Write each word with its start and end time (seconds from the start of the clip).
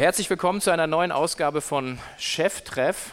Herzlich 0.00 0.30
willkommen 0.30 0.62
zu 0.62 0.70
einer 0.70 0.86
neuen 0.86 1.12
Ausgabe 1.12 1.60
von 1.60 1.98
Cheftreff. 2.16 3.12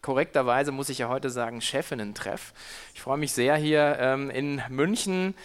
Korrekterweise 0.00 0.72
muss 0.72 0.88
ich 0.88 0.98
ja 0.98 1.08
heute 1.08 1.30
sagen 1.30 1.60
Chefinnen-Treff. 1.60 2.52
Ich 2.92 3.00
freue 3.00 3.18
mich 3.18 3.30
sehr, 3.30 3.54
hier 3.54 3.98
ähm, 4.00 4.28
in 4.28 4.60
München 4.68 5.36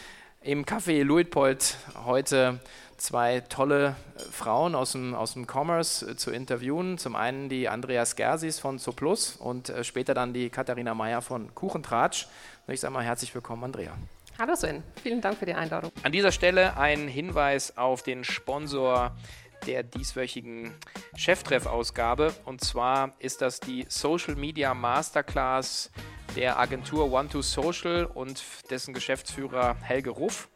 im 0.41 0.65
Café 0.65 1.03
Luitpold 1.03 1.77
heute 2.05 2.59
zwei 2.97 3.41
tolle 3.41 3.95
äh, 4.15 4.19
Frauen 4.31 4.73
aus 4.73 4.93
dem, 4.93 5.13
aus 5.13 5.33
dem 5.33 5.45
Commerce 5.45 6.03
äh, 6.09 6.15
zu 6.15 6.31
interviewen. 6.31 6.97
Zum 6.97 7.15
einen 7.15 7.49
die 7.49 7.69
Andreas 7.69 8.15
Gersis 8.15 8.57
von 8.57 8.79
Zooplus 8.79 9.35
und 9.35 9.69
äh, 9.69 9.83
später 9.83 10.15
dann 10.15 10.33
die 10.33 10.49
Katharina 10.49 10.95
Meyer 10.95 11.21
von 11.21 11.53
Kuchentratsch. 11.53 12.25
Und 12.65 12.73
ich 12.73 12.79
sage 12.79 12.95
mal 12.95 13.03
herzlich 13.03 13.35
willkommen, 13.35 13.63
Andrea. 13.63 13.91
Hallo 14.39 14.55
Sven, 14.55 14.83
vielen 15.03 15.21
Dank 15.21 15.37
für 15.37 15.45
die 15.45 15.53
Einladung. 15.53 15.91
An 16.01 16.11
dieser 16.11 16.31
Stelle 16.31 16.77
ein 16.77 17.07
Hinweis 17.07 17.77
auf 17.77 18.01
den 18.01 18.23
Sponsor 18.23 19.15
der 19.65 19.83
dieswöchigen 19.83 20.73
Cheftreff-Ausgabe. 21.15 22.33
Und 22.45 22.61
zwar 22.61 23.13
ist 23.19 23.41
das 23.41 23.59
die 23.59 23.85
Social 23.89 24.35
Media 24.35 24.73
Masterclass 24.73 25.91
der 26.35 26.59
Agentur 26.59 27.05
One2Social 27.05 28.03
und 28.03 28.43
dessen 28.69 28.93
Geschäftsführer 28.93 29.75
Helge 29.81 30.11
Ruff. 30.11 30.49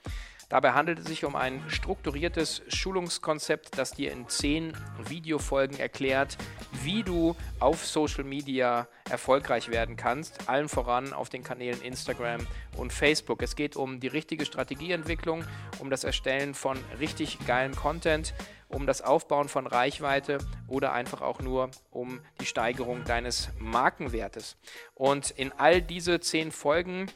Dabei 0.52 0.74
handelt 0.74 1.00
es 1.00 1.06
sich 1.06 1.24
um 1.24 1.38
ein 1.38 1.64
strukturiertes 1.70 2.62
Schulungskonzept, 2.68 3.78
das 3.78 3.92
dir 3.92 4.12
in 4.12 4.28
zehn 4.28 4.74
Videofolgen 5.08 5.80
erklärt, 5.80 6.38
wie 6.84 7.04
du 7.04 7.38
auf 7.62 7.86
Social 7.86 8.26
Media 8.26 8.90
erfolgreich 9.10 9.70
werden 9.70 9.96
kannst, 9.96 10.50
allen 10.50 10.68
voran 10.68 11.14
auf 11.14 11.30
den 11.30 11.42
Kanälen 11.42 11.82
Instagram 11.82 12.46
und 12.76 12.92
Facebook. 12.92 13.42
Es 13.42 13.56
geht 13.56 13.78
um 13.78 14.02
die 14.02 14.10
richtige 14.10 14.46
Strategieentwicklung, 14.46 15.46
um 15.80 15.90
das 15.90 16.04
Erstellen 16.04 16.54
von 16.54 16.78
richtig 17.00 17.38
geilen 17.48 17.74
Content, 17.74 18.34
um 18.74 18.88
das 18.88 19.02
Aufbauen 19.02 19.50
von 19.50 19.68
Reichweite 19.68 20.40
oder 20.68 20.94
einfach 20.94 21.22
auch 21.22 21.42
nur 21.42 21.72
um 21.92 22.20
die 22.40 22.46
Steigerung 22.46 23.04
deines 23.04 23.50
Markenwertes. 23.60 24.58
Und 24.96 25.32
in 25.32 25.52
all 25.58 25.82
diese 25.82 26.20
zehn 26.20 26.52
Folgen 26.52 27.12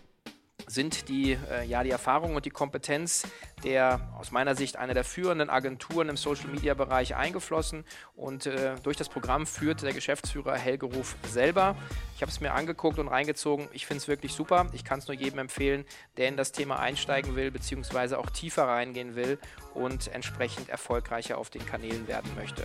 sind 0.67 1.09
die, 1.09 1.37
äh, 1.51 1.65
ja, 1.65 1.83
die 1.83 1.91
Erfahrung 1.91 2.35
und 2.35 2.45
die 2.45 2.49
Kompetenz 2.49 3.23
der 3.65 3.99
aus 4.19 4.31
meiner 4.31 4.55
Sicht 4.55 4.77
einer 4.77 4.93
der 4.93 5.03
führenden 5.03 5.49
Agenturen 5.49 6.09
im 6.09 6.17
Social-Media-Bereich 6.17 7.15
eingeflossen 7.15 7.83
und 8.15 8.45
äh, 8.45 8.75
durch 8.83 8.95
das 8.95 9.09
Programm 9.09 9.47
führt 9.47 9.81
der 9.81 9.93
Geschäftsführer 9.93 10.55
Helge 10.55 10.85
Ruf 10.85 11.15
selber. 11.27 11.75
Ich 12.15 12.21
habe 12.21 12.31
es 12.31 12.39
mir 12.39 12.53
angeguckt 12.53 12.99
und 12.99 13.07
reingezogen. 13.07 13.67
Ich 13.73 13.85
finde 13.85 14.01
es 14.01 14.07
wirklich 14.07 14.33
super. 14.33 14.67
Ich 14.73 14.85
kann 14.85 14.99
es 14.99 15.07
nur 15.07 15.15
jedem 15.15 15.39
empfehlen, 15.39 15.85
der 16.17 16.27
in 16.27 16.37
das 16.37 16.51
Thema 16.51 16.79
einsteigen 16.79 17.35
will, 17.35 17.49
beziehungsweise 17.51 18.19
auch 18.19 18.29
tiefer 18.29 18.67
reingehen 18.67 19.15
will 19.15 19.39
und 19.73 20.07
entsprechend 20.13 20.69
erfolgreicher 20.69 21.37
auf 21.37 21.49
den 21.49 21.65
Kanälen 21.65 22.07
werden 22.07 22.31
möchte. 22.35 22.63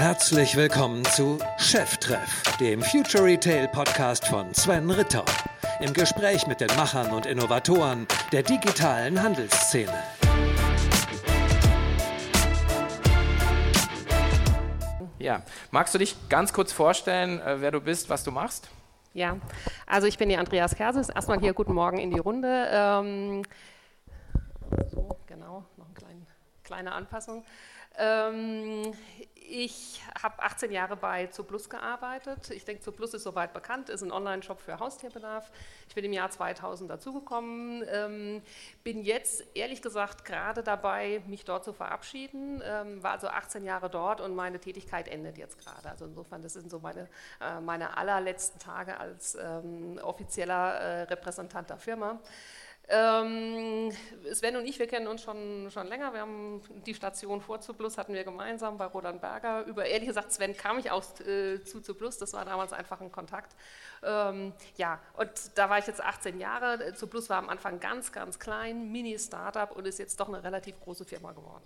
Herzlich 0.00 0.56
willkommen 0.56 1.04
zu 1.04 1.38
Cheftreff, 1.58 2.56
dem 2.58 2.80
Future 2.80 3.22
Retail 3.22 3.68
Podcast 3.68 4.26
von 4.26 4.54
Sven 4.54 4.90
Ritter. 4.90 5.26
Im 5.78 5.92
Gespräch 5.92 6.46
mit 6.46 6.62
den 6.62 6.74
Machern 6.74 7.12
und 7.12 7.26
Innovatoren 7.26 8.06
der 8.32 8.42
digitalen 8.42 9.22
Handelsszene. 9.22 9.92
Ja, 15.18 15.42
magst 15.70 15.94
du 15.94 15.98
dich 15.98 16.16
ganz 16.30 16.54
kurz 16.54 16.72
vorstellen, 16.72 17.38
äh, 17.42 17.60
wer 17.60 17.70
du 17.70 17.82
bist, 17.82 18.08
was 18.08 18.24
du 18.24 18.30
machst? 18.30 18.70
Ja, 19.12 19.36
also 19.86 20.06
ich 20.06 20.16
bin 20.16 20.30
die 20.30 20.38
Andreas 20.38 20.74
Kerses. 20.74 21.10
Erstmal 21.10 21.40
hier 21.40 21.52
guten 21.52 21.74
Morgen 21.74 21.98
in 21.98 22.10
die 22.10 22.20
Runde. 22.20 22.68
Ähm, 22.72 23.42
so, 24.90 25.18
genau, 25.26 25.66
noch 25.76 25.84
eine 25.84 25.94
kleine, 25.94 26.26
kleine 26.64 26.92
Anpassung. 26.92 27.44
Ähm, 27.98 28.94
ich 29.50 30.00
habe 30.22 30.42
18 30.42 30.70
Jahre 30.70 30.96
bei 30.96 31.26
Zooplus 31.26 31.68
gearbeitet. 31.68 32.50
Ich 32.50 32.64
denke, 32.64 32.82
Zooplus 32.82 33.14
ist 33.14 33.24
soweit 33.24 33.52
bekannt, 33.52 33.88
ist 33.88 34.02
ein 34.02 34.12
Online-Shop 34.12 34.60
für 34.60 34.78
Haustierbedarf. 34.78 35.50
Ich 35.88 35.94
bin 35.94 36.04
im 36.04 36.12
Jahr 36.12 36.30
2000 36.30 36.88
dazugekommen, 36.88 37.84
ähm, 37.90 38.42
bin 38.84 39.02
jetzt 39.02 39.44
ehrlich 39.54 39.82
gesagt 39.82 40.24
gerade 40.24 40.62
dabei, 40.62 41.22
mich 41.26 41.44
dort 41.44 41.64
zu 41.64 41.72
verabschieden. 41.72 42.62
Ähm, 42.64 43.02
war 43.02 43.12
also 43.12 43.26
18 43.28 43.64
Jahre 43.64 43.90
dort 43.90 44.20
und 44.20 44.34
meine 44.36 44.60
Tätigkeit 44.60 45.08
endet 45.08 45.36
jetzt 45.36 45.58
gerade. 45.58 45.90
Also 45.90 46.04
insofern, 46.04 46.42
das 46.42 46.52
sind 46.52 46.70
so 46.70 46.78
meine, 46.78 47.08
äh, 47.40 47.60
meine 47.60 47.96
allerletzten 47.96 48.60
Tage 48.60 48.98
als 48.98 49.34
ähm, 49.34 49.98
offizieller 50.02 50.74
äh, 50.74 51.02
Repräsentant 51.02 51.70
der 51.70 51.78
Firma. 51.78 52.20
Ähm, 52.92 53.92
Sven 54.32 54.56
und 54.56 54.66
ich, 54.66 54.80
wir 54.80 54.88
kennen 54.88 55.06
uns 55.06 55.22
schon, 55.22 55.70
schon 55.70 55.86
länger. 55.86 56.12
Wir 56.12 56.22
haben 56.22 56.60
die 56.84 56.92
Station 56.92 57.40
vor 57.40 57.60
Zuplus 57.60 57.96
hatten 57.96 58.12
wir 58.14 58.24
gemeinsam 58.24 58.78
bei 58.78 58.86
Roland 58.86 59.20
Berger. 59.20 59.64
Über 59.66 59.86
ehrlich 59.86 60.08
gesagt, 60.08 60.32
Sven 60.32 60.56
kam 60.56 60.78
ich 60.78 60.90
aus 60.90 61.20
äh, 61.20 61.62
zu 61.62 61.80
Zuplus. 61.80 62.18
Das 62.18 62.32
war 62.32 62.44
damals 62.44 62.72
einfach 62.72 63.00
ein 63.00 63.12
Kontakt. 63.12 63.54
Ähm, 64.02 64.52
ja, 64.76 64.98
und 65.16 65.30
da 65.54 65.70
war 65.70 65.78
ich 65.78 65.86
jetzt 65.86 66.02
18 66.02 66.40
Jahre. 66.40 66.92
Zuplus 66.94 67.30
war 67.30 67.38
am 67.38 67.48
Anfang 67.48 67.78
ganz, 67.78 68.10
ganz 68.10 68.40
klein, 68.40 68.90
Mini-Startup 68.90 69.70
und 69.70 69.86
ist 69.86 70.00
jetzt 70.00 70.18
doch 70.18 70.26
eine 70.26 70.42
relativ 70.42 70.80
große 70.80 71.04
Firma 71.04 71.30
geworden. 71.30 71.62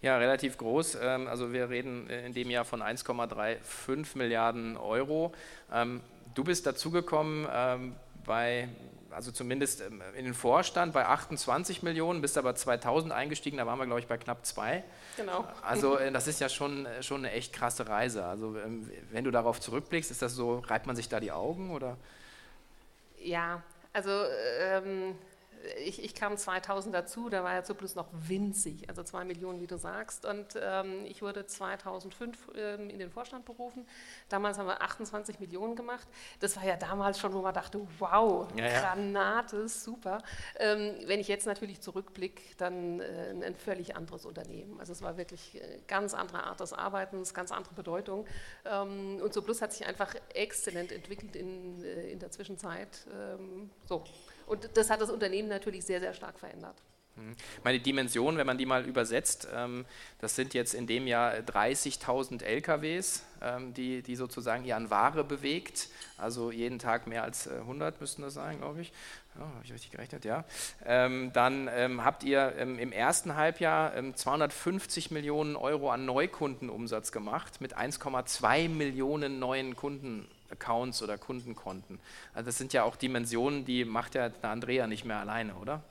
Ja, 0.00 0.16
relativ 0.16 0.56
groß. 0.56 0.96
Ähm, 1.02 1.28
also 1.28 1.52
wir 1.52 1.68
reden 1.68 2.08
in 2.08 2.32
dem 2.32 2.48
Jahr 2.48 2.64
von 2.64 2.82
1,35 2.82 4.16
Milliarden 4.16 4.78
Euro. 4.78 5.34
Ähm, 5.70 6.00
du 6.34 6.42
bist 6.42 6.66
dazugekommen 6.66 7.46
ähm, 7.52 7.94
bei 8.24 8.70
also 9.12 9.30
zumindest 9.30 9.80
ähm, 9.80 10.02
in 10.16 10.24
den 10.24 10.34
Vorstand 10.34 10.92
bei 10.92 11.06
28 11.06 11.82
Millionen, 11.82 12.20
bist 12.20 12.38
aber 12.38 12.54
2000 12.54 13.12
eingestiegen, 13.12 13.58
da 13.58 13.66
waren 13.66 13.78
wir, 13.78 13.86
glaube 13.86 14.00
ich, 14.00 14.06
bei 14.06 14.16
knapp 14.18 14.44
zwei. 14.44 14.84
Genau. 15.16 15.46
Also 15.62 15.98
äh, 15.98 16.10
das 16.12 16.26
ist 16.26 16.40
ja 16.40 16.48
schon, 16.48 16.86
äh, 16.86 17.02
schon 17.02 17.24
eine 17.24 17.32
echt 17.32 17.52
krasse 17.52 17.88
Reise. 17.88 18.24
Also 18.24 18.56
ähm, 18.56 18.90
wenn 19.10 19.24
du 19.24 19.30
darauf 19.30 19.60
zurückblickst, 19.60 20.10
ist 20.10 20.22
das 20.22 20.34
so, 20.34 20.58
reibt 20.58 20.86
man 20.86 20.96
sich 20.96 21.08
da 21.08 21.20
die 21.20 21.32
Augen 21.32 21.70
oder? 21.70 21.96
Ja, 23.18 23.62
also 23.92 24.10
ähm, 24.60 25.14
ich, 25.84 26.02
ich, 26.02 26.14
kam 26.14 26.36
2000 26.36 26.94
dazu, 26.94 27.28
da 27.28 27.44
war 27.44 27.54
ja 27.54 27.64
Zuplus 27.64 27.94
noch 27.94 28.08
winzig, 28.12 28.88
also 28.88 29.02
zwei 29.02 29.24
Millionen, 29.24 29.60
wie 29.60 29.66
du 29.66 29.76
sagst. 29.76 30.24
Und 30.24 30.58
ähm, 30.60 31.04
ich 31.06 31.22
wurde 31.22 31.46
2005 31.46 32.50
ähm, 32.56 32.90
in 32.90 32.98
den 32.98 33.10
Vorstand 33.10 33.44
berufen. 33.44 33.86
Damals 34.28 34.58
haben 34.58 34.66
wir 34.66 34.82
28 34.82 35.40
Millionen 35.40 35.76
gemacht. 35.76 36.06
Das 36.40 36.56
war 36.56 36.64
ja 36.64 36.76
damals 36.76 37.18
schon, 37.18 37.32
wo 37.32 37.42
man 37.42 37.54
dachte, 37.54 37.80
wow, 37.98 38.48
ja, 38.56 38.66
ja. 38.66 38.80
Granate, 38.80 39.68
super. 39.68 40.22
Ähm, 40.58 40.94
wenn 41.06 41.20
ich 41.20 41.28
jetzt 41.28 41.46
natürlich 41.46 41.80
zurückblicke, 41.80 42.42
dann 42.56 43.00
äh, 43.00 43.34
ein 43.44 43.54
völlig 43.54 43.96
anderes 43.96 44.24
Unternehmen. 44.24 44.78
Also 44.80 44.92
es 44.92 45.02
war 45.02 45.16
wirklich 45.16 45.54
äh, 45.54 45.80
ganz 45.86 46.14
andere 46.14 46.44
Art 46.44 46.60
des 46.60 46.72
Arbeitens, 46.72 47.34
ganz 47.34 47.52
andere 47.52 47.74
Bedeutung. 47.74 48.26
Ähm, 48.64 49.20
und 49.22 49.32
Zuplus 49.32 49.62
hat 49.62 49.72
sich 49.72 49.86
einfach 49.86 50.14
exzellent 50.34 50.92
entwickelt 50.92 51.36
in, 51.36 51.84
äh, 51.84 52.10
in 52.10 52.18
der 52.18 52.30
Zwischenzeit. 52.30 53.06
Ähm, 53.12 53.70
so. 53.86 54.04
Und 54.52 54.68
das 54.74 54.90
hat 54.90 55.00
das 55.00 55.08
Unternehmen 55.08 55.48
natürlich 55.48 55.82
sehr, 55.82 55.98
sehr 55.98 56.12
stark 56.12 56.38
verändert. 56.38 56.74
Hm. 57.16 57.34
Meine 57.64 57.80
Dimension, 57.80 58.36
wenn 58.36 58.46
man 58.46 58.58
die 58.58 58.66
mal 58.66 58.84
übersetzt, 58.84 59.48
ähm, 59.54 59.86
das 60.20 60.36
sind 60.36 60.52
jetzt 60.52 60.74
in 60.74 60.86
dem 60.86 61.06
Jahr 61.06 61.32
30.000 61.36 62.42
LKWs, 62.44 63.24
ähm, 63.40 63.72
die, 63.72 64.02
die 64.02 64.14
sozusagen 64.14 64.62
hier 64.62 64.76
an 64.76 64.90
Ware 64.90 65.24
bewegt. 65.24 65.88
Also 66.18 66.50
jeden 66.50 66.78
Tag 66.78 67.06
mehr 67.06 67.22
als 67.22 67.48
100 67.48 67.94
äh, 67.94 67.98
müssten 67.98 68.20
das 68.20 68.34
sein, 68.34 68.58
glaube 68.58 68.82
ich. 68.82 68.92
Ja, 69.36 69.40
Habe 69.40 69.64
ich 69.64 69.72
richtig 69.72 69.90
gerechnet, 69.90 70.26
ja. 70.26 70.44
Ähm, 70.84 71.32
dann 71.32 71.70
habt 72.04 72.24
ihr 72.24 72.54
im 72.56 72.92
ersten 72.92 73.34
Halbjahr 73.36 73.94
250 74.14 75.10
ähm, 75.10 75.14
Millionen 75.14 75.56
Euro 75.56 75.90
an 75.90 76.04
Neukundenumsatz 76.04 77.10
gemacht 77.10 77.62
mit 77.62 77.74
1,2 77.74 78.68
Millionen 78.68 79.38
neuen 79.38 79.76
Kunden. 79.76 80.28
Accounts 80.52 81.02
oder 81.02 81.18
Kundenkonten. 81.18 81.98
Also 82.34 82.46
das 82.46 82.58
sind 82.58 82.72
ja 82.72 82.84
auch 82.84 82.96
Dimensionen, 82.96 83.64
die 83.64 83.84
macht 83.84 84.14
ja 84.14 84.28
der 84.28 84.50
Andrea 84.50 84.86
nicht 84.86 85.04
mehr 85.04 85.18
alleine, 85.18 85.54
oder? 85.56 85.82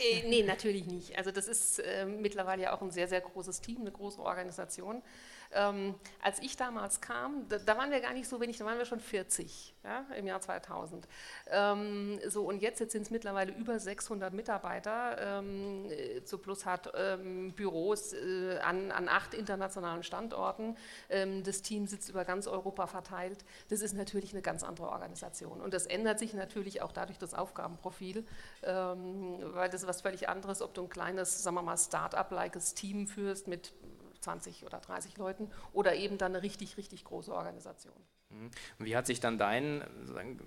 Äh, 0.00 0.28
nee, 0.28 0.42
natürlich 0.42 0.86
nicht. 0.86 1.18
Also 1.18 1.30
das 1.30 1.46
ist 1.46 1.80
äh, 1.80 2.06
mittlerweile 2.06 2.62
ja 2.62 2.72
auch 2.72 2.80
ein 2.80 2.90
sehr, 2.90 3.08
sehr 3.08 3.20
großes 3.20 3.60
Team, 3.60 3.82
eine 3.82 3.90
große 3.90 4.20
Organisation. 4.20 5.02
Ähm, 5.52 5.94
als 6.22 6.40
ich 6.40 6.56
damals 6.56 7.00
kam, 7.00 7.48
da, 7.48 7.58
da, 7.58 7.76
waren 7.76 7.90
wir 7.90 8.00
gar 8.00 8.12
nicht 8.12 8.28
so 8.28 8.40
wenig, 8.40 8.58
da 8.58 8.64
waren 8.64 8.78
wir 8.78 8.84
schon 8.84 9.00
40 9.00 9.74
ja, 9.82 10.04
im 10.16 10.26
Jahr 10.26 10.40
2000. 10.40 11.08
Ähm, 11.48 12.20
so, 12.28 12.44
und 12.44 12.62
jetzt, 12.62 12.78
jetzt 12.78 12.92
sind 12.92 13.02
es 13.02 13.10
mittlerweile 13.10 13.52
über 13.52 13.78
600 13.78 14.32
Mitarbeiter. 14.32 15.40
Ähm, 15.40 15.90
Zuplus 16.24 16.66
hat 16.66 16.92
ähm, 16.94 17.52
Büros 17.52 18.12
äh, 18.12 18.58
an, 18.58 18.92
an 18.92 19.08
acht 19.08 19.34
internationalen 19.34 20.04
Standorten. 20.04 20.76
Ähm, 21.08 21.42
das 21.42 21.62
Team 21.62 21.86
sitzt 21.88 22.10
über 22.10 22.24
ganz 22.24 22.46
Europa 22.46 22.86
verteilt. 22.86 23.44
Das 23.70 23.80
ist 23.80 23.94
natürlich 23.94 24.32
eine 24.32 24.42
ganz 24.42 24.62
andere 24.62 24.88
Organisation. 24.88 25.60
Und 25.60 25.74
das 25.74 25.86
ändert 25.86 26.20
sich 26.20 26.32
natürlich 26.32 26.82
auch 26.82 26.92
dadurch 26.92 27.18
das 27.18 27.34
Aufgabenprofil, 27.34 28.24
ähm, 28.62 29.38
weil 29.42 29.68
das 29.68 29.82
ist 29.82 29.88
was 29.88 30.02
völlig 30.02 30.28
anderes, 30.28 30.62
ob 30.62 30.74
du 30.74 30.82
ein 30.82 30.88
kleines, 30.88 31.42
sagen 31.42 31.56
wir 31.56 31.62
mal, 31.62 31.76
Start-up-likes 31.76 32.74
Team 32.74 33.08
führst 33.08 33.48
mit 33.48 33.72
20 34.20 34.64
oder 34.64 34.78
30 34.78 35.16
Leuten 35.16 35.50
oder 35.72 35.94
eben 35.94 36.18
dann 36.18 36.34
eine 36.34 36.42
richtig, 36.42 36.76
richtig 36.76 37.04
große 37.04 37.34
Organisation. 37.34 37.94
Mhm. 38.30 38.50
Wie 38.78 38.96
hat 38.96 39.06
sich 39.06 39.20
dann 39.20 39.38
dein, 39.38 39.82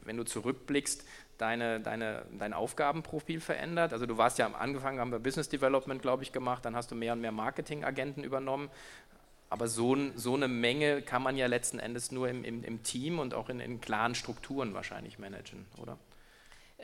wenn 0.04 0.18
du 0.18 0.24
zurückblickst, 0.24 1.06
deine, 1.38 1.80
deine, 1.80 2.26
dein 2.38 2.54
Aufgabenprofil 2.54 3.42
verändert? 3.42 3.94
Also 3.94 4.06
du 4.06 4.18
warst 4.18 4.38
ja 4.38 4.46
am 4.46 4.56
Anfang, 4.56 5.00
haben 5.00 5.12
wir 5.12 5.20
Business 5.20 5.50
Development, 5.50 6.02
glaube 6.02 6.24
ich, 6.24 6.32
gemacht, 6.32 6.66
dann 6.66 6.76
hast 6.76 6.92
du 6.92 6.96
mehr 6.96 7.14
und 7.14 7.22
mehr 7.22 7.32
Marketingagenten 7.32 8.24
übernommen. 8.24 8.70
Aber 9.50 9.68
so, 9.68 9.96
so, 10.16 10.34
eine 10.34 10.48
Menge 10.48 11.04
kann 11.04 11.22
man 11.22 11.38
ja 11.38 11.46
letzten 11.46 11.78
Endes 11.78 12.12
nur 12.12 12.28
im, 12.28 12.44
im, 12.44 12.64
im 12.64 12.82
Team 12.82 13.20
und 13.20 13.36
auch 13.36 13.50
in, 13.50 13.60
in 13.60 13.82
klaren 13.82 14.16
Strukturen 14.16 14.74
wahrscheinlich 14.74 15.20
managen, 15.20 15.66
oder? 15.80 16.00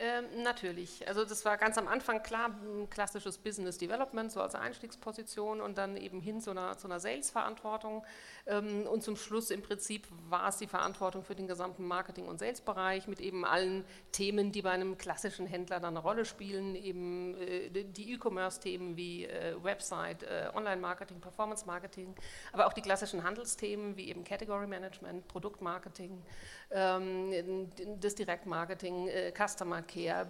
Ähm, 0.02 0.42
natürlich. 0.42 1.06
Also 1.06 1.26
das 1.26 1.44
war 1.44 1.58
ganz 1.58 1.76
am 1.76 1.86
Anfang 1.86 2.22
klar, 2.22 2.58
klassisches 2.88 3.36
Business 3.36 3.76
Development, 3.76 4.32
so 4.32 4.40
als 4.40 4.54
Einstiegsposition 4.54 5.60
und 5.60 5.76
dann 5.76 5.98
eben 5.98 6.22
hin 6.22 6.40
zu 6.40 6.52
einer, 6.52 6.74
einer 6.82 6.98
Sales-Verantwortung. 6.98 8.02
Ähm, 8.46 8.86
und 8.86 9.02
zum 9.02 9.16
Schluss 9.16 9.50
im 9.50 9.60
Prinzip 9.60 10.08
war 10.30 10.48
es 10.48 10.56
die 10.56 10.66
Verantwortung 10.66 11.22
für 11.22 11.34
den 11.34 11.46
gesamten 11.46 11.86
Marketing- 11.86 12.28
und 12.28 12.38
Sales-Bereich 12.38 13.08
mit 13.08 13.20
eben 13.20 13.44
allen 13.44 13.84
Themen, 14.10 14.52
die 14.52 14.62
bei 14.62 14.70
einem 14.70 14.96
klassischen 14.96 15.44
Händler 15.44 15.80
dann 15.80 15.94
eine 15.94 15.98
Rolle 15.98 16.24
spielen, 16.24 16.76
eben 16.76 17.36
äh, 17.36 17.68
die 17.68 18.14
E-Commerce-Themen 18.14 18.96
wie 18.96 19.26
äh, 19.26 19.54
Website, 19.62 20.22
äh, 20.22 20.50
Online-Marketing, 20.54 21.20
Performance-Marketing, 21.20 22.14
aber 22.54 22.66
auch 22.68 22.72
die 22.72 22.80
klassischen 22.80 23.22
Handelsthemen 23.22 23.98
wie 23.98 24.08
eben 24.08 24.24
Category-Management, 24.24 25.28
Produktmarketing, 25.28 26.10
ähm, 26.10 26.24
das 26.70 28.14
Direktmarketing, 28.14 29.08
Customer 29.36 29.82
Care, 29.82 30.26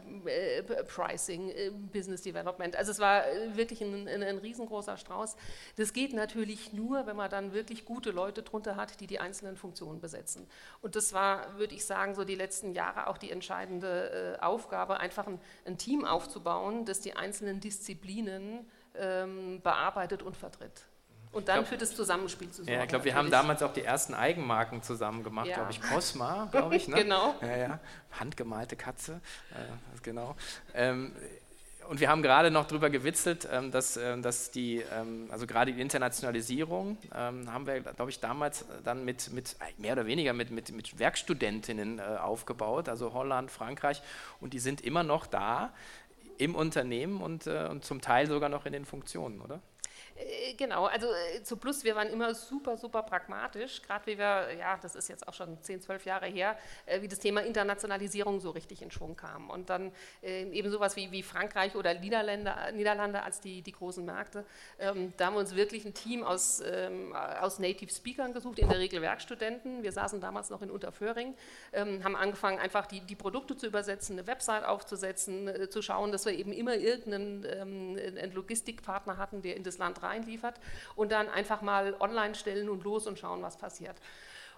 Pricing, 0.89 1.53
Business 1.93 2.23
Development. 2.23 2.75
Also 2.77 2.93
es 2.93 2.99
war 2.99 3.25
wirklich 3.55 3.83
ein, 3.83 4.09
ein, 4.09 4.23
ein 4.23 4.39
riesengroßer 4.39 4.97
Strauß. 4.97 5.37
Das 5.77 5.93
geht 5.93 6.13
natürlich 6.13 6.73
nur, 6.73 7.07
wenn 7.07 7.17
man 7.17 7.31
dann 7.31 7.53
wirklich 7.53 7.85
gut 7.85 8.01
gute 8.01 8.13
Leute 8.13 8.43
drunter 8.43 8.77
hat, 8.77 8.99
die 9.01 9.07
die 9.07 9.19
einzelnen 9.21 9.59
Funktionen 9.59 10.01
besetzen. 10.01 10.47
Und 10.81 10.97
das 10.97 11.13
war, 11.13 11.59
würde 11.59 11.75
ich 11.75 11.85
sagen, 11.85 12.15
so 12.15 12.25
die 12.25 12.35
letzten 12.35 12.73
Jahre 12.73 13.09
auch 13.09 13.19
die 13.19 13.31
entscheidende 13.31 14.39
äh, 14.39 14.43
Aufgabe, 14.43 15.01
einfach 15.01 15.27
ein, 15.27 15.39
ein, 15.67 15.77
Team 15.77 16.07
aufzubauen, 16.07 16.87
das 16.87 17.01
die 17.01 17.15
einzelnen 17.15 17.61
Disziplinen 17.61 18.67
ähm, 18.95 19.61
bearbeitet 19.63 20.23
und 20.23 20.35
vertritt. 20.35 20.87
Und 21.33 21.49
dann 21.49 21.59
glaub, 21.59 21.69
für 21.69 21.77
das 21.77 21.95
Zusammenspiel 21.95 22.51
zu 22.51 22.65
sorgen. 22.65 22.73
Ja, 22.73 22.83
ich 22.83 22.89
glaube, 22.89 23.05
wir 23.05 23.15
haben 23.15 23.31
damals 23.31 23.63
auch 23.63 23.73
die 23.73 23.85
ersten 23.85 24.15
Eigenmarken 24.15 24.83
zusammen 24.83 25.23
gemacht, 25.23 25.47
ja. 25.47 25.55
glaube 25.55 25.71
ich. 25.71 25.81
Cosma, 25.81 26.49
glaube 26.51 26.75
ich. 26.75 26.89
Ne? 26.89 26.97
genau. 27.03 27.37
Ja, 27.41 27.57
ja. 27.57 27.81
Handgemalte 28.19 28.75
Katze, 28.75 29.21
äh, 29.53 30.01
genau. 30.03 30.35
Ähm, 30.75 31.15
und 31.89 31.99
wir 31.99 32.09
haben 32.09 32.23
gerade 32.23 32.51
noch 32.51 32.67
darüber 32.67 32.91
gewitzelt, 32.91 33.49
ähm, 33.51 33.71
dass, 33.71 33.97
ähm, 33.97 34.23
dass 34.23 34.51
die, 34.51 34.83
ähm, 34.93 35.29
also 35.31 35.47
gerade 35.47 35.73
die 35.73 35.81
Internationalisierung 35.81 36.99
haben 37.13 37.67
wir, 37.67 37.81
glaube 37.81 38.11
ich, 38.11 38.21
damals 38.21 38.65
dann 38.85 39.05
mit, 39.05 39.33
mit 39.33 39.57
mehr 39.79 39.95
oder 39.95 40.07
weniger 40.07 40.33
mit, 40.33 40.51
mit, 40.51 40.73
mit 40.73 40.99
Werkstudentinnen 40.99 41.99
äh, 41.99 42.03
aufgebaut, 42.03 42.89
also 42.89 43.13
Holland, 43.13 43.51
Frankreich, 43.51 44.03
und 44.41 44.53
die 44.53 44.61
sind 44.61 44.83
immer 44.83 45.03
noch 45.03 45.27
da 45.27 45.73
im 46.39 46.55
Unternehmen 46.55 47.21
und, 47.21 47.47
äh, 47.47 47.67
und 47.69 47.85
zum 47.85 48.01
Teil 48.01 48.27
sogar 48.27 48.49
noch 48.49 48.67
in 48.67 48.73
den 48.73 48.85
Funktionen, 48.85 49.41
oder? 49.41 49.61
Äh, 50.21 50.55
genau, 50.55 50.87
also 50.87 51.09
äh, 51.09 51.43
zu 51.43 51.57
Plus, 51.57 51.85
wir 51.85 51.95
waren 51.95 52.09
immer 52.09 52.35
super, 52.35 52.77
super 52.77 53.03
pragmatisch, 53.03 53.83
gerade 53.83 54.07
wie 54.07 54.19
wir, 54.19 54.55
ja, 54.59 54.79
das 54.81 54.95
ist 54.95 55.09
jetzt 55.09 55.27
auch 55.27 55.35
schon 55.35 55.61
10, 55.63 55.81
12 55.81 56.05
Jahre 56.05 56.27
her, 56.27 56.57
äh, 56.87 57.01
wie 57.03 57.09
das 57.09 57.19
Thema 57.19 57.43
Internationalisierung 57.43 58.41
so 58.41 58.51
richtig 58.51 58.83
in 58.83 58.91
Schwung 58.91 59.17
kam. 59.17 59.51
Und 59.51 59.71
dann 59.71 59.93
eben 60.23 60.71
sowas 60.71 60.97
wie, 60.97 61.11
wie 61.13 61.23
Frankreich 61.23 61.75
oder 61.75 61.95
Niederlande, 61.95 62.55
Niederlande 62.75 63.23
als 63.23 63.41
die, 63.41 63.63
die 63.63 63.73
großen 63.73 64.05
Märkte. 64.05 64.45
Ähm, 64.79 65.13
da 65.17 65.27
haben 65.27 65.35
wir 65.35 65.41
uns 65.41 65.55
wirklich 65.55 65.85
ein 65.85 65.95
Team 65.95 66.23
aus, 66.23 66.63
ähm, 66.65 67.15
aus 67.15 67.59
Native 67.59 67.93
Speakern 67.93 68.33
gesucht, 68.33 68.59
in 68.59 68.69
der 68.69 68.79
Regel 68.79 69.03
Werkstudenten. 69.03 69.83
Wir 69.83 69.93
saßen 69.93 70.21
damals 70.21 70.51
noch 70.51 70.63
in 70.63 70.71
Unterföhring, 70.71 71.35
ähm, 71.73 72.05
haben 72.05 72.17
angefangen, 72.17 72.59
einfach 72.59 72.87
die, 72.87 73.01
die 73.01 73.17
Produkte 73.17 73.57
zu 73.57 73.67
übersetzen, 73.67 74.19
eine 74.19 74.27
Website 74.27 74.65
aufzusetzen, 74.65 75.71
zu 75.71 75.83
schauen, 75.83 76.13
dass 76.13 76.27
wir 76.27 76.33
eben 76.33 76.53
immer 76.53 76.75
irgendeinen 76.75 78.33
Logistikpartner 78.33 79.17
hatten, 79.17 79.43
der 79.43 79.57
in 79.57 79.63
das 79.63 79.79
Land 79.79 80.03
rein 80.03 80.10
reinliefert 80.11 80.57
und 80.97 81.13
dann 81.13 81.29
einfach 81.29 81.63
mal 81.63 81.95
online 82.01 82.35
stellen 82.35 82.69
und 82.69 82.85
los 82.85 83.07
und 83.07 83.19
schauen, 83.19 83.43
was 83.43 83.57
passiert. 83.57 83.97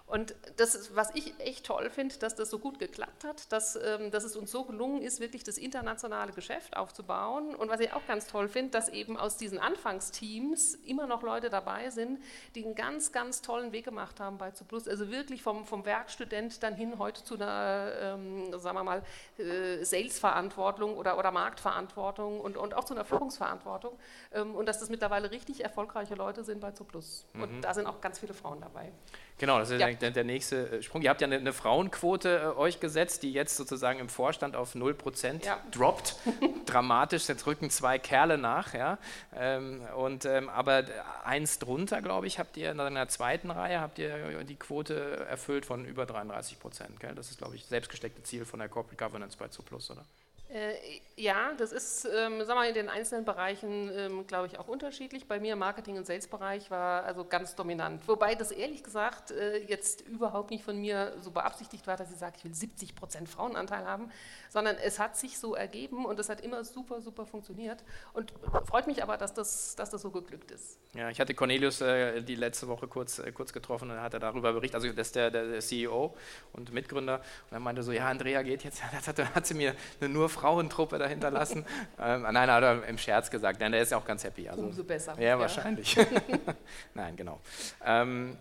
Und 0.05 0.35
das 0.57 0.75
ist, 0.75 0.95
was 0.95 1.09
ich 1.15 1.33
echt 1.39 1.65
toll 1.65 1.89
finde, 1.89 2.15
dass 2.17 2.35
das 2.35 2.49
so 2.49 2.59
gut 2.59 2.77
geklappt 2.77 3.23
hat, 3.23 3.51
dass, 3.51 3.75
ähm, 3.75 4.11
dass 4.11 4.25
es 4.25 4.35
uns 4.35 4.51
so 4.51 4.65
gelungen 4.65 5.01
ist, 5.01 5.19
wirklich 5.19 5.43
das 5.43 5.57
internationale 5.57 6.33
Geschäft 6.33 6.75
aufzubauen. 6.75 7.55
Und 7.55 7.69
was 7.69 7.79
ich 7.79 7.93
auch 7.93 8.05
ganz 8.05 8.27
toll 8.27 8.49
finde, 8.49 8.71
dass 8.71 8.89
eben 8.89 9.17
aus 9.17 9.37
diesen 9.37 9.59
Anfangsteams 9.59 10.75
immer 10.85 11.07
noch 11.07 11.23
Leute 11.23 11.49
dabei 11.49 11.89
sind, 11.89 12.21
die 12.53 12.65
einen 12.65 12.75
ganz, 12.75 13.11
ganz 13.11 13.41
tollen 13.41 13.71
Weg 13.71 13.85
gemacht 13.85 14.19
haben 14.19 14.37
bei 14.37 14.51
Zuplus. 14.51 14.87
Also 14.87 15.09
wirklich 15.09 15.41
vom, 15.41 15.65
vom 15.65 15.85
Werkstudent 15.85 16.61
dann 16.61 16.75
hin 16.75 16.99
heute 16.99 17.23
zu 17.23 17.35
einer, 17.35 17.91
ähm, 17.99 18.59
sagen 18.59 18.77
wir 18.77 18.83
mal, 18.83 19.03
äh, 19.37 19.83
Sales-Verantwortung 19.83 20.97
oder, 20.97 21.17
oder 21.17 21.31
Marktverantwortung 21.31 22.41
und, 22.41 22.57
und 22.57 22.73
auch 22.73 22.83
zu 22.83 22.93
einer 22.93 23.05
Führungsverantwortung. 23.05 23.97
Ähm, 24.33 24.53
und 24.53 24.67
dass 24.67 24.79
das 24.79 24.89
mittlerweile 24.89 25.31
richtig 25.31 25.63
erfolgreiche 25.63 26.15
Leute 26.15 26.43
sind 26.43 26.59
bei 26.59 26.71
Zuplus. 26.71 27.25
Mhm. 27.33 27.41
Und 27.41 27.61
da 27.61 27.73
sind 27.73 27.87
auch 27.87 28.01
ganz 28.01 28.19
viele 28.19 28.33
Frauen 28.33 28.59
dabei. 28.59 28.91
Genau, 29.37 29.59
das 29.59 29.71
ist 29.71 29.79
ja. 29.79 29.92
Der, 29.95 30.23
nächste 30.23 30.71
äh, 30.71 30.81
Sprung. 30.81 31.01
Ihr 31.01 31.09
habt 31.09 31.21
ja 31.21 31.27
eine, 31.27 31.37
eine 31.37 31.53
Frauenquote 31.53 32.53
äh, 32.55 32.59
euch 32.59 32.79
gesetzt, 32.79 33.23
die 33.23 33.33
jetzt 33.33 33.55
sozusagen 33.55 33.99
im 33.99 34.09
Vorstand 34.09 34.55
auf 34.55 34.75
0% 34.75 35.45
ja. 35.45 35.59
droppt. 35.71 36.15
Dramatisch, 36.65 37.27
jetzt 37.27 37.45
rücken 37.45 37.69
zwei 37.69 37.99
Kerle 37.99 38.37
nach. 38.37 38.73
Ja? 38.73 38.97
Ähm, 39.35 39.81
und, 39.95 40.25
ähm, 40.25 40.49
aber 40.49 40.83
eins 41.23 41.59
drunter, 41.59 42.01
glaube 42.01 42.27
ich, 42.27 42.39
habt 42.39 42.57
ihr 42.57 42.71
in 42.71 42.79
einer 42.79 43.07
zweiten 43.07 43.51
Reihe 43.51 43.81
habt 43.81 43.99
ihr 43.99 44.43
die 44.43 44.55
Quote 44.55 45.25
erfüllt 45.29 45.65
von 45.65 45.85
über 45.85 46.05
33 46.05 46.57
Gell? 46.99 47.15
Das 47.15 47.29
ist, 47.29 47.37
glaube 47.37 47.55
ich, 47.55 47.65
selbstgesteckte 47.65 48.23
Ziel 48.23 48.45
von 48.45 48.59
der 48.59 48.69
Corporate 48.69 49.03
Governance 49.03 49.37
bei 49.37 49.47
Zuplus, 49.47 49.91
oder? 49.91 50.05
Äh, 50.53 50.75
ja, 51.15 51.53
das 51.57 51.71
ist, 51.71 52.05
ähm, 52.05 52.43
sagen 52.45 52.59
wir, 52.59 52.67
in 52.67 52.75
den 52.75 52.89
einzelnen 52.89 53.25
Bereichen, 53.25 53.91
ähm, 53.95 54.27
glaube 54.27 54.45
ich, 54.47 54.59
auch 54.59 54.67
unterschiedlich. 54.67 55.27
Bei 55.27 55.39
mir 55.39 55.53
im 55.53 55.59
Marketing- 55.59 55.97
und 55.97 56.05
Sales-Bereich 56.05 56.69
war 56.69 57.03
also 57.03 57.25
ganz 57.25 57.55
dominant. 57.55 58.07
Wobei 58.07 58.35
das 58.35 58.51
ehrlich 58.51 58.83
gesagt 58.83 59.31
äh, 59.31 59.57
jetzt 59.65 60.01
überhaupt 60.01 60.51
nicht 60.51 60.63
von 60.63 60.79
mir 60.79 61.13
so 61.21 61.31
beabsichtigt 61.31 61.87
war, 61.87 61.97
dass 61.97 62.11
ich 62.11 62.17
sage, 62.17 62.35
ich 62.37 62.45
will 62.45 62.53
70 62.53 62.93
Prozent 62.93 63.29
Frauenanteil 63.29 63.85
haben, 63.85 64.11
sondern 64.49 64.75
es 64.77 64.99
hat 64.99 65.17
sich 65.17 65.39
so 65.39 65.55
ergeben 65.55 66.05
und 66.05 66.19
es 66.19 66.29
hat 66.29 66.41
immer 66.41 66.63
super, 66.63 67.01
super 67.01 67.25
funktioniert. 67.25 67.83
Und 68.13 68.31
freut 68.65 68.85
mich 68.85 69.01
aber, 69.01 69.17
dass 69.17 69.33
das, 69.33 69.75
dass 69.75 69.89
das 69.89 70.03
so 70.03 70.11
geglückt 70.11 70.51
ist. 70.51 70.77
Ja, 70.93 71.09
ich 71.09 71.19
hatte 71.19 71.33
Cornelius 71.33 71.81
äh, 71.81 72.21
die 72.21 72.35
letzte 72.35 72.67
Woche 72.67 72.87
kurz, 72.87 73.17
äh, 73.17 73.31
kurz 73.31 73.53
getroffen 73.53 73.89
und 73.89 73.97
er 73.97 74.03
hat 74.03 74.13
darüber 74.13 74.53
berichtet, 74.53 74.75
also 74.75 74.87
das 74.91 75.07
ist 75.07 75.15
der, 75.15 75.31
der, 75.31 75.47
der 75.47 75.61
CEO 75.61 76.15
und 76.53 76.71
Mitgründer. 76.71 77.21
Und 77.49 77.57
er 77.57 77.59
meinte 77.59 77.81
so, 77.81 77.91
ja, 77.91 78.07
Andrea 78.07 78.43
geht 78.43 78.63
jetzt, 78.63 78.83
das 78.91 79.07
hat, 79.07 79.35
hat 79.35 79.47
sie 79.47 79.55
mir 79.55 79.75
eine 79.99 80.09
nur 80.09 80.29
Frauentruppe 80.43 80.97
dahinter 80.97 81.31
lassen. 81.31 81.65
ähm, 81.99 82.23
nein, 82.23 82.51
hat 82.51 82.63
er 82.63 82.85
im 82.85 82.97
Scherz 82.97 83.31
gesagt, 83.31 83.61
nein, 83.61 83.71
der 83.71 83.81
ist 83.81 83.91
ja 83.91 83.97
auch 83.97 84.03
ganz 84.03 84.25
happy. 84.25 84.49
Also, 84.49 84.63
Umso 84.63 84.83
besser. 84.83 85.15
Ja, 85.17 85.29
ja. 85.29 85.39
wahrscheinlich. 85.39 85.97
nein, 86.93 87.15
genau. 87.15 87.39
Ähm, 87.85 88.37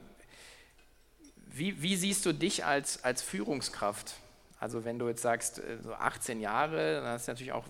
wie, 1.46 1.80
wie, 1.80 1.94
siehst 1.94 2.26
du 2.26 2.32
dich 2.32 2.64
als, 2.64 3.04
als 3.04 3.22
Führungskraft? 3.22 4.14
Also 4.58 4.84
wenn 4.84 4.98
du 4.98 5.06
jetzt 5.06 5.22
sagst, 5.22 5.60
äh, 5.60 5.78
so 5.80 5.94
18 5.94 6.40
Jahre, 6.40 6.96
dann 6.96 7.04
hast 7.12 7.28
du 7.28 7.32
natürlich 7.32 7.52
auch 7.52 7.66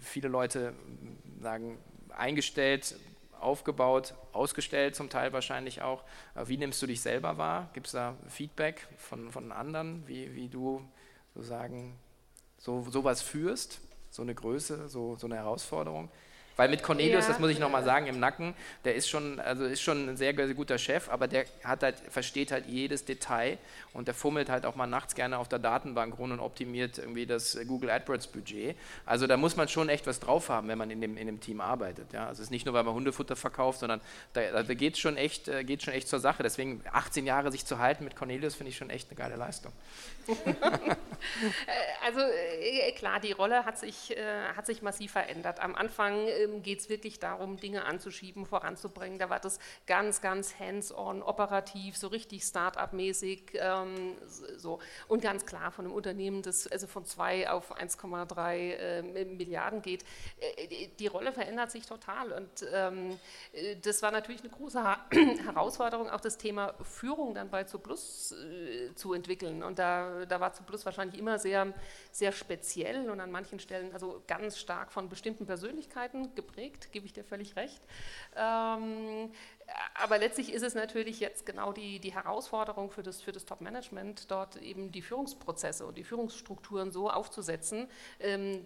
viele 0.00 0.28
Leute 0.28 0.72
sagen, 1.42 1.76
eingestellt, 2.08 2.94
aufgebaut, 3.38 4.14
ausgestellt 4.32 4.96
zum 4.96 5.10
Teil 5.10 5.34
wahrscheinlich 5.34 5.82
auch. 5.82 6.04
Wie 6.46 6.56
nimmst 6.56 6.80
du 6.80 6.86
dich 6.86 7.02
selber 7.02 7.36
wahr? 7.36 7.68
Gibt 7.74 7.88
es 7.88 7.92
da 7.92 8.16
Feedback 8.28 8.86
von, 8.96 9.30
von 9.30 9.52
anderen, 9.52 10.06
wie, 10.06 10.34
wie 10.34 10.48
du 10.48 10.82
sozusagen 11.34 11.98
so 12.62 12.86
sowas 12.90 13.22
führst, 13.22 13.80
so 14.10 14.22
eine 14.22 14.34
Größe, 14.34 14.88
so, 14.88 15.16
so 15.16 15.26
eine 15.26 15.36
Herausforderung? 15.36 16.10
Weil 16.56 16.68
mit 16.68 16.82
Cornelius, 16.82 17.24
Ja. 17.24 17.30
das 17.32 17.38
muss 17.40 17.50
ich 17.50 17.58
nochmal 17.58 17.84
sagen, 17.84 18.06
im 18.06 18.20
Nacken, 18.20 18.54
der 18.84 18.94
ist 18.94 19.08
schon, 19.08 19.40
also 19.40 19.64
ist 19.64 19.80
schon 19.82 20.08
ein 20.10 20.16
sehr, 20.16 20.34
sehr 20.34 20.54
guter 20.54 20.78
Chef, 20.78 21.08
aber 21.08 21.28
der 21.28 21.46
hat 21.64 21.82
halt, 21.82 21.96
versteht 22.10 22.52
halt 22.52 22.66
jedes 22.66 23.04
Detail 23.04 23.58
und 23.92 24.06
der 24.08 24.14
fummelt 24.14 24.48
halt 24.50 24.66
auch 24.66 24.74
mal 24.76 24.86
nachts 24.86 25.14
gerne 25.14 25.38
auf 25.38 25.48
der 25.48 25.58
Datenbank 25.58 26.18
rum 26.18 26.32
und 26.32 26.40
optimiert 26.40 26.98
irgendwie 26.98 27.26
das 27.26 27.58
Google 27.66 27.90
AdWords 27.90 28.26
Budget. 28.26 28.76
Also 29.06 29.26
da 29.26 29.36
muss 29.36 29.56
man 29.56 29.68
schon 29.68 29.88
echt 29.88 30.06
was 30.06 30.20
drauf 30.20 30.48
haben, 30.48 30.68
wenn 30.68 30.78
man 30.78 30.90
in 30.90 31.00
dem, 31.00 31.16
in 31.16 31.26
dem 31.26 31.40
Team 31.40 31.60
arbeitet. 31.60 32.12
Ja? 32.12 32.26
Also 32.26 32.40
es 32.42 32.48
ist 32.48 32.50
nicht 32.50 32.66
nur, 32.66 32.74
weil 32.74 32.84
man 32.84 32.94
Hundefutter 32.94 33.36
verkauft, 33.36 33.80
sondern 33.80 34.00
da, 34.34 34.62
da 34.62 34.74
geht 34.74 34.94
es 34.94 34.98
schon, 35.00 35.16
echt, 35.16 35.48
äh, 35.48 35.64
geht 35.64 35.82
schon 35.82 35.94
echt 35.94 36.08
zur 36.08 36.20
Sache. 36.20 36.42
Deswegen 36.42 36.82
18 36.92 37.26
Jahre 37.26 37.50
sich 37.50 37.64
zu 37.64 37.78
halten 37.78 38.04
mit 38.04 38.16
Cornelius 38.16 38.54
finde 38.54 38.70
ich 38.70 38.76
schon 38.76 38.90
echt 38.90 39.08
eine 39.10 39.16
geile 39.16 39.36
Leistung. 39.36 39.72
Also 42.04 42.20
äh, 42.20 42.90
klar, 42.92 43.20
die 43.20 43.30
Rolle 43.32 43.64
hat 43.64 43.78
sich, 43.78 44.16
äh, 44.16 44.22
hat 44.56 44.66
sich 44.66 44.82
massiv 44.82 45.12
verändert. 45.12 45.60
Am 45.60 45.76
Anfang 45.76 46.26
ähm, 46.42 46.62
geht 46.62 46.80
es 46.80 46.88
wirklich 46.88 47.18
darum, 47.18 47.56
Dinge 47.58 47.84
anzuschieben, 47.84 48.46
voranzubringen. 48.46 49.18
Da 49.18 49.30
war 49.30 49.40
das 49.40 49.58
ganz, 49.86 50.20
ganz 50.20 50.58
hands-on, 50.58 51.22
operativ, 51.22 51.96
so 51.96 52.08
richtig 52.08 52.42
Start-up-mäßig. 52.44 53.52
Ähm, 53.54 54.16
so. 54.56 54.78
Und 55.08 55.22
ganz 55.22 55.46
klar 55.46 55.70
von 55.70 55.84
einem 55.86 55.94
Unternehmen, 55.94 56.42
das 56.42 56.66
also 56.66 56.86
von 56.86 57.04
2 57.04 57.50
auf 57.50 57.76
1,3 57.78 58.72
äh, 58.72 59.24
Milliarden 59.24 59.82
geht. 59.82 60.04
Äh, 60.56 60.66
die- 60.68 60.88
die 60.98 61.06
Rolle 61.06 61.32
verändert 61.32 61.70
sich 61.70 61.86
total. 61.86 62.32
Und 62.32 62.48
ähm, 62.72 63.18
äh, 63.52 63.76
das 63.76 64.02
war 64.02 64.10
natürlich 64.10 64.40
eine 64.42 64.50
große 64.50 64.82
Ha- 64.82 65.06
Herausforderung, 65.44 66.10
auch 66.10 66.20
das 66.20 66.38
Thema 66.38 66.74
Führung 66.82 67.34
dann 67.34 67.50
bei 67.50 67.64
Zuplus 67.64 68.32
äh, 68.32 68.94
zu 68.94 69.12
entwickeln. 69.14 69.62
Und 69.62 69.78
da, 69.78 70.24
da 70.26 70.40
war 70.40 70.52
Zuplus 70.52 70.84
wahrscheinlich 70.84 71.18
immer 71.18 71.38
sehr, 71.38 71.72
sehr 72.10 72.32
speziell 72.32 73.10
und 73.10 73.20
an 73.20 73.30
manchen 73.30 73.58
Stellen 73.58 73.92
also 73.92 74.22
ganz 74.26 74.58
stark 74.58 74.92
von 74.92 75.08
bestimmten 75.08 75.46
Persönlichkeiten 75.46 76.31
geprägt, 76.36 76.92
gebe 76.92 77.06
ich 77.06 77.12
dir 77.12 77.24
völlig 77.24 77.56
recht. 77.56 77.82
Ähm, 78.36 79.30
aber 79.94 80.18
letztlich 80.18 80.52
ist 80.52 80.62
es 80.62 80.74
natürlich 80.74 81.20
jetzt 81.20 81.46
genau 81.46 81.72
die, 81.72 81.98
die 82.00 82.12
Herausforderung 82.12 82.90
für 82.90 83.02
das, 83.02 83.22
für 83.22 83.32
das 83.32 83.44
Top-Management, 83.44 84.30
dort 84.30 84.56
eben 84.56 84.92
die 84.92 85.02
Führungsprozesse 85.02 85.86
und 85.86 85.96
die 85.96 86.04
Führungsstrukturen 86.04 86.92
so 86.92 87.10
aufzusetzen, 87.10 87.88
ähm, 88.20 88.64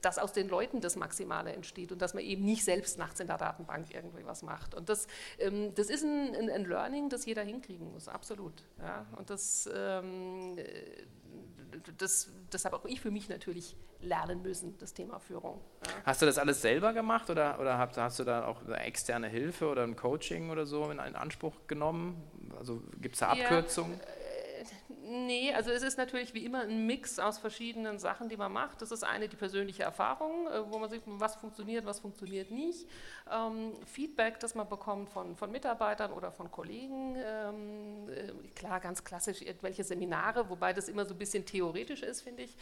dass 0.00 0.18
aus 0.18 0.32
den 0.32 0.48
Leuten 0.48 0.80
das 0.80 0.96
Maximale 0.96 1.52
entsteht 1.52 1.92
und 1.92 2.00
dass 2.00 2.14
man 2.14 2.22
eben 2.22 2.44
nicht 2.44 2.64
selbst 2.64 2.98
nachts 2.98 3.20
in 3.20 3.26
der 3.26 3.38
Datenbank 3.38 3.92
irgendwie 3.92 4.24
was 4.24 4.42
macht. 4.42 4.74
Und 4.74 4.88
das, 4.88 5.06
ähm, 5.38 5.74
das 5.74 5.90
ist 5.90 6.04
ein, 6.04 6.34
ein, 6.34 6.50
ein 6.50 6.64
Learning, 6.64 7.08
das 7.08 7.26
jeder 7.26 7.42
hinkriegen 7.42 7.92
muss, 7.92 8.08
absolut. 8.08 8.64
Ja? 8.78 9.06
Und 9.16 9.30
das, 9.30 9.68
ähm, 9.72 10.56
äh, 10.58 11.04
das, 11.98 12.30
das 12.50 12.64
habe 12.64 12.76
auch 12.76 12.84
ich 12.84 13.00
für 13.00 13.10
mich 13.10 13.28
natürlich 13.28 13.76
lernen 14.00 14.42
müssen, 14.42 14.76
das 14.78 14.94
Thema 14.94 15.18
Führung. 15.18 15.60
Ja. 15.84 15.92
Hast 16.06 16.22
du 16.22 16.26
das 16.26 16.38
alles 16.38 16.62
selber 16.62 16.92
gemacht 16.92 17.30
oder, 17.30 17.58
oder 17.60 17.78
hast, 17.78 17.96
hast 17.96 18.18
du 18.18 18.24
da 18.24 18.46
auch 18.46 18.66
externe 18.68 19.28
Hilfe 19.28 19.68
oder 19.68 19.82
ein 19.82 19.96
Coaching 19.96 20.50
oder 20.50 20.66
so 20.66 20.84
in, 20.90 20.98
in 20.98 21.16
Anspruch 21.16 21.54
genommen? 21.66 22.22
Also 22.58 22.82
gibt 23.00 23.16
es 23.16 23.20
da 23.20 23.34
Ja. 23.84 23.98
Nee, 25.10 25.54
also 25.54 25.70
es 25.70 25.82
ist 25.82 25.96
natürlich 25.96 26.34
wie 26.34 26.44
immer 26.44 26.60
ein 26.60 26.84
Mix 26.86 27.18
aus 27.18 27.38
verschiedenen 27.38 27.98
Sachen, 27.98 28.28
die 28.28 28.36
man 28.36 28.52
macht. 28.52 28.82
Das 28.82 28.90
ist 28.90 29.04
eine 29.04 29.26
die 29.26 29.36
persönliche 29.36 29.82
Erfahrung, 29.82 30.46
äh, 30.48 30.70
wo 30.70 30.78
man 30.78 30.90
sieht, 30.90 31.00
was 31.06 31.36
funktioniert, 31.36 31.86
was 31.86 32.00
funktioniert 32.00 32.50
nicht. 32.50 32.86
Ähm, 33.32 33.72
Feedback, 33.86 34.38
das 34.40 34.54
man 34.54 34.68
bekommt 34.68 35.08
von, 35.08 35.34
von 35.34 35.50
Mitarbeitern 35.50 36.12
oder 36.12 36.30
von 36.30 36.50
Kollegen. 36.50 37.16
Ähm, 37.16 38.10
äh, 38.10 38.32
klar, 38.54 38.80
ganz 38.80 39.02
klassisch 39.02 39.40
irgendwelche 39.40 39.82
Seminare, 39.82 40.50
wobei 40.50 40.74
das 40.74 40.90
immer 40.90 41.06
so 41.06 41.14
ein 41.14 41.18
bisschen 41.18 41.46
theoretisch 41.46 42.02
ist, 42.02 42.20
finde 42.20 42.42
ich. 42.42 42.54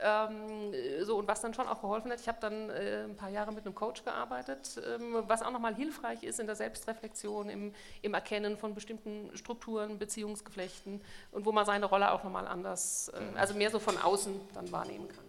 Ähm, 0.00 0.72
äh, 0.72 1.04
so, 1.04 1.16
und 1.16 1.28
was 1.28 1.40
dann 1.40 1.54
schon 1.54 1.68
auch 1.68 1.80
geholfen 1.80 2.10
hat, 2.10 2.20
ich 2.20 2.28
habe 2.28 2.38
dann 2.40 2.70
äh, 2.70 3.04
ein 3.04 3.16
paar 3.16 3.30
Jahre 3.30 3.52
mit 3.52 3.64
einem 3.64 3.74
Coach 3.74 4.04
gearbeitet, 4.04 4.80
ähm, 4.86 5.22
was 5.26 5.42
auch 5.42 5.50
nochmal 5.50 5.74
hilfreich 5.74 6.22
ist 6.22 6.40
in 6.40 6.46
der 6.46 6.56
Selbstreflexion, 6.56 7.48
im, 7.48 7.72
im 8.02 8.14
Erkennen 8.14 8.56
von 8.56 8.74
bestimmten 8.74 9.30
Strukturen, 9.36 9.98
Beziehungsgeflechten 9.98 11.00
und 11.32 11.46
wo 11.46 11.52
man 11.52 11.64
seine 11.64 11.86
Rolle 11.94 12.10
auch 12.10 12.24
nochmal 12.24 12.46
anders, 12.46 13.10
äh, 13.14 13.38
also 13.38 13.54
mehr 13.54 13.70
so 13.70 13.78
von 13.78 13.96
außen 13.96 14.34
dann 14.54 14.70
wahrnehmen 14.72 15.08
kann. 15.08 15.24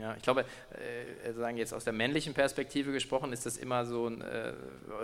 Ja, 0.00 0.14
ich 0.16 0.22
glaube, 0.22 0.46
äh, 0.70 1.32
sagen 1.32 1.58
jetzt 1.58 1.74
aus 1.74 1.84
der 1.84 1.92
männlichen 1.92 2.32
Perspektive 2.32 2.90
gesprochen, 2.90 3.34
ist 3.34 3.44
das 3.44 3.58
immer 3.58 3.84
so 3.84 4.06
ein, 4.06 4.22
äh, 4.22 4.54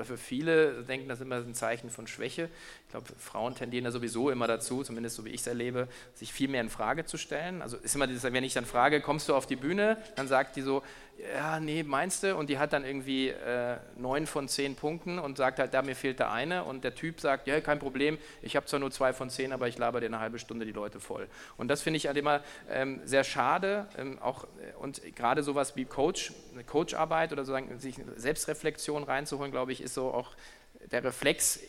für 0.04 0.16
viele 0.16 0.84
denken 0.84 1.08
das 1.08 1.20
immer 1.20 1.36
ein 1.36 1.54
Zeichen 1.54 1.90
von 1.90 2.06
Schwäche. 2.06 2.48
Ich 2.84 2.90
glaube, 2.92 3.06
Frauen 3.18 3.54
tendieren 3.54 3.84
da 3.84 3.90
sowieso 3.90 4.30
immer 4.30 4.46
dazu, 4.46 4.82
zumindest 4.84 5.16
so 5.16 5.26
wie 5.26 5.30
ich 5.30 5.42
es 5.42 5.46
erlebe, 5.46 5.88
sich 6.14 6.32
viel 6.32 6.48
mehr 6.48 6.62
in 6.62 6.70
Frage 6.70 7.04
zu 7.04 7.18
stellen. 7.18 7.60
Also 7.60 7.76
ist 7.76 7.94
immer 7.94 8.06
dieses, 8.06 8.22
wenn 8.22 8.44
ich 8.44 8.54
dann 8.54 8.64
frage, 8.64 9.02
kommst 9.02 9.28
du 9.28 9.34
auf 9.34 9.46
die 9.46 9.56
Bühne, 9.56 9.98
dann 10.14 10.28
sagt 10.28 10.56
die 10.56 10.62
so, 10.62 10.82
ja, 11.34 11.60
nee, 11.60 11.82
meinst 11.82 12.22
du? 12.22 12.36
Und 12.36 12.50
die 12.50 12.58
hat 12.58 12.72
dann 12.72 12.84
irgendwie 12.84 13.28
äh, 13.28 13.78
neun 13.96 14.26
von 14.26 14.48
zehn 14.48 14.74
Punkten 14.76 15.18
und 15.18 15.36
sagt 15.36 15.58
halt, 15.58 15.72
da 15.72 15.82
mir 15.82 15.96
fehlt 15.96 16.18
der 16.18 16.30
eine. 16.30 16.64
Und 16.64 16.84
der 16.84 16.94
Typ 16.94 17.20
sagt, 17.20 17.46
ja, 17.46 17.60
kein 17.60 17.78
Problem, 17.78 18.18
ich 18.42 18.54
habe 18.54 18.66
zwar 18.66 18.80
nur 18.80 18.90
zwei 18.90 19.12
von 19.12 19.30
zehn, 19.30 19.52
aber 19.52 19.66
ich 19.68 19.78
laber 19.78 20.00
dir 20.00 20.06
eine 20.06 20.20
halbe 20.20 20.38
Stunde 20.38 20.66
die 20.66 20.72
Leute 20.72 21.00
voll. 21.00 21.26
Und 21.56 21.68
das 21.68 21.82
finde 21.82 21.96
ich 21.96 22.06
halt 22.06 22.16
immer 22.16 22.42
ähm, 22.70 23.00
sehr 23.04 23.24
schade. 23.24 23.86
Ähm, 23.96 24.18
auch, 24.20 24.44
äh, 24.44 24.76
und 24.78 25.00
gerade 25.16 25.42
sowas 25.42 25.74
wie 25.74 25.86
Coach, 25.86 26.32
Coacharbeit 26.66 27.32
oder 27.32 27.44
sozusagen 27.44 27.78
sich 27.78 27.96
Selbstreflexion 28.16 29.02
reinzuholen, 29.02 29.52
glaube 29.52 29.72
ich, 29.72 29.80
ist 29.80 29.94
so 29.94 30.12
auch 30.12 30.32
der 30.90 31.02
Reflex 31.02 31.60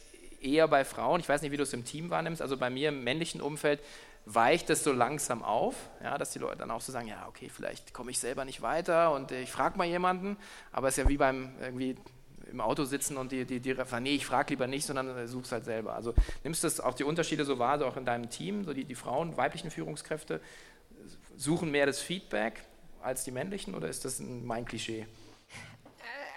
eher 0.42 0.68
bei 0.68 0.84
Frauen. 0.84 1.20
Ich 1.20 1.30
weiß 1.30 1.42
nicht, 1.42 1.52
wie 1.52 1.58
du 1.58 1.64
es 1.64 1.74
im 1.74 1.86
Team 1.86 2.10
wahrnimmst. 2.10 2.42
Also 2.42 2.58
bei 2.58 2.70
mir 2.70 2.90
im 2.90 3.04
männlichen 3.04 3.42
Umfeld 3.42 3.80
weicht 4.30 4.70
es 4.70 4.84
so 4.84 4.92
langsam 4.92 5.42
auf, 5.42 5.76
ja, 6.04 6.18
dass 6.18 6.32
die 6.32 6.40
Leute 6.40 6.58
dann 6.58 6.72
auch 6.72 6.82
so 6.82 6.92
sagen, 6.92 7.08
ja, 7.08 7.26
okay, 7.28 7.50
vielleicht 7.50 7.94
komme 7.94 8.12
ich 8.12 8.20
selber 8.20 8.44
nicht 8.44 8.62
weiter 8.62 9.14
und 9.14 9.32
ich 9.32 9.52
frage 9.52 9.78
mal 9.78 9.88
jemanden, 9.88 10.38
aber 10.72 10.90
es 10.90 10.98
ist 10.98 11.04
ja 11.04 11.10
wie 11.10 11.18
beim 11.18 11.52
irgendwie 11.62 11.96
im 12.52 12.62
Auto 12.62 12.84
sitzen 12.84 13.18
und 13.18 13.32
die, 13.32 13.46
die, 13.46 13.60
die 13.60 13.76
nee, 14.02 14.16
ich 14.16 14.26
frage 14.26 14.50
lieber 14.50 14.68
nicht, 14.68 14.86
sondern 14.86 15.18
äh, 15.18 15.28
such's 15.28 15.52
halt 15.52 15.66
selber. 15.66 15.96
Also 15.96 16.14
nimmst 16.44 16.64
du 16.64 16.68
das 16.68 16.80
auch 16.80 16.94
die 16.94 17.04
Unterschiede 17.04 17.46
so 17.46 17.60
wahr, 17.60 17.80
so 17.80 17.86
auch 17.86 17.98
in 17.98 18.06
deinem 18.06 18.30
Team, 18.30 18.66
so 18.66 18.74
die, 18.74 18.84
die 18.84 18.96
Frauen, 18.96 19.38
weiblichen 19.38 19.72
Führungskräfte 19.72 20.42
suchen 21.38 21.72
mehr 21.72 21.86
das 21.86 22.02
Feedback 22.02 22.64
als 23.02 23.24
die 23.24 23.32
männlichen 23.32 23.76
oder 23.76 23.88
ist 23.88 24.04
das 24.06 24.20
ein, 24.20 24.46
mein 24.46 24.66
Klischee? 24.66 25.08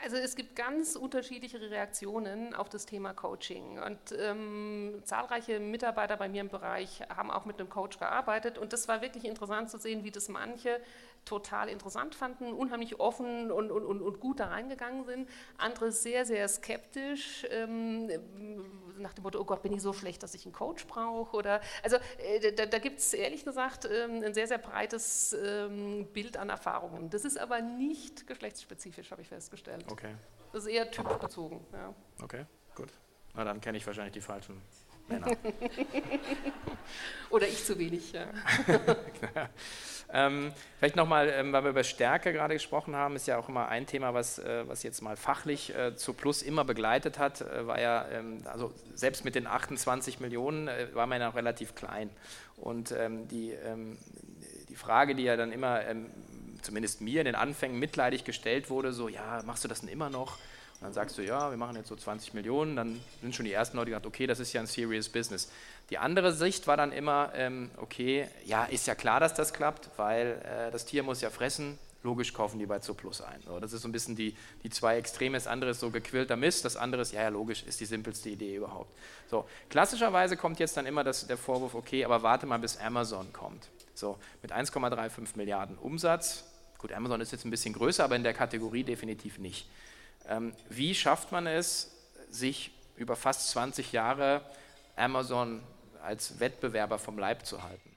Also 0.02 0.16
es 0.16 0.34
gibt 0.34 0.56
ganz 0.56 0.96
unterschiedliche 0.96 1.60
Reaktionen 1.60 2.54
auf 2.54 2.68
das 2.68 2.86
Thema 2.86 3.12
Coaching. 3.12 3.78
Und 3.78 3.98
ähm, 4.18 5.02
zahlreiche 5.04 5.60
Mitarbeiter 5.60 6.16
bei 6.16 6.28
mir 6.28 6.40
im 6.40 6.48
Bereich 6.48 7.02
haben 7.14 7.30
auch 7.30 7.44
mit 7.44 7.60
einem 7.60 7.68
Coach 7.68 7.98
gearbeitet. 7.98 8.56
Und 8.56 8.72
das 8.72 8.88
war 8.88 9.02
wirklich 9.02 9.24
interessant 9.24 9.70
zu 9.70 9.78
sehen, 9.78 10.02
wie 10.04 10.10
das 10.10 10.28
manche 10.28 10.80
total 11.24 11.68
interessant 11.68 12.14
fanden, 12.14 12.52
unheimlich 12.52 12.98
offen 12.98 13.50
und, 13.50 13.70
und, 13.70 13.84
und, 13.84 14.02
und 14.02 14.20
gut 14.20 14.40
da 14.40 14.46
reingegangen 14.46 15.04
sind, 15.04 15.28
andere 15.58 15.92
sehr, 15.92 16.24
sehr 16.24 16.48
skeptisch 16.48 17.46
ähm, 17.50 18.10
nach 18.98 19.14
dem 19.14 19.24
Motto, 19.24 19.40
oh 19.40 19.44
Gott, 19.44 19.62
bin 19.62 19.72
ich 19.72 19.82
so 19.82 19.92
schlecht, 19.92 20.22
dass 20.22 20.34
ich 20.34 20.44
einen 20.44 20.52
Coach 20.52 20.86
brauche 20.86 21.36
oder, 21.36 21.60
also 21.82 21.96
äh, 22.18 22.52
da, 22.52 22.66
da 22.66 22.78
gibt 22.78 22.98
es 22.98 23.14
ehrlich 23.14 23.44
gesagt 23.44 23.88
ähm, 23.90 24.22
ein 24.22 24.34
sehr, 24.34 24.46
sehr 24.46 24.58
breites 24.58 25.32
ähm, 25.32 26.06
Bild 26.12 26.36
an 26.36 26.50
Erfahrungen. 26.50 27.10
Das 27.10 27.24
ist 27.24 27.38
aber 27.38 27.60
nicht 27.60 28.26
geschlechtsspezifisch, 28.26 29.10
habe 29.10 29.22
ich 29.22 29.28
festgestellt. 29.28 29.84
Okay, 29.90 30.14
Das 30.52 30.64
ist 30.64 30.70
eher 30.70 30.90
typbezogen. 30.90 31.64
Ja. 31.72 31.94
okay, 32.22 32.44
gut. 32.74 32.88
Na, 33.34 33.44
dann 33.44 33.60
kenne 33.60 33.78
ich 33.78 33.86
wahrscheinlich 33.86 34.14
die 34.14 34.20
falschen 34.20 34.60
Männer. 35.10 35.36
Oder 37.30 37.46
ich 37.46 37.64
zu 37.64 37.78
wenig. 37.78 38.12
Ja. 38.12 38.26
Ähm, 40.12 40.52
vielleicht 40.78 40.96
nochmal, 40.96 41.28
ähm, 41.28 41.52
weil 41.52 41.62
wir 41.62 41.70
über 41.70 41.84
Stärke 41.84 42.32
gerade 42.32 42.54
gesprochen 42.54 42.96
haben, 42.96 43.14
ist 43.16 43.28
ja 43.28 43.38
auch 43.38 43.48
immer 43.48 43.68
ein 43.68 43.86
Thema, 43.86 44.12
was, 44.12 44.38
äh, 44.38 44.66
was 44.66 44.82
jetzt 44.82 45.02
mal 45.02 45.16
fachlich 45.16 45.74
äh, 45.74 45.94
zu 45.94 46.14
Plus 46.14 46.42
immer 46.42 46.64
begleitet 46.64 47.18
hat, 47.18 47.40
äh, 47.42 47.66
war 47.66 47.80
ja, 47.80 48.08
ähm, 48.08 48.42
also 48.44 48.72
selbst 48.94 49.24
mit 49.24 49.34
den 49.34 49.46
28 49.46 50.20
Millionen 50.20 50.68
äh, 50.68 50.88
war 50.94 51.06
man 51.06 51.20
ja 51.20 51.28
noch 51.28 51.36
relativ 51.36 51.74
klein. 51.74 52.10
Und 52.56 52.92
ähm, 52.92 53.28
die, 53.28 53.50
ähm, 53.50 53.98
die 54.68 54.76
Frage, 54.76 55.14
die 55.14 55.22
ja 55.22 55.36
dann 55.36 55.52
immer, 55.52 55.86
ähm, 55.86 56.10
zumindest 56.62 57.00
mir 57.00 57.20
in 57.20 57.26
den 57.26 57.36
Anfängen 57.36 57.78
mitleidig 57.78 58.24
gestellt 58.24 58.68
wurde, 58.68 58.92
so, 58.92 59.08
ja, 59.08 59.42
machst 59.46 59.62
du 59.64 59.68
das 59.68 59.80
denn 59.80 59.88
immer 59.88 60.10
noch? 60.10 60.38
Und 60.80 60.86
dann 60.86 60.92
sagst 60.94 61.18
du, 61.18 61.22
ja, 61.22 61.50
wir 61.50 61.58
machen 61.58 61.76
jetzt 61.76 61.88
so 61.88 61.96
20 61.96 62.32
Millionen, 62.32 62.74
dann 62.74 63.00
sind 63.20 63.34
schon 63.34 63.44
die 63.44 63.52
ersten 63.52 63.76
Leute, 63.76 63.86
die 63.86 63.90
gesagt, 63.90 64.06
okay, 64.06 64.26
das 64.26 64.40
ist 64.40 64.54
ja 64.54 64.62
ein 64.62 64.66
serious 64.66 65.10
business. 65.10 65.50
Die 65.90 65.98
andere 65.98 66.32
Sicht 66.32 66.66
war 66.66 66.78
dann 66.78 66.90
immer, 66.90 67.32
ähm, 67.34 67.70
okay, 67.76 68.28
ja, 68.46 68.64
ist 68.64 68.86
ja 68.86 68.94
klar, 68.94 69.20
dass 69.20 69.34
das 69.34 69.52
klappt, 69.52 69.90
weil 69.98 70.40
äh, 70.42 70.70
das 70.70 70.86
Tier 70.86 71.02
muss 71.02 71.20
ja 71.20 71.28
fressen, 71.28 71.78
logisch 72.02 72.32
kaufen 72.32 72.58
die 72.58 72.64
bei 72.64 72.78
Zooplus 72.78 73.20
ein. 73.20 73.42
So, 73.44 73.60
das 73.60 73.74
ist 73.74 73.82
so 73.82 73.88
ein 73.88 73.92
bisschen 73.92 74.16
die, 74.16 74.34
die 74.62 74.70
zwei 74.70 74.96
Extreme. 74.96 75.36
Das 75.36 75.46
andere 75.46 75.72
ist 75.72 75.80
so 75.80 75.90
gequillter 75.90 76.36
Mist, 76.36 76.64
das 76.64 76.76
andere 76.76 77.02
ist, 77.02 77.12
ja, 77.12 77.20
ja, 77.22 77.28
logisch, 77.28 77.62
ist 77.64 77.78
die 77.80 77.84
simpelste 77.84 78.30
Idee 78.30 78.56
überhaupt. 78.56 78.90
So, 79.28 79.46
klassischerweise 79.68 80.38
kommt 80.38 80.60
jetzt 80.60 80.78
dann 80.78 80.86
immer 80.86 81.04
das, 81.04 81.26
der 81.26 81.36
Vorwurf, 81.36 81.74
okay, 81.74 82.06
aber 82.06 82.22
warte 82.22 82.46
mal, 82.46 82.58
bis 82.58 82.78
Amazon 82.78 83.34
kommt. 83.34 83.68
So, 83.92 84.16
mit 84.40 84.50
1,35 84.50 85.36
Milliarden 85.36 85.76
Umsatz, 85.76 86.44
gut, 86.78 86.90
Amazon 86.92 87.20
ist 87.20 87.32
jetzt 87.32 87.44
ein 87.44 87.50
bisschen 87.50 87.74
größer, 87.74 88.02
aber 88.02 88.16
in 88.16 88.22
der 88.22 88.32
Kategorie 88.32 88.82
definitiv 88.82 89.38
nicht. 89.38 89.68
Ähm, 90.28 90.54
wie 90.68 90.94
schafft 90.94 91.32
man 91.32 91.46
es, 91.46 91.90
sich 92.28 92.70
über 92.96 93.16
fast 93.16 93.50
20 93.50 93.92
Jahre 93.92 94.42
Amazon 94.96 95.62
als 96.02 96.38
Wettbewerber 96.40 96.98
vom 96.98 97.18
Leib 97.18 97.46
zu 97.46 97.62
halten? 97.62 97.90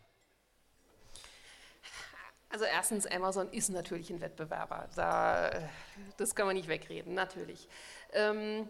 Also 2.49 2.65
erstens, 2.65 3.07
Amazon 3.07 3.51
ist 3.51 3.69
natürlich 3.69 4.11
ein 4.11 4.21
Wettbewerber. 4.21 4.87
Da, 4.95 5.51
das 6.17 6.35
kann 6.35 6.45
man 6.45 6.55
nicht 6.55 6.67
wegreden, 6.67 7.15
natürlich. 7.15 7.67
Ähm, 8.11 8.69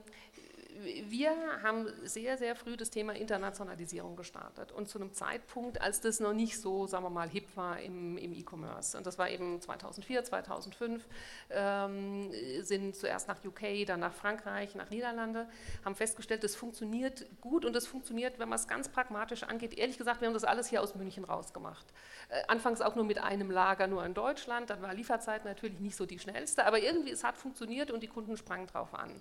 wir 1.10 1.32
haben 1.62 1.88
sehr, 2.04 2.38
sehr 2.38 2.56
früh 2.56 2.76
das 2.76 2.90
Thema 2.90 3.14
Internationalisierung 3.14 4.16
gestartet 4.16 4.72
und 4.72 4.90
zu 4.90 5.00
einem 5.00 5.14
Zeitpunkt, 5.14 5.82
als 5.82 6.02
das 6.02 6.20
noch 6.20 6.34
nicht 6.34 6.60
so, 6.60 6.88
sagen 6.88 7.04
wir 7.04 7.10
mal, 7.10 7.30
hip 7.30 7.48
war 7.56 7.80
im, 7.80 8.18
im 8.18 8.34
E-Commerce. 8.34 8.98
Und 8.98 9.06
das 9.06 9.18
war 9.18 9.30
eben 9.30 9.62
2004, 9.62 10.24
2005, 10.24 11.08
ähm, 11.50 12.32
sind 12.62 12.96
zuerst 12.96 13.28
nach 13.28 13.44
UK, 13.44 13.86
dann 13.86 14.00
nach 14.00 14.14
Frankreich, 14.14 14.76
nach 14.76 14.90
Niederlande, 14.90 15.48
haben 15.86 15.96
festgestellt, 15.96 16.44
das 16.44 16.56
funktioniert 16.56 17.26
gut 17.42 17.66
und 17.66 17.74
das 17.74 17.88
funktioniert, 17.88 18.40
wenn 18.40 18.50
man 18.50 18.58
es 18.58 18.68
ganz 18.68 18.90
pragmatisch 18.90 19.44
angeht. 19.44 19.78
Ehrlich 19.78 19.98
gesagt, 19.98 20.22
wir 20.22 20.28
haben 20.28 20.34
das 20.34 20.44
alles 20.44 20.68
hier 20.68 20.82
aus 20.82 20.96
München 20.96 21.24
rausgemacht. 21.24 21.86
Äh, 22.30 22.42
anfangs 22.48 22.82
auch 22.82 22.96
nur 22.96 23.06
mit 23.06 23.20
einem 23.20 23.52
Lager, 23.52 23.88
nur 23.88 24.06
in 24.06 24.14
Deutschland, 24.14 24.70
dann 24.70 24.82
war 24.82 24.94
Lieferzeit 24.94 25.46
natürlich 25.46 25.80
nicht 25.80 25.96
so 25.96 26.06
die 26.06 26.20
schnellste, 26.20 26.66
aber 26.66 26.80
irgendwie 26.80 27.12
es 27.12 27.24
hat 27.24 27.38
funktioniert 27.38 27.92
und 27.92 28.02
die 28.02 28.08
Kunden 28.08 28.38
sprangen 28.38 28.68
drauf 28.68 28.94
an. 28.94 29.12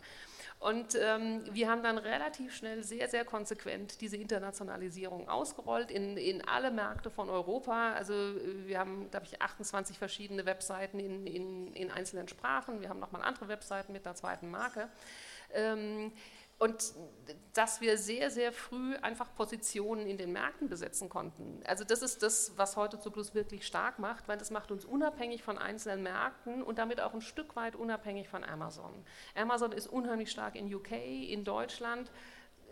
Und 0.62 0.95
ähm, 0.95 1.42
wir 1.50 1.69
haben 1.69 1.83
dann 1.83 1.99
relativ 1.99 2.54
schnell 2.54 2.85
sehr, 2.85 3.09
sehr 3.09 3.25
konsequent 3.25 4.00
diese 4.00 4.16
Internationalisierung 4.16 5.28
ausgerollt 5.28 5.90
in, 5.90 6.16
in 6.16 6.47
alle 6.47 6.71
Märkte 6.71 7.11
von 7.11 7.28
Europa. 7.28 7.95
Also 7.95 8.14
wir 8.14 8.78
haben, 8.78 9.11
glaube 9.11 9.26
ich, 9.26 9.42
28 9.42 9.99
verschiedene 9.99 10.47
Webseiten 10.47 11.00
in, 11.00 11.26
in, 11.26 11.73
in 11.73 11.90
einzelnen 11.90 12.28
Sprachen. 12.28 12.81
Wir 12.81 12.90
haben 12.90 13.00
nochmal 13.00 13.23
andere 13.23 13.49
Webseiten 13.49 13.92
mit 13.92 14.07
einer 14.07 14.14
zweiten 14.14 14.52
Marke. 14.52 14.88
Ähm, 15.52 16.12
und 16.62 16.95
dass 17.54 17.81
wir 17.81 17.99
sehr, 17.99 18.31
sehr 18.31 18.52
früh 18.52 18.95
einfach 19.02 19.35
Positionen 19.35 20.07
in 20.07 20.16
den 20.16 20.31
Märkten 20.31 20.69
besetzen 20.69 21.09
konnten. 21.09 21.61
Also 21.66 21.83
das 21.83 22.02
ist 22.02 22.23
das, 22.23 22.52
was 22.57 22.76
heute 22.76 23.00
Zuplus 23.00 23.35
wirklich 23.35 23.66
stark 23.66 23.99
macht, 23.99 24.28
weil 24.28 24.38
das 24.38 24.52
macht 24.52 24.71
uns 24.71 24.85
unabhängig 24.85 25.42
von 25.42 25.59
einzelnen 25.59 26.04
Märkten 26.04 26.62
und 26.62 26.78
damit 26.78 27.00
auch 27.00 27.14
ein 27.14 27.21
Stück 27.21 27.57
weit 27.57 27.75
unabhängig 27.75 28.28
von 28.28 28.45
Amazon. 28.45 29.04
Amazon 29.35 29.73
ist 29.73 29.88
unheimlich 29.88 30.31
stark 30.31 30.54
in 30.54 30.73
UK, 30.73 30.92
in 30.92 31.42
Deutschland, 31.42 32.12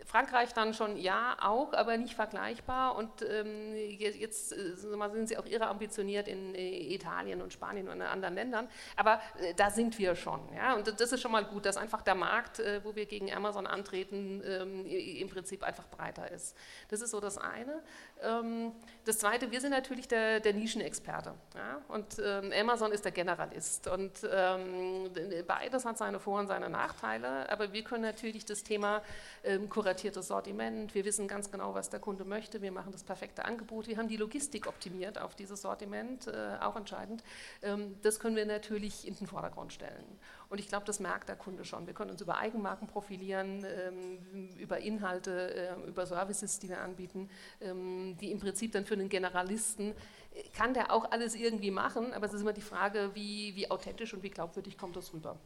Frankreich 0.05 0.53
dann 0.53 0.73
schon 0.73 0.97
ja 0.97 1.37
auch, 1.41 1.73
aber 1.73 1.97
nicht 1.97 2.15
vergleichbar. 2.15 2.95
Und 2.95 3.09
ähm, 3.21 3.75
jetzt 3.75 4.51
äh, 4.51 4.75
sind 4.75 5.27
sie 5.27 5.37
auch 5.37 5.45
irre 5.45 5.67
ambitioniert 5.67 6.27
in 6.27 6.55
äh, 6.55 6.93
Italien 6.93 7.41
und 7.41 7.53
Spanien 7.53 7.87
und 7.87 7.95
in 7.95 8.01
anderen 8.01 8.35
Ländern. 8.35 8.67
Aber 8.95 9.21
äh, 9.39 9.53
da 9.53 9.69
sind 9.69 9.97
wir 9.99 10.15
schon. 10.15 10.41
Ja? 10.55 10.75
Und 10.75 10.99
das 10.99 11.11
ist 11.11 11.21
schon 11.21 11.31
mal 11.31 11.45
gut, 11.45 11.65
dass 11.65 11.77
einfach 11.77 12.01
der 12.01 12.15
Markt, 12.15 12.59
äh, 12.59 12.83
wo 12.83 12.95
wir 12.95 13.05
gegen 13.05 13.31
Amazon 13.31 13.67
antreten, 13.67 14.41
ähm, 14.45 14.85
im 14.85 15.29
Prinzip 15.29 15.63
einfach 15.63 15.87
breiter 15.87 16.29
ist. 16.31 16.55
Das 16.89 17.01
ist 17.01 17.11
so 17.11 17.19
das 17.19 17.37
eine. 17.37 17.81
Ähm, 18.21 18.71
das 19.03 19.17
zweite, 19.17 19.49
wir 19.49 19.59
sind 19.59 19.71
natürlich 19.71 20.07
der, 20.07 20.39
der 20.39 20.53
Nischenexperte. 20.53 21.33
Ja? 21.55 21.81
Und 21.87 22.21
ähm, 22.23 22.51
Amazon 22.57 22.91
ist 22.91 23.03
der 23.03 23.11
Generalist. 23.11 23.87
Und 23.87 24.11
ähm, 24.31 25.09
beides 25.47 25.85
hat 25.85 25.97
seine 25.97 26.19
Vor- 26.19 26.39
und 26.39 26.47
seine 26.47 26.69
Nachteile. 26.69 27.49
Aber 27.49 27.73
wir 27.73 27.83
können 27.83 28.03
natürlich 28.03 28.45
das 28.45 28.63
Thema 28.63 29.01
ähm, 29.43 29.69
kuratiertes 29.69 30.27
Sortiment. 30.27 30.93
Wir 30.93 31.03
wissen 31.03 31.27
ganz 31.27 31.49
genau, 31.49 31.73
was 31.73 31.89
der 31.89 31.99
Kunde 31.99 32.25
möchte. 32.25 32.61
Wir 32.61 32.71
machen 32.71 32.91
das 32.91 33.03
perfekte 33.03 33.43
Angebot. 33.43 33.87
Wir 33.87 33.97
haben 33.97 34.07
die 34.07 34.17
Logistik 34.17 34.67
optimiert 34.67 35.19
auf 35.19 35.33
dieses 35.33 35.61
Sortiment, 35.63 36.27
äh, 36.27 36.57
auch 36.61 36.75
entscheidend. 36.75 37.23
Ähm, 37.63 37.95
das 38.03 38.19
können 38.19 38.35
wir 38.35 38.45
natürlich 38.45 39.07
in 39.07 39.15
den 39.15 39.25
Vordergrund 39.25 39.73
stellen. 39.73 40.05
Und 40.51 40.59
ich 40.59 40.67
glaube, 40.67 40.85
das 40.85 40.99
merkt 40.99 41.29
der 41.29 41.37
Kunde 41.37 41.63
schon. 41.63 41.87
Wir 41.87 41.93
können 41.93 42.11
uns 42.11 42.19
über 42.19 42.37
Eigenmarken 42.37 42.85
profilieren, 42.85 43.65
ähm, 43.65 44.49
über 44.57 44.79
Inhalte, 44.79 45.55
äh, 45.55 45.87
über 45.87 46.05
Services, 46.05 46.59
die 46.59 46.67
wir 46.67 46.81
anbieten, 46.81 47.29
ähm, 47.61 48.17
die 48.19 48.31
im 48.31 48.39
Prinzip 48.41 48.73
dann 48.73 48.85
für 48.85 48.95
einen 48.95 49.07
Generalisten 49.07 49.91
äh, 50.35 50.43
kann 50.53 50.73
der 50.73 50.91
auch 50.91 51.09
alles 51.11 51.35
irgendwie 51.35 51.71
machen, 51.71 52.11
aber 52.11 52.25
es 52.25 52.33
ist 52.33 52.41
immer 52.41 52.51
die 52.51 52.59
Frage, 52.59 53.11
wie, 53.13 53.55
wie 53.55 53.71
authentisch 53.71 54.13
und 54.13 54.23
wie 54.23 54.29
glaubwürdig 54.29 54.77
kommt 54.77 54.97
das 54.97 55.13
rüber. 55.13 55.37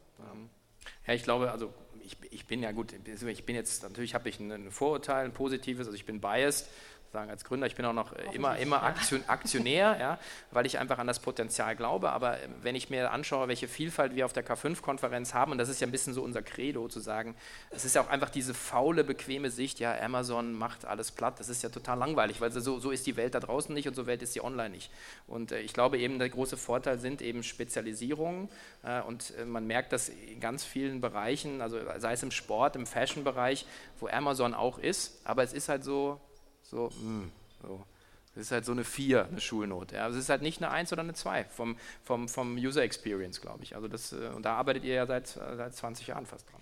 Ja, 1.06 1.14
ich 1.14 1.22
glaube, 1.22 1.52
also 1.52 1.72
ich, 2.02 2.16
ich 2.30 2.46
bin 2.48 2.60
ja 2.60 2.72
gut, 2.72 2.92
ich 2.92 3.44
bin 3.44 3.54
jetzt, 3.54 3.84
natürlich 3.84 4.12
habe 4.12 4.28
ich 4.28 4.40
ein 4.40 4.72
Vorurteil, 4.72 5.24
ein 5.24 5.32
positives, 5.32 5.86
also 5.86 5.96
ich 5.96 6.04
bin 6.04 6.20
biased, 6.20 6.68
sagen 7.12 7.30
als 7.30 7.44
Gründer. 7.44 7.66
Ich 7.66 7.74
bin 7.74 7.84
auch 7.84 7.92
noch 7.92 8.12
äh, 8.12 8.34
immer, 8.34 8.56
immer 8.58 8.82
Aktion, 8.82 9.24
Aktionär, 9.26 9.96
ja, 9.98 10.18
weil 10.50 10.66
ich 10.66 10.78
einfach 10.78 10.98
an 10.98 11.06
das 11.06 11.18
Potenzial 11.18 11.76
glaube. 11.76 12.10
Aber 12.10 12.40
äh, 12.40 12.48
wenn 12.62 12.74
ich 12.74 12.90
mir 12.90 13.10
anschaue, 13.10 13.48
welche 13.48 13.68
Vielfalt 13.68 14.14
wir 14.14 14.24
auf 14.24 14.32
der 14.32 14.46
K5-Konferenz 14.46 15.34
haben, 15.34 15.52
und 15.52 15.58
das 15.58 15.68
ist 15.68 15.80
ja 15.80 15.86
ein 15.86 15.90
bisschen 15.90 16.14
so 16.14 16.22
unser 16.22 16.42
Credo 16.42 16.88
zu 16.88 17.00
sagen, 17.00 17.34
es 17.70 17.84
ist 17.84 17.94
ja 17.94 18.02
auch 18.02 18.08
einfach 18.08 18.30
diese 18.30 18.54
faule, 18.54 19.04
bequeme 19.04 19.50
Sicht, 19.50 19.80
ja, 19.80 19.94
Amazon 20.00 20.52
macht 20.52 20.84
alles 20.84 21.12
platt, 21.12 21.40
das 21.40 21.48
ist 21.48 21.62
ja 21.62 21.68
total 21.68 21.98
langweilig, 21.98 22.40
weil 22.40 22.50
so, 22.50 22.78
so 22.78 22.90
ist 22.90 23.06
die 23.06 23.16
Welt 23.16 23.34
da 23.34 23.40
draußen 23.40 23.74
nicht 23.74 23.88
und 23.88 23.94
so 23.94 24.06
Welt 24.06 24.22
ist 24.22 24.32
sie 24.32 24.42
online 24.42 24.70
nicht. 24.70 24.90
Und 25.26 25.52
äh, 25.52 25.60
ich 25.60 25.72
glaube 25.72 25.98
eben, 25.98 26.18
der 26.18 26.28
große 26.28 26.56
Vorteil 26.56 26.98
sind 26.98 27.22
eben 27.22 27.42
Spezialisierungen 27.42 28.48
äh, 28.82 29.00
und 29.02 29.32
äh, 29.38 29.44
man 29.44 29.66
merkt 29.66 29.92
das 29.92 30.08
in 30.08 30.40
ganz 30.40 30.64
vielen 30.64 31.00
Bereichen, 31.00 31.60
also 31.60 31.78
sei 31.98 32.12
es 32.12 32.22
im 32.22 32.30
Sport, 32.30 32.76
im 32.76 32.86
Fashion-Bereich, 32.86 33.66
wo 34.00 34.08
Amazon 34.08 34.54
auch 34.54 34.78
ist, 34.78 35.20
aber 35.24 35.42
es 35.42 35.52
ist 35.52 35.68
halt 35.68 35.84
so, 35.84 36.20
so, 36.70 36.90
mh, 37.00 37.00
hm, 37.00 37.32
so. 37.62 37.86
Das 38.34 38.44
ist 38.44 38.52
halt 38.52 38.66
so 38.66 38.72
eine 38.72 38.84
4, 38.84 39.28
eine 39.28 39.40
Schulnote. 39.40 39.96
Ja. 39.96 40.08
Es 40.08 40.16
ist 40.16 40.28
halt 40.28 40.42
nicht 40.42 40.62
eine 40.62 40.70
1 40.70 40.92
oder 40.92 41.00
eine 41.00 41.14
2 41.14 41.44
vom, 41.44 41.78
vom, 42.04 42.28
vom 42.28 42.56
User 42.56 42.82
Experience, 42.82 43.40
glaube 43.40 43.62
ich. 43.62 43.74
Also 43.74 43.88
das, 43.88 44.12
äh, 44.12 44.28
und 44.34 44.42
da 44.42 44.56
arbeitet 44.56 44.84
ihr 44.84 44.94
ja 44.94 45.06
seit, 45.06 45.26
seit 45.26 45.74
20 45.74 46.08
Jahren 46.08 46.26
fast 46.26 46.46
dran. 46.52 46.60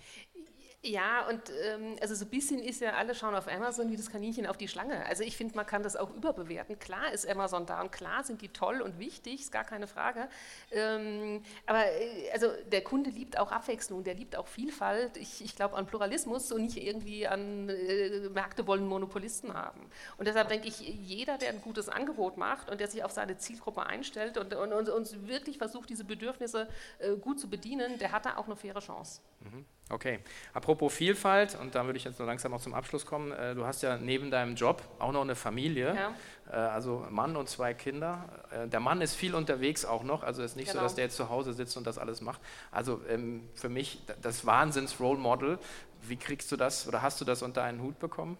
Ja, 0.85 1.27
und 1.27 1.41
ähm, 1.63 1.95
also 1.99 2.13
so 2.13 2.25
ein 2.25 2.29
bisschen 2.29 2.59
ist 2.59 2.79
ja, 2.79 2.93
alle 2.93 3.15
schauen 3.15 3.33
auf 3.33 3.47
Amazon 3.47 3.89
wie 3.89 3.97
das 3.97 4.11
Kaninchen 4.11 4.45
auf 4.45 4.55
die 4.55 4.67
Schlange. 4.67 5.03
Also 5.07 5.23
ich 5.23 5.35
finde, 5.35 5.55
man 5.55 5.65
kann 5.65 5.81
das 5.81 5.95
auch 5.95 6.13
überbewerten. 6.13 6.77
Klar 6.77 7.11
ist 7.11 7.27
Amazon 7.27 7.65
da 7.65 7.81
und 7.81 7.91
klar 7.91 8.23
sind 8.23 8.43
die 8.43 8.49
toll 8.49 8.81
und 8.81 8.99
wichtig, 8.99 9.41
ist 9.41 9.51
gar 9.51 9.63
keine 9.63 9.87
Frage. 9.87 10.29
Ähm, 10.71 11.41
aber 11.65 11.87
äh, 11.87 12.29
also 12.33 12.49
der 12.71 12.83
Kunde 12.83 13.09
liebt 13.09 13.39
auch 13.39 13.51
Abwechslung, 13.51 14.03
der 14.03 14.13
liebt 14.13 14.35
auch 14.35 14.45
Vielfalt. 14.45 15.17
Ich, 15.17 15.43
ich 15.43 15.55
glaube 15.55 15.75
an 15.75 15.87
Pluralismus 15.87 16.51
und 16.51 16.65
nicht 16.65 16.77
irgendwie 16.77 17.25
an 17.25 17.67
äh, 17.67 18.29
Märkte 18.29 18.67
wollen 18.67 18.85
Monopolisten 18.87 19.55
haben. 19.55 19.89
Und 20.17 20.27
deshalb 20.27 20.49
denke 20.49 20.67
ich, 20.67 20.81
jeder, 20.81 21.39
der 21.39 21.49
ein 21.49 21.61
gutes 21.61 21.89
Angebot 21.89 22.37
macht 22.37 22.69
und 22.69 22.79
der 22.79 22.89
sich 22.89 23.03
auf 23.03 23.11
seine 23.11 23.39
Zielgruppe 23.39 23.87
einstellt 23.87 24.37
und, 24.37 24.53
und 24.53 25.27
wirklich 25.27 25.57
versucht, 25.57 25.89
diese 25.89 26.03
Bedürfnisse 26.03 26.67
äh, 26.99 27.15
gut 27.15 27.39
zu 27.39 27.49
bedienen, 27.49 27.97
der 27.97 28.11
hat 28.11 28.27
da 28.27 28.37
auch 28.37 28.45
eine 28.45 28.55
faire 28.55 28.81
Chance. 28.81 29.21
Mhm. 29.45 29.65
Okay. 29.89 30.19
Apropos 30.53 30.91
Vielfalt, 30.93 31.55
und 31.61 31.75
da 31.75 31.85
würde 31.85 31.97
ich 31.97 32.05
jetzt 32.05 32.19
noch 32.19 32.25
langsam 32.25 32.51
noch 32.51 32.61
zum 32.61 32.73
Abschluss 32.73 33.05
kommen. 33.05 33.31
Äh, 33.31 33.53
du 33.53 33.65
hast 33.65 33.83
ja 33.83 33.97
neben 33.97 34.31
deinem 34.31 34.55
Job 34.55 34.81
auch 34.97 35.11
noch 35.11 35.21
eine 35.21 35.35
Familie, 35.35 35.95
ja. 35.95 36.13
Äh, 36.51 36.55
also 36.55 37.05
Mann 37.11 37.35
und 37.35 37.49
zwei 37.49 37.75
Kinder. 37.75 38.27
Äh, 38.49 38.67
der 38.67 38.79
Mann 38.79 39.01
ist 39.01 39.15
viel 39.15 39.35
unterwegs 39.35 39.85
auch 39.85 40.03
noch, 40.03 40.23
also 40.23 40.41
es 40.41 40.51
ist 40.51 40.57
nicht 40.57 40.71
genau. 40.71 40.79
so, 40.79 40.85
dass 40.85 40.95
der 40.95 41.05
jetzt 41.05 41.15
zu 41.15 41.29
Hause 41.29 41.53
sitzt 41.53 41.77
und 41.77 41.85
das 41.85 41.99
alles 41.99 42.21
macht. 42.21 42.41
Also 42.71 42.99
ähm, 43.07 43.47
für 43.53 43.69
mich 43.69 44.01
das 44.21 44.45
Wahnsinns-Role 44.45 45.19
Model. 45.19 45.59
Wie 46.01 46.17
kriegst 46.17 46.51
du 46.51 46.55
das 46.55 46.87
oder 46.87 47.01
hast 47.01 47.21
du 47.21 47.25
das 47.25 47.43
unter 47.43 47.63
einen 47.63 47.81
Hut 47.81 47.99
bekommen? 47.99 48.37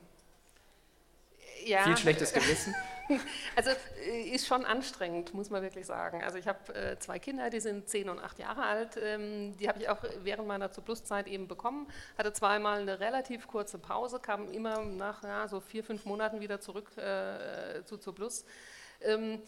Ja. 1.65 1.83
Viel 1.83 1.97
schlechtes 1.97 2.33
Gewissen? 2.33 2.75
Also 3.55 3.71
äh, 4.05 4.29
ist 4.29 4.47
schon 4.47 4.65
anstrengend, 4.65 5.33
muss 5.33 5.49
man 5.49 5.61
wirklich 5.61 5.85
sagen. 5.85 6.23
Also 6.23 6.37
ich 6.37 6.47
habe 6.47 6.73
äh, 6.73 6.99
zwei 6.99 7.19
Kinder, 7.19 7.49
die 7.49 7.59
sind 7.59 7.87
zehn 7.87 8.09
und 8.09 8.19
acht 8.19 8.39
Jahre 8.39 8.63
alt. 8.63 8.97
Ähm, 9.01 9.55
die 9.57 9.67
habe 9.67 9.79
ich 9.79 9.89
auch 9.89 9.99
während 10.23 10.47
meiner 10.47 10.71
zu 10.71 10.81
Plus-Zeit 10.81 11.27
eben 11.27 11.47
bekommen. 11.47 11.87
Hatte 12.17 12.33
zweimal 12.33 12.81
eine 12.81 12.99
relativ 12.99 13.47
kurze 13.47 13.77
Pause, 13.77 14.19
kam 14.19 14.51
immer 14.51 14.83
nach 14.83 15.23
ja, 15.23 15.47
so 15.47 15.59
vier, 15.59 15.83
fünf 15.83 16.05
Monaten 16.05 16.39
wieder 16.39 16.59
zurück 16.59 16.97
äh, 16.97 17.83
zu 17.85 17.97
zu 17.97 18.13
Plus. 18.13 18.45
Ähm, 19.01 19.41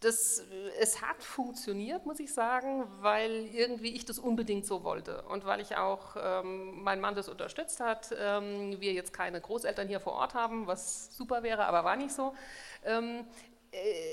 das, 0.00 0.44
es 0.78 1.00
hat 1.00 1.22
funktioniert, 1.22 2.04
muss 2.04 2.20
ich 2.20 2.32
sagen, 2.32 2.84
weil 3.00 3.46
irgendwie 3.52 3.94
ich 3.94 4.04
das 4.04 4.18
unbedingt 4.18 4.66
so 4.66 4.84
wollte 4.84 5.22
und 5.22 5.46
weil 5.46 5.60
ich 5.60 5.76
auch 5.76 6.16
ähm, 6.22 6.82
mein 6.82 7.00
Mann 7.00 7.14
das 7.14 7.28
unterstützt 7.28 7.80
hat. 7.80 8.14
Ähm, 8.18 8.80
wir 8.80 8.92
jetzt 8.92 9.12
keine 9.14 9.40
Großeltern 9.40 9.88
hier 9.88 10.00
vor 10.00 10.12
Ort 10.12 10.34
haben, 10.34 10.66
was 10.66 11.16
super 11.16 11.42
wäre, 11.42 11.64
aber 11.64 11.84
war 11.84 11.96
nicht 11.96 12.12
so. 12.12 12.34
Ähm, 12.84 13.20
äh, 13.20 13.55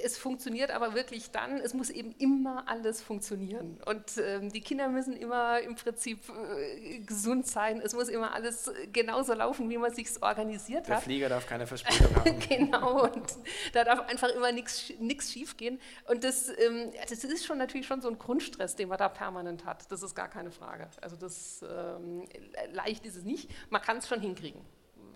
es 0.03 0.17
funktioniert 0.17 0.71
aber 0.71 0.93
wirklich 0.93 1.31
dann, 1.31 1.57
es 1.57 1.73
muss 1.73 1.89
eben 1.89 2.13
immer 2.17 2.67
alles 2.67 3.01
funktionieren. 3.01 3.79
Und 3.85 4.17
ähm, 4.17 4.51
die 4.51 4.61
Kinder 4.61 4.89
müssen 4.89 5.15
immer 5.15 5.59
im 5.59 5.75
Prinzip 5.75 6.19
äh, 6.29 6.99
gesund 6.99 7.47
sein. 7.47 7.79
Es 7.79 7.93
muss 7.93 8.09
immer 8.09 8.33
alles 8.33 8.71
genauso 8.91 9.33
laufen, 9.33 9.69
wie 9.69 9.77
man 9.77 9.93
sich 9.93 10.09
organisiert 10.21 10.87
Der 10.87 10.95
hat. 10.95 11.01
Der 11.01 11.05
Flieger 11.05 11.29
darf 11.29 11.47
keine 11.47 11.65
Verspätung 11.65 12.15
haben. 12.15 12.39
genau, 12.39 13.03
und 13.03 13.27
da 13.73 13.83
darf 13.83 14.01
einfach 14.07 14.29
immer 14.29 14.51
nichts 14.51 15.31
schief 15.31 15.55
gehen. 15.55 15.79
Und 16.07 16.23
das, 16.23 16.49
ähm, 16.49 16.91
das 17.09 17.23
ist 17.23 17.45
schon 17.45 17.57
natürlich 17.57 17.87
schon 17.87 18.01
so 18.01 18.09
ein 18.09 18.19
Grundstress, 18.19 18.75
den 18.75 18.89
man 18.89 18.97
da 18.97 19.09
permanent 19.09 19.65
hat. 19.65 19.89
Das 19.91 20.03
ist 20.03 20.15
gar 20.15 20.27
keine 20.27 20.51
Frage. 20.51 20.89
Also 21.01 21.15
das 21.15 21.63
ähm, 21.63 22.27
leicht 22.71 23.05
ist 23.05 23.15
es 23.15 23.23
nicht. 23.23 23.49
Man 23.69 23.81
kann 23.81 23.97
es 23.97 24.07
schon 24.07 24.19
hinkriegen, 24.19 24.61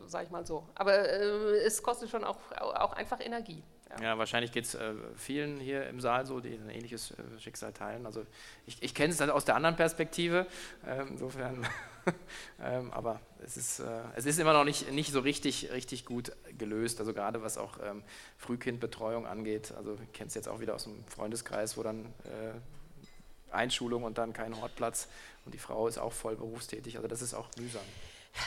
sage 0.05 0.25
ich 0.25 0.31
mal 0.31 0.45
so. 0.45 0.67
Aber 0.75 0.97
äh, 0.97 1.57
es 1.65 1.83
kostet 1.83 2.09
schon 2.09 2.23
auch, 2.23 2.39
auch 2.53 2.93
einfach 2.93 3.19
Energie. 3.19 3.63
Ja, 3.89 4.03
ja 4.03 4.17
wahrscheinlich 4.17 4.51
geht 4.51 4.65
es 4.65 4.75
äh, 4.75 4.93
vielen 5.15 5.59
hier 5.59 5.87
im 5.87 5.99
Saal 5.99 6.25
so, 6.25 6.39
die 6.39 6.53
ein 6.53 6.69
ähnliches 6.69 7.11
äh, 7.11 7.39
Schicksal 7.39 7.73
teilen. 7.73 8.05
Also 8.05 8.25
ich, 8.65 8.81
ich 8.81 8.93
kenne 8.93 9.13
es 9.13 9.19
halt 9.19 9.31
aus 9.31 9.45
der 9.45 9.55
anderen 9.55 9.75
Perspektive. 9.75 10.47
Ähm, 10.85 11.07
insofern, 11.11 11.67
ähm, 12.61 12.91
aber 12.91 13.19
es 13.43 13.57
ist, 13.57 13.79
äh, 13.79 14.01
es 14.15 14.25
ist 14.25 14.39
immer 14.39 14.53
noch 14.53 14.65
nicht, 14.65 14.91
nicht 14.91 15.11
so 15.11 15.19
richtig, 15.19 15.71
richtig 15.71 16.05
gut 16.05 16.31
gelöst. 16.57 16.99
Also 16.99 17.13
gerade 17.13 17.41
was 17.41 17.57
auch 17.57 17.79
ähm, 17.83 18.03
Frühkindbetreuung 18.37 19.25
angeht. 19.25 19.73
Also 19.77 19.97
ich 20.03 20.13
kenne 20.13 20.27
es 20.27 20.35
jetzt 20.35 20.47
auch 20.47 20.59
wieder 20.59 20.75
aus 20.75 20.83
dem 20.83 21.03
Freundeskreis, 21.05 21.77
wo 21.77 21.83
dann 21.83 22.05
äh, 22.25 23.53
Einschulung 23.53 24.03
und 24.03 24.17
dann 24.17 24.33
kein 24.33 24.59
Hortplatz 24.59 25.07
und 25.45 25.53
die 25.53 25.59
Frau 25.59 25.87
ist 25.87 25.97
auch 25.97 26.13
voll 26.13 26.35
berufstätig. 26.35 26.97
Also 26.97 27.07
das 27.07 27.21
ist 27.21 27.33
auch 27.33 27.49
mühsam. 27.57 27.81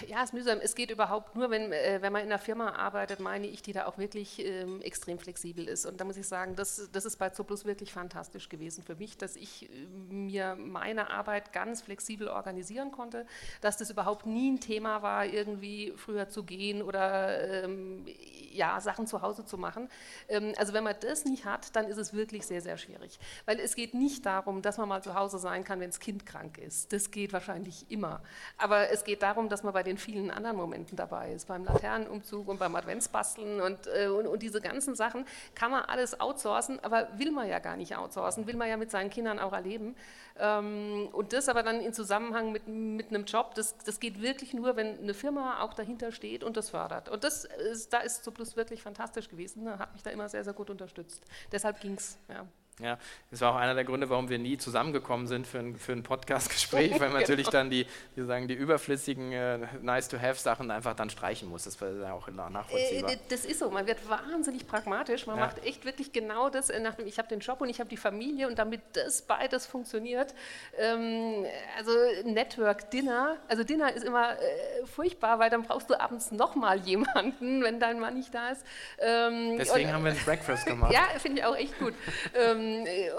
Ja, 0.06 0.18
es 0.18 0.30
ist 0.30 0.34
mühsam. 0.34 0.58
Es 0.62 0.74
geht 0.74 0.90
überhaupt 0.90 1.36
nur, 1.36 1.50
wenn, 1.50 1.72
äh, 1.72 1.98
wenn 2.00 2.12
man 2.12 2.22
in 2.22 2.28
einer 2.28 2.38
Firma 2.38 2.70
arbeitet, 2.70 3.20
meine 3.20 3.46
ich, 3.46 3.62
die 3.62 3.72
da 3.72 3.86
auch 3.86 3.98
wirklich 3.98 4.44
ähm, 4.44 4.80
extrem 4.82 5.18
flexibel 5.18 5.68
ist. 5.68 5.86
Und 5.86 6.00
da 6.00 6.04
muss 6.04 6.16
ich 6.16 6.26
sagen, 6.26 6.56
das, 6.56 6.88
das 6.92 7.04
ist 7.04 7.16
bei 7.16 7.30
Zoplus 7.30 7.64
wirklich 7.64 7.92
fantastisch 7.92 8.48
gewesen 8.48 8.82
für 8.82 8.94
mich, 8.96 9.16
dass 9.18 9.36
ich 9.36 9.68
äh, 9.70 9.86
mir 10.12 10.56
meine 10.56 11.10
Arbeit 11.10 11.52
ganz 11.52 11.82
flexibel 11.82 12.28
organisieren 12.28 12.92
konnte, 12.92 13.26
dass 13.60 13.76
das 13.76 13.90
überhaupt 13.90 14.26
nie 14.26 14.52
ein 14.52 14.60
Thema 14.60 15.02
war, 15.02 15.26
irgendwie 15.26 15.92
früher 15.96 16.28
zu 16.28 16.44
gehen 16.44 16.82
oder 16.82 17.64
ähm, 17.64 18.06
ja, 18.52 18.80
Sachen 18.80 19.06
zu 19.06 19.22
Hause 19.22 19.44
zu 19.44 19.58
machen. 19.58 19.88
Ähm, 20.28 20.52
also 20.56 20.72
wenn 20.72 20.84
man 20.84 20.96
das 21.00 21.24
nicht 21.24 21.44
hat, 21.44 21.74
dann 21.76 21.86
ist 21.86 21.96
es 21.96 22.12
wirklich 22.12 22.46
sehr, 22.46 22.60
sehr 22.60 22.76
schwierig. 22.76 23.18
Weil 23.46 23.60
es 23.60 23.74
geht 23.74 23.94
nicht 23.94 24.26
darum, 24.26 24.62
dass 24.62 24.78
man 24.78 24.88
mal 24.88 25.02
zu 25.02 25.14
Hause 25.14 25.38
sein 25.38 25.64
kann, 25.64 25.80
wenn 25.80 25.90
das 25.90 26.00
Kind 26.00 26.26
krank 26.26 26.58
ist. 26.58 26.92
Das 26.92 27.10
geht 27.10 27.32
wahrscheinlich 27.32 27.90
immer. 27.90 28.22
Aber 28.58 28.90
es 28.90 29.04
geht 29.04 29.22
darum, 29.22 29.48
dass 29.48 29.62
man 29.62 29.72
bei 29.72 29.79
den 29.82 29.98
vielen 29.98 30.30
anderen 30.30 30.56
Momenten 30.56 30.96
dabei 30.96 31.32
ist. 31.32 31.48
Beim 31.48 31.64
Laternenumzug 31.64 32.48
und 32.48 32.58
beim 32.58 32.74
Adventsbasteln 32.74 33.60
und, 33.60 33.86
äh, 33.86 34.08
und, 34.08 34.26
und 34.26 34.42
diese 34.42 34.60
ganzen 34.60 34.94
Sachen 34.94 35.24
kann 35.54 35.70
man 35.70 35.84
alles 35.84 36.20
outsourcen, 36.20 36.80
aber 36.80 37.08
will 37.18 37.30
man 37.30 37.48
ja 37.48 37.58
gar 37.58 37.76
nicht 37.76 37.96
outsourcen, 37.96 38.46
will 38.46 38.56
man 38.56 38.68
ja 38.68 38.76
mit 38.76 38.90
seinen 38.90 39.10
Kindern 39.10 39.38
auch 39.38 39.52
erleben. 39.52 39.96
Ähm, 40.38 41.08
und 41.12 41.32
das 41.32 41.48
aber 41.48 41.62
dann 41.62 41.80
in 41.80 41.92
Zusammenhang 41.92 42.52
mit, 42.52 42.66
mit 42.66 43.08
einem 43.08 43.24
Job, 43.24 43.54
das, 43.54 43.76
das 43.78 44.00
geht 44.00 44.22
wirklich 44.22 44.54
nur, 44.54 44.76
wenn 44.76 44.98
eine 44.98 45.14
Firma 45.14 45.62
auch 45.62 45.74
dahinter 45.74 46.12
steht 46.12 46.44
und 46.44 46.56
das 46.56 46.70
fördert. 46.70 47.08
Und 47.08 47.24
das 47.24 47.44
ist, 47.44 47.92
da 47.92 47.98
ist 47.98 48.24
Zuplus 48.24 48.56
wirklich 48.56 48.82
fantastisch 48.82 49.28
gewesen, 49.28 49.78
hat 49.78 49.92
mich 49.92 50.02
da 50.02 50.10
immer 50.10 50.28
sehr, 50.28 50.44
sehr 50.44 50.54
gut 50.54 50.70
unterstütst. 50.70 51.24
Deshalb 51.52 51.80
ging 51.80 51.94
es. 51.94 52.18
Ja. 52.28 52.46
Ja, 52.82 52.98
das 53.30 53.40
war 53.42 53.52
auch 53.52 53.56
einer 53.56 53.74
der 53.74 53.84
Gründe, 53.84 54.08
warum 54.08 54.30
wir 54.30 54.38
nie 54.38 54.56
zusammengekommen 54.56 55.26
sind 55.26 55.46
für 55.46 55.58
ein, 55.58 55.76
für 55.76 55.92
ein 55.92 56.02
Podcast-Gespräch, 56.02 56.92
weil 56.92 56.98
man 57.00 57.08
genau. 57.08 57.20
natürlich 57.20 57.48
dann 57.48 57.68
die, 57.68 57.86
die, 58.16 58.24
sagen, 58.24 58.48
die 58.48 58.54
überflüssigen 58.54 59.32
äh, 59.32 59.58
Nice-to-Have-Sachen 59.82 60.70
einfach 60.70 60.94
dann 60.94 61.10
streichen 61.10 61.48
muss. 61.48 61.64
Das 61.64 61.80
war 61.80 61.90
ja 61.90 62.12
auch 62.12 62.28
nachvollziehbar. 62.28 63.12
Äh, 63.12 63.18
das 63.28 63.44
ist 63.44 63.58
so, 63.58 63.70
man 63.70 63.86
wird 63.86 64.08
wahnsinnig 64.08 64.66
pragmatisch. 64.66 65.26
Man 65.26 65.36
ja. 65.36 65.44
macht 65.44 65.64
echt 65.64 65.84
wirklich 65.84 66.12
genau 66.12 66.48
das. 66.48 66.70
Äh, 66.70 66.80
ich 67.04 67.18
habe 67.18 67.28
den 67.28 67.40
Job 67.40 67.60
und 67.60 67.68
ich 67.68 67.80
habe 67.80 67.90
die 67.90 67.98
Familie 67.98 68.48
und 68.48 68.58
damit 68.58 68.80
das 68.94 69.22
beides 69.22 69.66
funktioniert. 69.66 70.34
Ähm, 70.78 71.44
also 71.76 71.90
Network, 72.24 72.90
Dinner. 72.90 73.36
Also 73.48 73.62
Dinner 73.62 73.92
ist 73.92 74.04
immer 74.04 74.32
äh, 74.32 74.86
furchtbar, 74.86 75.38
weil 75.38 75.50
dann 75.50 75.64
brauchst 75.64 75.90
du 75.90 76.00
abends 76.00 76.32
nochmal 76.32 76.78
jemanden, 76.80 77.62
wenn 77.62 77.78
dein 77.78 78.00
Mann 78.00 78.14
nicht 78.14 78.34
da 78.34 78.50
ist. 78.50 78.64
Ähm, 78.98 79.58
Deswegen 79.58 79.88
und, 79.88 79.94
haben 79.94 80.04
wir 80.04 80.12
ein 80.12 80.24
Breakfast 80.24 80.64
gemacht. 80.64 80.92
ja, 80.94 81.02
finde 81.18 81.40
ich 81.40 81.44
auch 81.44 81.56
echt 81.56 81.78
gut. 81.78 81.92
ähm, 82.34 82.69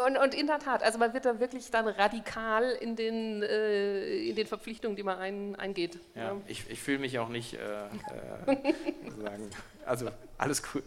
und, 0.05 0.17
und, 0.17 0.33
in 0.35 0.47
der 0.47 0.59
Tat, 0.59 0.83
also 0.83 0.97
man 0.97 1.13
wird 1.13 1.25
da 1.25 1.39
wirklich 1.39 1.69
dann 1.71 1.87
radikal 1.87 2.63
in 2.79 2.95
den, 2.95 3.43
äh, 3.43 4.29
in 4.29 4.35
den 4.35 4.47
Verpflichtungen, 4.47 4.95
die 4.95 5.03
man 5.03 5.17
ein, 5.19 5.55
eingeht. 5.55 5.99
Ja, 6.15 6.23
ja. 6.23 6.37
Ich, 6.47 6.69
ich 6.69 6.79
fühle 6.81 6.99
mich 6.99 7.17
auch 7.19 7.29
nicht, 7.29 7.53
äh, 7.53 7.57
äh, 7.57 9.21
sagen, 9.23 9.49
also 9.85 10.09
alles 10.37 10.63
gut. 10.63 10.83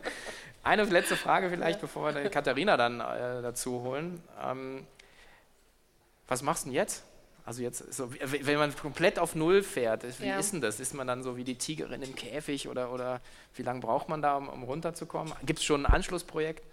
Eine 0.64 0.84
letzte 0.84 1.16
Frage 1.16 1.50
vielleicht, 1.50 1.80
bevor 1.80 2.14
wir 2.14 2.28
Katharina 2.30 2.76
dann 2.76 3.00
äh, 3.00 3.42
dazu 3.42 3.82
holen. 3.82 4.22
Ähm, 4.42 4.86
was 6.28 6.42
machst 6.42 6.64
du 6.64 6.68
denn 6.68 6.76
jetzt? 6.76 7.04
Also 7.44 7.62
jetzt, 7.62 7.92
so, 7.92 8.12
wenn 8.12 8.56
man 8.56 8.74
komplett 8.76 9.18
auf 9.18 9.34
Null 9.34 9.64
fährt, 9.64 10.04
wie 10.20 10.26
ja. 10.26 10.38
ist 10.38 10.52
denn 10.52 10.60
das? 10.60 10.78
Ist 10.78 10.94
man 10.94 11.08
dann 11.08 11.24
so 11.24 11.36
wie 11.36 11.42
die 11.42 11.56
Tigerin 11.56 12.00
im 12.02 12.14
Käfig 12.14 12.68
oder, 12.68 12.92
oder 12.92 13.20
wie 13.56 13.62
lange 13.62 13.80
braucht 13.80 14.08
man 14.08 14.22
da, 14.22 14.36
um, 14.36 14.48
um 14.48 14.62
runterzukommen? 14.62 15.32
Gibt 15.44 15.58
es 15.58 15.64
schon 15.64 15.84
ein 15.84 15.92
Anschlussprojekt? 15.92 16.64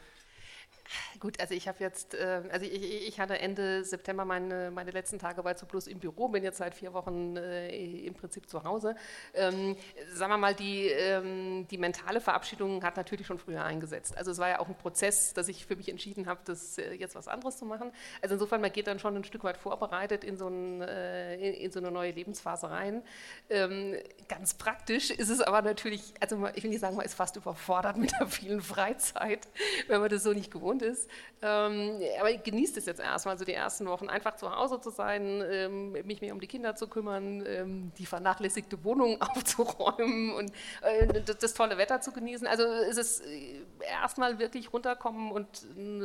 Gut, 1.19 1.39
also 1.39 1.53
ich 1.53 1.67
habe 1.67 1.77
jetzt, 1.79 2.13
äh, 2.13 2.41
also 2.49 2.65
ich, 2.65 3.07
ich, 3.07 3.19
hatte 3.19 3.39
Ende 3.39 3.83
September 3.83 4.25
meine, 4.25 4.71
meine 4.71 4.91
letzten 4.91 5.19
Tage 5.19 5.43
bei 5.43 5.53
Zuplus 5.53 5.87
im 5.87 5.99
Büro, 5.99 6.29
bin 6.29 6.43
jetzt 6.43 6.57
seit 6.57 6.73
vier 6.73 6.93
Wochen 6.93 7.35
äh, 7.35 7.69
im 8.05 8.13
Prinzip 8.13 8.49
zu 8.49 8.63
Hause. 8.63 8.95
Ähm, 9.33 9.75
sagen 10.13 10.31
wir 10.31 10.37
mal, 10.37 10.55
die, 10.55 10.87
ähm, 10.87 11.67
die 11.69 11.77
mentale 11.77 12.21
Verabschiedung 12.21 12.83
hat 12.83 12.97
natürlich 12.97 13.27
schon 13.27 13.37
früher 13.37 13.63
eingesetzt. 13.63 14.17
Also 14.17 14.31
es 14.31 14.37
war 14.37 14.49
ja 14.49 14.59
auch 14.59 14.67
ein 14.67 14.75
Prozess, 14.75 15.33
dass 15.33 15.47
ich 15.47 15.65
für 15.65 15.75
mich 15.75 15.89
entschieden 15.89 16.27
habe, 16.27 16.39
das 16.45 16.77
äh, 16.77 16.93
jetzt 16.93 17.15
was 17.15 17.27
anderes 17.27 17.57
zu 17.57 17.65
machen. 17.65 17.91
Also 18.21 18.35
insofern, 18.35 18.61
man 18.61 18.71
geht 18.71 18.87
dann 18.87 18.99
schon 18.99 19.15
ein 19.15 19.23
Stück 19.23 19.43
weit 19.43 19.57
vorbereitet 19.57 20.23
in 20.23 20.37
so, 20.37 20.47
ein, 20.47 20.81
äh, 20.81 21.35
in, 21.35 21.53
in, 21.55 21.71
so 21.71 21.79
eine 21.79 21.91
neue 21.91 22.11
Lebensphase 22.11 22.69
rein. 22.69 23.03
Ähm, 23.49 23.95
ganz 24.27 24.53
praktisch 24.53 25.11
ist 25.11 25.29
es 25.29 25.41
aber 25.41 25.61
natürlich, 25.61 26.13
also 26.19 26.47
ich 26.55 26.63
will 26.63 26.71
nicht 26.71 26.81
sagen, 26.81 26.95
man 26.95 27.05
ist 27.05 27.15
fast 27.15 27.35
überfordert 27.35 27.97
mit 27.97 28.11
der 28.19 28.27
vielen 28.27 28.61
Freizeit, 28.61 29.47
wenn 29.87 30.01
man 30.01 30.09
das 30.09 30.23
so 30.23 30.33
nicht 30.33 30.51
gewohnt 30.51 30.78
ist. 30.81 31.09
Ähm, 31.41 31.99
aber 32.19 32.31
ich 32.31 32.43
genieße 32.43 32.79
es 32.79 32.85
jetzt 32.85 32.99
erstmal, 32.99 33.37
so 33.37 33.45
die 33.45 33.53
ersten 33.53 33.87
Wochen 33.87 34.09
einfach 34.09 34.35
zu 34.35 34.53
Hause 34.53 34.81
zu 34.81 34.89
sein, 34.89 35.43
ähm, 35.49 35.91
mich 35.91 36.21
mehr 36.21 36.33
um 36.33 36.39
die 36.39 36.47
Kinder 36.47 36.75
zu 36.75 36.87
kümmern, 36.87 37.43
ähm, 37.45 37.91
die 37.97 38.05
vernachlässigte 38.05 38.83
Wohnung 38.83 39.21
aufzuräumen 39.21 40.33
und 40.33 40.51
äh, 40.81 41.21
das, 41.21 41.53
tolle 41.53 41.77
Wetter 41.77 42.01
zu 42.01 42.11
genießen. 42.11 42.47
Also 42.47 42.63
es 42.63 42.97
ist 42.97 43.25
äh, 43.25 43.63
erstmal 43.79 44.39
wirklich 44.39 44.71
runterkommen 44.73 45.31
und 45.31 45.47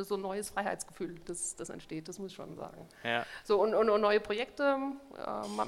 so 0.06 0.14
ein 0.16 0.20
neues 0.20 0.50
Freiheitsgefühl, 0.50 1.16
das, 1.26 1.56
das 1.56 1.70
entsteht, 1.70 2.08
das 2.08 2.18
muss 2.18 2.30
ich 2.30 2.36
schon 2.36 2.56
sagen. 2.56 2.88
Ja. 3.02 3.24
So 3.42 3.60
und, 3.60 3.74
und, 3.74 3.90
und, 3.90 4.00
neue 4.00 4.20
Projekte, 4.20 4.76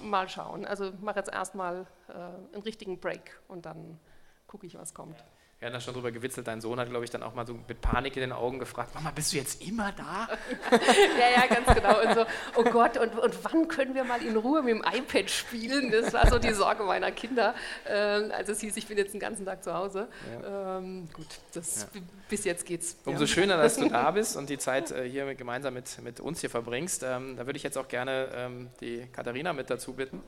mal, 0.02 0.28
schauen. 0.28 0.64
Also 0.64 0.92
mache 1.00 1.18
jetzt 1.18 1.32
erstmal 1.32 1.86
äh, 2.08 2.12
einen 2.54 2.62
richtigen 2.62 2.98
Break 2.98 3.40
und 3.48 3.66
dann 3.66 3.98
gucke 4.46 4.66
ich, 4.66 4.78
was 4.78 4.94
kommt. 4.94 5.24
Wir 5.58 5.66
hatten 5.66 5.74
da 5.74 5.80
schon 5.80 5.94
drüber 5.94 6.12
gewitzelt. 6.12 6.46
Dein 6.46 6.60
Sohn 6.60 6.78
hat, 6.78 6.90
glaube 6.90 7.06
ich, 7.06 7.10
dann 7.10 7.22
auch 7.22 7.34
mal 7.34 7.46
so 7.46 7.58
mit 7.66 7.80
Panik 7.80 8.14
in 8.16 8.20
den 8.20 8.32
Augen 8.32 8.58
gefragt: 8.58 8.94
Mama, 8.94 9.10
bist 9.10 9.32
du 9.32 9.38
jetzt 9.38 9.66
immer 9.66 9.90
da? 9.92 10.28
ja, 10.70 11.40
ja, 11.40 11.46
ganz 11.46 11.74
genau. 11.74 12.02
Und 12.02 12.14
so, 12.14 12.26
oh 12.56 12.64
Gott, 12.64 12.98
und, 12.98 13.18
und 13.18 13.34
wann 13.42 13.66
können 13.66 13.94
wir 13.94 14.04
mal 14.04 14.20
in 14.20 14.36
Ruhe 14.36 14.62
mit 14.62 14.74
dem 14.74 14.84
iPad 14.84 15.30
spielen? 15.30 15.90
Das 15.90 16.12
war 16.12 16.28
so 16.28 16.38
die 16.38 16.52
Sorge 16.52 16.82
meiner 16.82 17.10
Kinder. 17.10 17.54
Ähm, 17.88 18.32
als 18.32 18.50
es 18.50 18.60
hieß, 18.60 18.76
ich 18.76 18.86
bin 18.86 18.98
jetzt 18.98 19.14
den 19.14 19.20
ganzen 19.20 19.46
Tag 19.46 19.64
zu 19.64 19.72
Hause. 19.72 20.08
Ja. 20.42 20.76
Ähm, 20.76 21.08
gut, 21.14 21.26
das, 21.54 21.88
ja. 21.94 22.00
bis 22.28 22.44
jetzt 22.44 22.66
geht's. 22.66 22.98
Umso 23.06 23.22
ja. 23.22 23.26
schöner, 23.26 23.56
dass 23.56 23.78
du 23.78 23.88
da 23.88 24.10
bist 24.10 24.36
und 24.36 24.50
die 24.50 24.58
Zeit 24.58 24.90
äh, 24.90 25.08
hier 25.08 25.34
gemeinsam 25.36 25.72
mit, 25.72 26.02
mit 26.02 26.20
uns 26.20 26.42
hier 26.42 26.50
verbringst. 26.50 27.02
Ähm, 27.02 27.38
da 27.38 27.46
würde 27.46 27.56
ich 27.56 27.62
jetzt 27.62 27.78
auch 27.78 27.88
gerne 27.88 28.28
ähm, 28.34 28.68
die 28.82 29.06
Katharina 29.10 29.54
mit 29.54 29.70
dazu 29.70 29.94
bitten. 29.94 30.22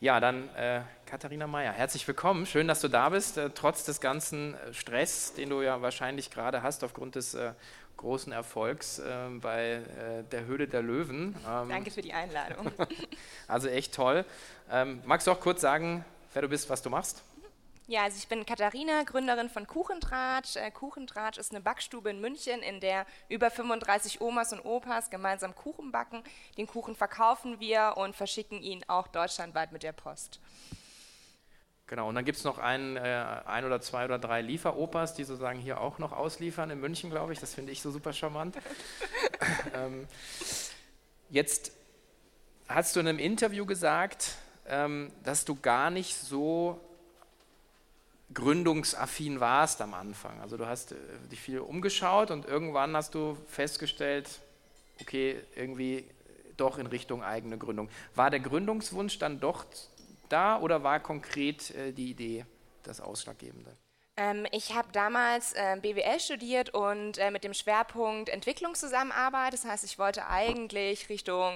Ja, 0.00 0.20
dann 0.20 0.48
äh, 0.54 0.82
Katharina 1.08 1.46
Meyer, 1.46 1.72
herzlich 1.72 2.06
willkommen. 2.06 2.44
Schön, 2.44 2.68
dass 2.68 2.82
du 2.82 2.88
da 2.88 3.08
bist, 3.08 3.38
äh, 3.38 3.48
trotz 3.48 3.82
des 3.82 4.02
ganzen 4.02 4.52
äh, 4.52 4.74
Stress, 4.74 5.32
den 5.32 5.48
du 5.48 5.62
ja 5.62 5.80
wahrscheinlich 5.80 6.30
gerade 6.30 6.62
hast 6.62 6.84
aufgrund 6.84 7.14
des 7.14 7.32
äh, 7.32 7.54
großen 7.96 8.30
Erfolgs 8.30 9.00
ähm, 9.02 9.40
bei 9.40 9.76
äh, 9.76 10.24
der 10.30 10.44
Höhle 10.44 10.68
der 10.68 10.82
Löwen. 10.82 11.34
Ähm, 11.48 11.70
Danke 11.70 11.90
für 11.90 12.02
die 12.02 12.12
Einladung. 12.12 12.70
also 13.48 13.68
echt 13.68 13.94
toll. 13.94 14.26
Ähm, 14.70 15.00
magst 15.06 15.26
du 15.26 15.30
auch 15.30 15.40
kurz 15.40 15.62
sagen, 15.62 16.04
wer 16.34 16.42
du 16.42 16.48
bist, 16.48 16.68
was 16.68 16.82
du 16.82 16.90
machst? 16.90 17.22
Ja, 17.86 18.02
also 18.02 18.18
ich 18.18 18.28
bin 18.28 18.44
Katharina, 18.44 19.02
Gründerin 19.04 19.48
von 19.48 19.66
Kuchentratsch. 19.66 20.56
Äh, 20.56 20.70
Kuchentratsch 20.70 21.38
ist 21.38 21.52
eine 21.52 21.62
Backstube 21.62 22.10
in 22.10 22.20
München, 22.20 22.60
in 22.60 22.80
der 22.80 23.06
über 23.30 23.50
35 23.50 24.20
Omas 24.20 24.52
und 24.52 24.60
Opas 24.60 25.08
gemeinsam 25.08 25.54
Kuchen 25.54 25.90
backen. 25.90 26.22
Den 26.58 26.66
Kuchen 26.66 26.94
verkaufen 26.94 27.60
wir 27.60 27.94
und 27.96 28.14
verschicken 28.14 28.60
ihn 28.60 28.84
auch 28.88 29.08
deutschlandweit 29.08 29.72
mit 29.72 29.82
der 29.82 29.92
Post. 29.92 30.38
Genau, 31.88 32.06
und 32.06 32.14
dann 32.14 32.26
gibt 32.26 32.36
es 32.36 32.44
noch 32.44 32.58
ein, 32.58 32.98
äh, 32.98 33.40
ein 33.46 33.64
oder 33.64 33.80
zwei 33.80 34.04
oder 34.04 34.18
drei 34.18 34.42
Lieferopas, 34.42 35.14
die 35.14 35.24
sozusagen 35.24 35.58
hier 35.58 35.80
auch 35.80 35.98
noch 35.98 36.12
ausliefern 36.12 36.68
in 36.68 36.80
München, 36.80 37.08
glaube 37.08 37.32
ich. 37.32 37.40
Das 37.40 37.54
finde 37.54 37.72
ich 37.72 37.80
so 37.80 37.90
super 37.90 38.12
charmant. 38.12 38.58
ähm, 39.74 40.06
jetzt 41.30 41.72
hast 42.68 42.94
du 42.94 43.00
in 43.00 43.08
einem 43.08 43.18
Interview 43.18 43.64
gesagt, 43.64 44.34
ähm, 44.66 45.10
dass 45.24 45.46
du 45.46 45.56
gar 45.56 45.88
nicht 45.88 46.14
so 46.14 46.78
gründungsaffin 48.34 49.40
warst 49.40 49.80
am 49.80 49.94
Anfang. 49.94 50.42
Also 50.42 50.58
du 50.58 50.66
hast 50.66 50.92
äh, 50.92 50.96
dich 51.32 51.40
viel 51.40 51.60
umgeschaut 51.60 52.30
und 52.30 52.44
irgendwann 52.44 52.94
hast 52.94 53.14
du 53.14 53.38
festgestellt, 53.46 54.28
okay, 55.00 55.40
irgendwie 55.56 56.04
doch 56.58 56.76
in 56.76 56.86
Richtung 56.86 57.22
eigene 57.22 57.56
Gründung. 57.56 57.88
War 58.14 58.28
der 58.28 58.40
Gründungswunsch 58.40 59.18
dann 59.18 59.40
doch 59.40 59.64
da 60.28 60.60
oder 60.60 60.82
war 60.82 61.00
konkret 61.00 61.70
äh, 61.70 61.92
die 61.92 62.10
Idee 62.10 62.46
das 62.82 63.00
Ausschlaggebende? 63.00 63.76
Ähm, 64.16 64.46
ich 64.50 64.74
habe 64.74 64.88
damals 64.92 65.52
äh, 65.52 65.76
BWL 65.80 66.18
studiert 66.18 66.70
und 66.70 67.18
äh, 67.18 67.30
mit 67.30 67.44
dem 67.44 67.54
Schwerpunkt 67.54 68.28
Entwicklungszusammenarbeit. 68.28 69.52
Das 69.52 69.64
heißt, 69.64 69.84
ich 69.84 69.98
wollte 69.98 70.26
eigentlich 70.26 71.08
Richtung 71.08 71.54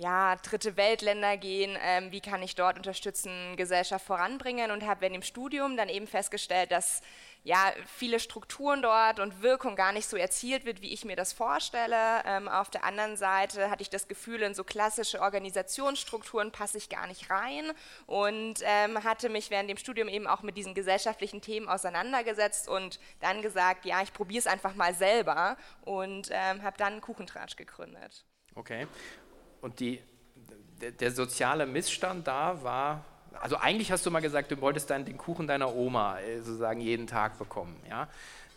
ja, 0.00 0.36
dritte 0.36 0.78
Weltländer 0.78 1.36
gehen, 1.36 1.76
ähm, 1.82 2.10
wie 2.10 2.22
kann 2.22 2.42
ich 2.42 2.54
dort 2.54 2.78
unterstützen, 2.78 3.54
Gesellschaft 3.56 4.06
voranbringen 4.06 4.70
und 4.70 4.86
habe 4.86 5.04
in 5.04 5.12
dem 5.12 5.20
Studium 5.22 5.76
dann 5.76 5.90
eben 5.90 6.06
festgestellt, 6.06 6.72
dass 6.72 7.02
ja, 7.42 7.72
viele 7.86 8.18
Strukturen 8.18 8.80
dort 8.80 9.20
und 9.20 9.42
Wirkung 9.42 9.76
gar 9.76 9.92
nicht 9.92 10.06
so 10.08 10.16
erzielt 10.16 10.64
wird, 10.64 10.80
wie 10.80 10.92
ich 10.92 11.04
mir 11.04 11.16
das 11.16 11.34
vorstelle. 11.34 12.22
Ähm, 12.24 12.48
auf 12.48 12.70
der 12.70 12.84
anderen 12.84 13.18
Seite 13.18 13.70
hatte 13.70 13.82
ich 13.82 13.90
das 13.90 14.08
Gefühl, 14.08 14.40
in 14.40 14.54
so 14.54 14.64
klassische 14.64 15.20
Organisationsstrukturen 15.20 16.50
passe 16.50 16.78
ich 16.78 16.88
gar 16.88 17.06
nicht 17.06 17.28
rein 17.28 17.70
und 18.06 18.60
ähm, 18.62 19.04
hatte 19.04 19.28
mich 19.28 19.50
während 19.50 19.68
dem 19.68 19.78
Studium 19.78 20.08
eben 20.08 20.26
auch 20.26 20.42
mit 20.42 20.56
diesen 20.56 20.74
gesellschaftlichen 20.74 21.42
Themen 21.42 21.68
auseinandergesetzt 21.68 22.68
und 22.68 23.00
dann 23.20 23.42
gesagt, 23.42 23.84
ja, 23.84 24.00
ich 24.00 24.14
probiere 24.14 24.38
es 24.40 24.46
einfach 24.46 24.74
mal 24.74 24.94
selber 24.94 25.58
und 25.82 26.30
ähm, 26.30 26.62
habe 26.62 26.78
dann 26.78 27.02
Kuchentratsch 27.02 27.56
gegründet. 27.56 28.24
Okay. 28.54 28.86
Und 29.60 29.80
die, 29.80 30.00
der, 31.00 31.12
soziale 31.12 31.66
Missstand 31.66 32.26
da 32.26 32.62
war 32.62 33.04
also 33.40 33.56
eigentlich 33.56 33.90
hast 33.90 34.04
du 34.04 34.10
mal 34.10 34.20
gesagt, 34.20 34.50
du 34.50 34.60
wolltest 34.60 34.90
dann 34.90 35.04
den 35.04 35.16
Kuchen 35.16 35.46
deiner 35.46 35.74
Oma 35.74 36.20
äh, 36.20 36.40
sozusagen 36.40 36.80
jeden 36.80 37.06
Tag 37.06 37.38
bekommen. 37.38 37.76
Ja? 37.88 38.08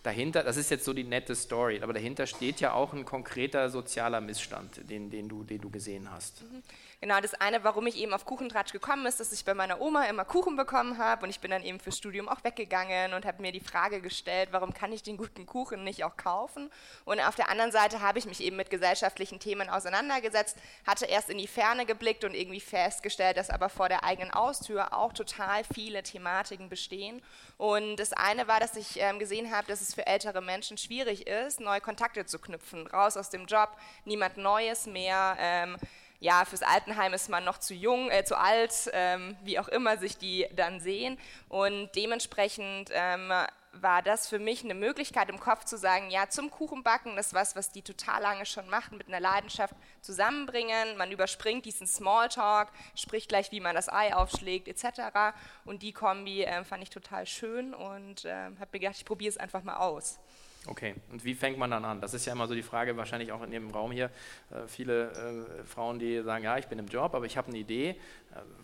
Dahinter, 0.04 0.44
das 0.44 0.58
ist 0.58 0.70
jetzt 0.70 0.84
so 0.84 0.92
die 0.94 1.06
nette 1.06 1.36
Story, 1.36 1.80
aber 1.82 1.94
dahinter 1.94 2.28
steht 2.28 2.60
ja 2.60 2.74
auch 2.74 2.94
ein 2.94 3.06
konkreter 3.06 3.70
sozialer 3.70 4.20
Missstand, 4.20 4.90
den, 4.90 5.10
den, 5.10 5.30
du, 5.30 5.44
den 5.44 5.62
du 5.62 5.70
gesehen 5.70 6.12
hast. 6.12 6.42
Mhm. 6.42 6.64
Genau, 7.04 7.20
das 7.20 7.34
eine, 7.34 7.66
warum 7.66 7.86
ich 7.86 7.98
eben 7.98 8.14
auf 8.14 8.24
Kuchentratsch 8.24 8.72
gekommen 8.72 9.06
ist, 9.06 9.20
dass 9.20 9.34
ich 9.34 9.44
bei 9.44 9.54
meiner 9.54 9.82
Oma 9.82 10.06
immer 10.06 10.24
Kuchen 10.24 10.56
bekommen 10.56 10.98
habe 10.98 11.26
und 11.26 11.30
ich 11.30 11.42
bin 11.42 11.52
dann 11.52 11.62
eben 11.62 11.78
fürs 11.82 11.98
Studium 11.98 12.30
auch 12.30 12.46
weggegangen 12.46 13.14
und 13.14 13.26
habe 13.26 13.42
mir 13.42 13.52
die 13.52 13.60
Frage 13.60 14.00
gestellt, 14.00 14.48
warum 14.54 14.74
kann 14.74 14.94
ich 14.94 15.04
den 15.04 15.18
guten 15.18 15.46
Kuchen 15.46 15.84
nicht 15.84 16.06
auch 16.06 16.16
kaufen? 16.16 16.72
Und 17.04 17.20
auf 17.20 17.36
der 17.36 17.50
anderen 17.50 17.74
Seite 17.74 18.00
habe 18.00 18.20
ich 18.20 18.26
mich 18.26 18.40
eben 18.40 18.56
mit 18.56 18.70
gesellschaftlichen 18.70 19.42
Themen 19.42 19.70
auseinandergesetzt, 19.70 20.58
hatte 20.88 21.06
erst 21.06 21.30
in 21.30 21.40
die 21.40 21.48
Ferne 21.48 21.86
geblickt 21.86 22.24
und 22.24 22.36
irgendwie 22.36 22.62
festgestellt, 22.62 23.36
dass 23.36 23.50
aber 23.50 23.68
vor 23.68 23.90
der 23.90 24.06
eigenen 24.06 24.32
Haustür 24.32 24.94
auch 24.94 25.12
total 25.12 25.66
viele 25.66 26.04
Thematiken 26.04 26.70
bestehen. 26.70 27.22
Und 27.58 27.98
das 27.98 28.14
eine 28.14 28.48
war, 28.48 28.62
dass 28.62 28.78
ich 28.78 28.98
ähm, 29.02 29.20
gesehen 29.20 29.54
habe, 29.54 29.68
dass 29.68 29.82
es 29.82 29.94
für 29.94 30.08
ältere 30.08 30.42
Menschen 30.42 30.78
schwierig 30.78 31.28
ist, 31.28 31.60
neue 31.60 31.82
Kontakte 31.82 32.26
zu 32.26 32.40
knüpfen, 32.40 32.88
raus 32.88 33.18
aus 33.18 33.30
dem 33.30 33.46
Job, 33.46 33.76
niemand 34.06 34.38
Neues 34.38 34.86
mehr. 34.86 35.36
Ähm, 35.38 35.76
ja, 36.24 36.46
fürs 36.46 36.64
Altenheim 36.64 37.14
ist 37.14 37.28
man 37.28 37.44
noch 37.44 37.58
zu 37.58 37.74
jung, 37.74 38.10
äh, 38.10 38.24
zu 38.24 38.38
alt, 38.38 38.90
ähm, 38.94 39.36
wie 39.44 39.60
auch 39.60 39.68
immer 39.68 39.98
sich 39.98 40.18
die 40.18 40.48
dann 40.56 40.80
sehen. 40.80 41.20
Und 41.50 41.90
dementsprechend 41.96 42.90
ähm, 42.94 43.30
war 43.74 44.02
das 44.02 44.30
für 44.30 44.40
mich 44.40 44.64
eine 44.64 44.74
Möglichkeit 44.74 45.30
im 45.30 45.38
Kopf 45.38 45.66
zu 45.66 45.78
sagen, 45.78 46.10
ja, 46.12 46.30
zum 46.30 46.50
Kuchenbacken, 46.50 47.18
das 47.18 47.28
ist 47.28 47.34
was, 47.34 47.56
was 47.58 47.72
die 47.74 47.82
total 47.82 48.22
lange 48.22 48.46
schon 48.46 48.70
macht, 48.70 48.94
mit 48.94 49.10
einer 49.10 49.20
Leidenschaft 49.20 49.76
zusammenbringen. 50.00 50.96
Man 50.96 51.12
überspringt 51.12 51.66
diesen 51.66 51.88
Smalltalk, 51.88 52.70
spricht 52.96 53.28
gleich, 53.28 53.52
wie 53.52 53.60
man 53.60 53.76
das 53.76 53.92
Ei 53.92 54.16
aufschlägt, 54.16 54.70
etc. 54.70 55.36
Und 55.66 55.84
die 55.84 55.92
Kombi 55.92 56.44
äh, 56.44 56.64
fand 56.64 56.84
ich 56.84 56.90
total 56.90 57.26
schön 57.26 57.74
und 57.74 58.24
äh, 58.24 58.34
habe 58.34 58.70
mir 58.72 58.80
gedacht, 58.80 58.96
ich 58.96 59.06
probiere 59.06 59.30
es 59.30 59.38
einfach 59.38 59.64
mal 59.64 59.76
aus. 59.76 60.20
Okay, 60.66 60.96
und 61.12 61.26
wie 61.26 61.36
fängt 61.36 61.58
man 61.58 61.72
dann 61.72 61.84
an? 61.84 62.00
Das 62.00 62.14
ist 62.14 62.26
ja 62.26 62.32
immer 62.32 62.48
so 62.48 62.56
die 62.56 62.64
Frage, 62.64 62.96
wahrscheinlich 62.96 63.34
auch 63.34 63.44
in 63.44 63.52
dem 63.52 63.70
Raum 63.72 63.92
hier. 63.92 64.10
Äh, 64.50 64.68
viele 64.68 65.12
äh, 65.12 65.64
Frauen, 65.66 66.00
die 66.00 66.22
sagen, 66.24 66.46
ja, 66.46 66.58
ich 66.58 66.68
bin 66.68 66.80
im 66.80 66.88
Job, 66.88 67.14
aber 67.14 67.26
ich 67.26 67.36
habe 67.36 67.50
eine 67.50 67.58
Idee. 67.58 67.90
Äh, 67.90 67.96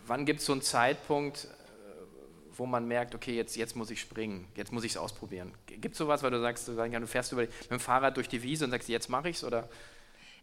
wann 0.08 0.26
gibt 0.26 0.40
es 0.40 0.46
so 0.46 0.54
einen 0.54 0.62
Zeitpunkt, 0.62 1.46
äh, 1.46 1.48
wo 2.56 2.66
man 2.66 2.88
merkt, 2.88 3.16
okay, 3.16 3.36
jetzt, 3.36 3.58
jetzt 3.58 3.76
muss 3.76 3.92
ich 3.92 4.00
springen, 4.00 4.48
jetzt 4.56 4.72
muss 4.72 4.86
ich 4.86 4.94
es 4.94 4.98
ausprobieren? 4.98 5.54
Gibt 5.68 5.94
es 5.94 5.98
sowas, 5.98 6.24
weil 6.24 6.32
du 6.32 6.40
sagst, 6.40 6.70
du, 6.70 6.74
du 6.74 7.08
fährst 7.08 7.34
über, 7.34 7.42
mit 7.42 7.72
dem 7.72 7.82
Fahrrad 7.82 8.16
durch 8.16 8.30
die 8.30 8.44
Wiese 8.44 8.64
und 8.64 8.72
sagst, 8.72 8.88
jetzt 8.88 9.10
mache 9.10 9.28
ich 9.28 9.36
es? 9.36 9.44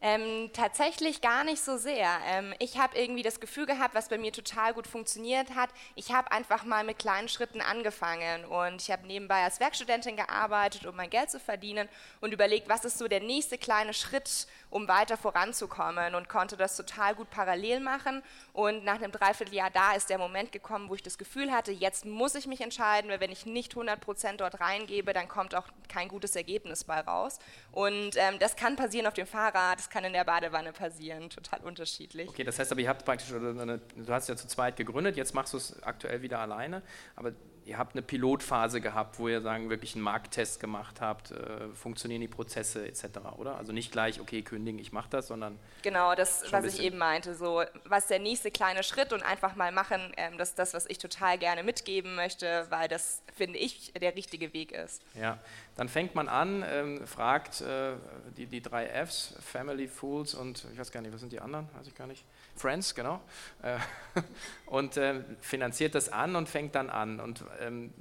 Ähm, 0.00 0.50
tatsächlich 0.52 1.20
gar 1.20 1.44
nicht 1.44 1.62
so 1.62 1.76
sehr. 1.76 2.08
Ähm, 2.26 2.54
ich 2.58 2.78
habe 2.78 2.98
irgendwie 2.98 3.22
das 3.22 3.40
Gefühl 3.40 3.66
gehabt, 3.66 3.94
was 3.94 4.08
bei 4.08 4.18
mir 4.18 4.32
total 4.32 4.74
gut 4.74 4.86
funktioniert 4.86 5.54
hat. 5.54 5.70
Ich 5.94 6.12
habe 6.12 6.30
einfach 6.32 6.64
mal 6.64 6.84
mit 6.84 6.98
kleinen 6.98 7.28
Schritten 7.28 7.60
angefangen 7.60 8.44
und 8.44 8.82
ich 8.82 8.90
habe 8.90 9.06
nebenbei 9.06 9.42
als 9.42 9.60
Werkstudentin 9.60 10.16
gearbeitet, 10.16 10.86
um 10.86 10.96
mein 10.96 11.10
Geld 11.10 11.30
zu 11.30 11.40
verdienen 11.40 11.88
und 12.20 12.32
überlegt, 12.32 12.68
was 12.68 12.84
ist 12.84 12.98
so 12.98 13.08
der 13.08 13.20
nächste 13.20 13.58
kleine 13.58 13.94
Schritt, 13.94 14.46
um 14.70 14.88
weiter 14.88 15.16
voranzukommen 15.16 16.14
und 16.14 16.28
konnte 16.28 16.56
das 16.56 16.76
total 16.76 17.14
gut 17.14 17.30
parallel 17.30 17.80
machen. 17.80 18.22
Und 18.52 18.84
nach 18.84 18.96
einem 18.96 19.12
Dreivierteljahr 19.12 19.70
da 19.70 19.92
ist 19.92 20.10
der 20.10 20.18
Moment 20.18 20.52
gekommen, 20.52 20.88
wo 20.88 20.94
ich 20.94 21.02
das 21.02 21.18
Gefühl 21.18 21.52
hatte, 21.52 21.72
jetzt 21.72 22.04
muss 22.04 22.34
ich 22.34 22.46
mich 22.46 22.60
entscheiden, 22.60 23.10
weil 23.10 23.20
wenn 23.20 23.32
ich 23.32 23.46
nicht 23.46 23.72
100 23.72 24.00
Prozent 24.00 24.40
dort 24.40 24.60
reingebe, 24.60 25.12
dann 25.12 25.28
kommt 25.28 25.54
auch 25.54 25.66
kein 25.88 26.08
gutes 26.08 26.36
Ergebnis 26.36 26.84
bei 26.84 27.00
raus. 27.00 27.38
Und 27.72 28.16
ähm, 28.16 28.38
das 28.38 28.56
kann 28.56 28.76
passieren 28.76 29.06
auf 29.06 29.14
dem 29.14 29.26
Fahrrad 29.26 29.85
das 29.86 29.90
kann 29.92 30.04
in 30.04 30.12
der 30.12 30.24
Badewanne 30.24 30.72
passieren, 30.72 31.30
total 31.30 31.60
unterschiedlich. 31.60 32.28
Okay, 32.28 32.42
das 32.42 32.58
heißt 32.58 32.72
aber, 32.72 32.80
ihr 32.80 32.88
habt 32.88 33.04
praktisch, 33.04 33.28
du 33.28 33.80
hast 34.08 34.28
ja 34.28 34.36
zu 34.36 34.48
zweit 34.48 34.76
gegründet, 34.76 35.16
jetzt 35.16 35.32
machst 35.32 35.52
du 35.52 35.58
es 35.58 35.80
aktuell 35.82 36.22
wieder 36.22 36.40
alleine, 36.40 36.82
aber 37.14 37.32
ihr 37.66 37.78
habt 37.78 37.94
eine 37.94 38.02
Pilotphase 38.02 38.80
gehabt, 38.80 39.18
wo 39.18 39.28
ihr 39.28 39.40
sagen, 39.40 39.68
wirklich 39.68 39.94
einen 39.94 40.04
Markttest 40.04 40.60
gemacht 40.60 41.00
habt, 41.00 41.32
äh, 41.32 41.68
funktionieren 41.74 42.20
die 42.20 42.28
Prozesse 42.28 42.86
etc., 42.86 43.04
oder? 43.36 43.56
Also 43.56 43.72
nicht 43.72 43.90
gleich, 43.90 44.20
okay, 44.20 44.42
kündigen, 44.42 44.78
ich 44.78 44.92
mache 44.92 45.10
das, 45.10 45.26
sondern. 45.26 45.58
Genau, 45.82 46.14
das, 46.14 46.44
was 46.52 46.64
ich 46.64 46.80
eben 46.80 46.96
meinte, 46.96 47.34
so, 47.34 47.64
was 47.84 48.06
der 48.06 48.20
nächste 48.20 48.50
kleine 48.50 48.82
Schritt 48.82 49.12
und 49.12 49.22
einfach 49.22 49.56
mal 49.56 49.72
machen, 49.72 50.12
ähm, 50.16 50.38
das 50.38 50.50
ist 50.50 50.58
das, 50.58 50.74
was 50.74 50.86
ich 50.86 50.98
total 50.98 51.38
gerne 51.38 51.64
mitgeben 51.64 52.14
möchte, 52.14 52.66
weil 52.70 52.88
das, 52.88 53.22
finde 53.34 53.58
ich, 53.58 53.92
der 54.00 54.14
richtige 54.14 54.52
Weg 54.52 54.70
ist. 54.70 55.02
Ja, 55.14 55.38
dann 55.76 55.88
fängt 55.88 56.14
man 56.14 56.28
an, 56.28 56.64
ähm, 56.66 57.06
fragt 57.06 57.60
äh, 57.62 57.94
die, 58.36 58.46
die 58.46 58.62
drei 58.62 58.86
Fs, 58.86 59.34
Family, 59.40 59.88
Fools 59.88 60.34
und 60.34 60.66
ich 60.72 60.78
weiß 60.78 60.92
gar 60.92 61.00
nicht, 61.00 61.12
was 61.12 61.20
sind 61.20 61.32
die 61.32 61.40
anderen, 61.40 61.68
weiß 61.76 61.88
ich 61.88 61.94
gar 61.94 62.06
nicht. 62.06 62.24
Friends, 62.56 62.94
genau, 62.94 63.20
äh, 63.62 63.78
und 64.66 64.96
äh, 64.96 65.22
finanziert 65.40 65.94
das 65.94 66.08
an 66.08 66.36
und 66.36 66.48
fängt 66.48 66.74
dann 66.74 66.90
an. 66.90 67.20
Und 67.20 67.44
ähm, 67.60 67.92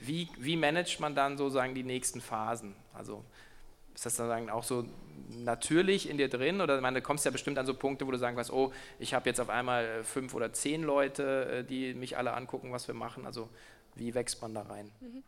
wie, 0.00 0.28
wie 0.38 0.56
managt 0.56 1.00
man 1.00 1.14
dann 1.14 1.38
sozusagen 1.38 1.74
die 1.74 1.82
nächsten 1.82 2.20
Phasen? 2.20 2.76
Also 2.92 3.24
ist 3.94 4.06
das 4.06 4.16
dann 4.16 4.50
auch 4.50 4.64
so 4.64 4.84
natürlich 5.30 6.08
in 6.08 6.18
dir 6.18 6.28
drin 6.28 6.60
oder 6.60 6.80
meine, 6.80 7.00
du 7.00 7.06
kommst 7.06 7.24
ja 7.24 7.30
bestimmt 7.30 7.58
an 7.58 7.66
so 7.66 7.74
Punkte, 7.74 8.06
wo 8.06 8.10
du 8.10 8.18
sagen 8.18 8.36
kannst, 8.36 8.52
oh, 8.52 8.72
ich 8.98 9.14
habe 9.14 9.28
jetzt 9.28 9.40
auf 9.40 9.48
einmal 9.48 9.84
äh, 9.84 10.04
fünf 10.04 10.34
oder 10.34 10.52
zehn 10.52 10.82
Leute, 10.82 11.64
die 11.64 11.94
mich 11.94 12.16
alle 12.16 12.34
angucken, 12.34 12.72
was 12.72 12.88
wir 12.88 12.94
machen. 12.94 13.24
Also 13.24 13.48
wie 13.94 14.14
wächst 14.14 14.42
man 14.42 14.54
da 14.54 14.62
rein? 14.62 14.90
Mhm. 15.00 15.22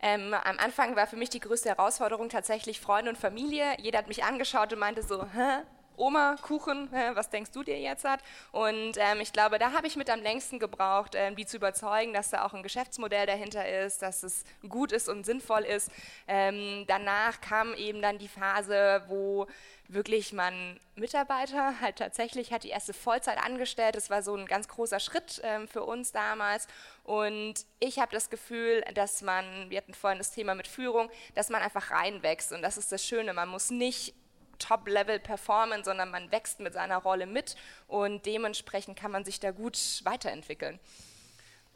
Ähm, 0.00 0.34
am 0.34 0.58
Anfang 0.58 0.94
war 0.94 1.06
für 1.06 1.16
mich 1.16 1.30
die 1.30 1.40
größte 1.40 1.70
Herausforderung 1.70 2.28
tatsächlich 2.28 2.80
Freunde 2.80 3.10
und 3.10 3.16
Familie. 3.16 3.76
Jeder 3.80 3.98
hat 3.98 4.08
mich 4.08 4.24
angeschaut 4.24 4.72
und 4.72 4.78
meinte 4.78 5.02
so, 5.02 5.24
Hä? 5.24 5.62
Oma, 5.96 6.36
Kuchen, 6.42 6.88
was 7.14 7.30
denkst 7.30 7.52
du 7.52 7.62
dir 7.62 7.78
jetzt 7.78 8.04
hat? 8.04 8.20
Und 8.52 8.96
ähm, 8.96 9.20
ich 9.20 9.32
glaube, 9.32 9.58
da 9.58 9.72
habe 9.72 9.86
ich 9.86 9.96
mit 9.96 10.10
am 10.10 10.20
längsten 10.20 10.58
gebraucht, 10.58 11.14
ähm, 11.14 11.36
die 11.36 11.46
zu 11.46 11.56
überzeugen, 11.56 12.12
dass 12.12 12.30
da 12.30 12.44
auch 12.44 12.54
ein 12.54 12.62
Geschäftsmodell 12.62 13.26
dahinter 13.26 13.66
ist, 13.84 14.02
dass 14.02 14.22
es 14.22 14.44
gut 14.68 14.92
ist 14.92 15.08
und 15.08 15.24
sinnvoll 15.24 15.62
ist. 15.62 15.90
Ähm, 16.28 16.84
danach 16.86 17.40
kam 17.40 17.74
eben 17.74 18.02
dann 18.02 18.18
die 18.18 18.28
Phase, 18.28 19.02
wo 19.08 19.46
wirklich 19.88 20.32
man 20.32 20.78
Mitarbeiter 20.96 21.74
halt 21.80 21.96
tatsächlich 21.96 22.52
hat 22.52 22.64
die 22.64 22.70
erste 22.70 22.92
Vollzeit 22.92 23.38
angestellt. 23.42 23.96
Das 23.96 24.10
war 24.10 24.22
so 24.22 24.34
ein 24.34 24.46
ganz 24.46 24.68
großer 24.68 25.00
Schritt 25.00 25.40
ähm, 25.44 25.68
für 25.68 25.84
uns 25.84 26.12
damals. 26.12 26.66
Und 27.04 27.54
ich 27.78 27.98
habe 27.98 28.12
das 28.12 28.30
Gefühl, 28.30 28.82
dass 28.94 29.22
man, 29.22 29.70
wir 29.70 29.78
hatten 29.78 29.94
vorhin 29.94 30.18
das 30.18 30.32
Thema 30.32 30.54
mit 30.54 30.66
Führung, 30.68 31.10
dass 31.34 31.50
man 31.50 31.62
einfach 31.62 31.90
reinwächst. 31.90 32.52
Und 32.52 32.62
das 32.62 32.76
ist 32.76 32.92
das 32.92 33.04
Schöne. 33.04 33.32
Man 33.32 33.48
muss 33.48 33.70
nicht 33.70 34.14
Top-Level 34.58 35.18
performen, 35.20 35.84
sondern 35.84 36.10
man 36.10 36.30
wächst 36.32 36.60
mit 36.60 36.74
seiner 36.74 36.98
Rolle 36.98 37.26
mit 37.26 37.56
und 37.88 38.26
dementsprechend 38.26 38.98
kann 38.98 39.10
man 39.10 39.24
sich 39.24 39.40
da 39.40 39.50
gut 39.50 39.78
weiterentwickeln. 40.04 40.78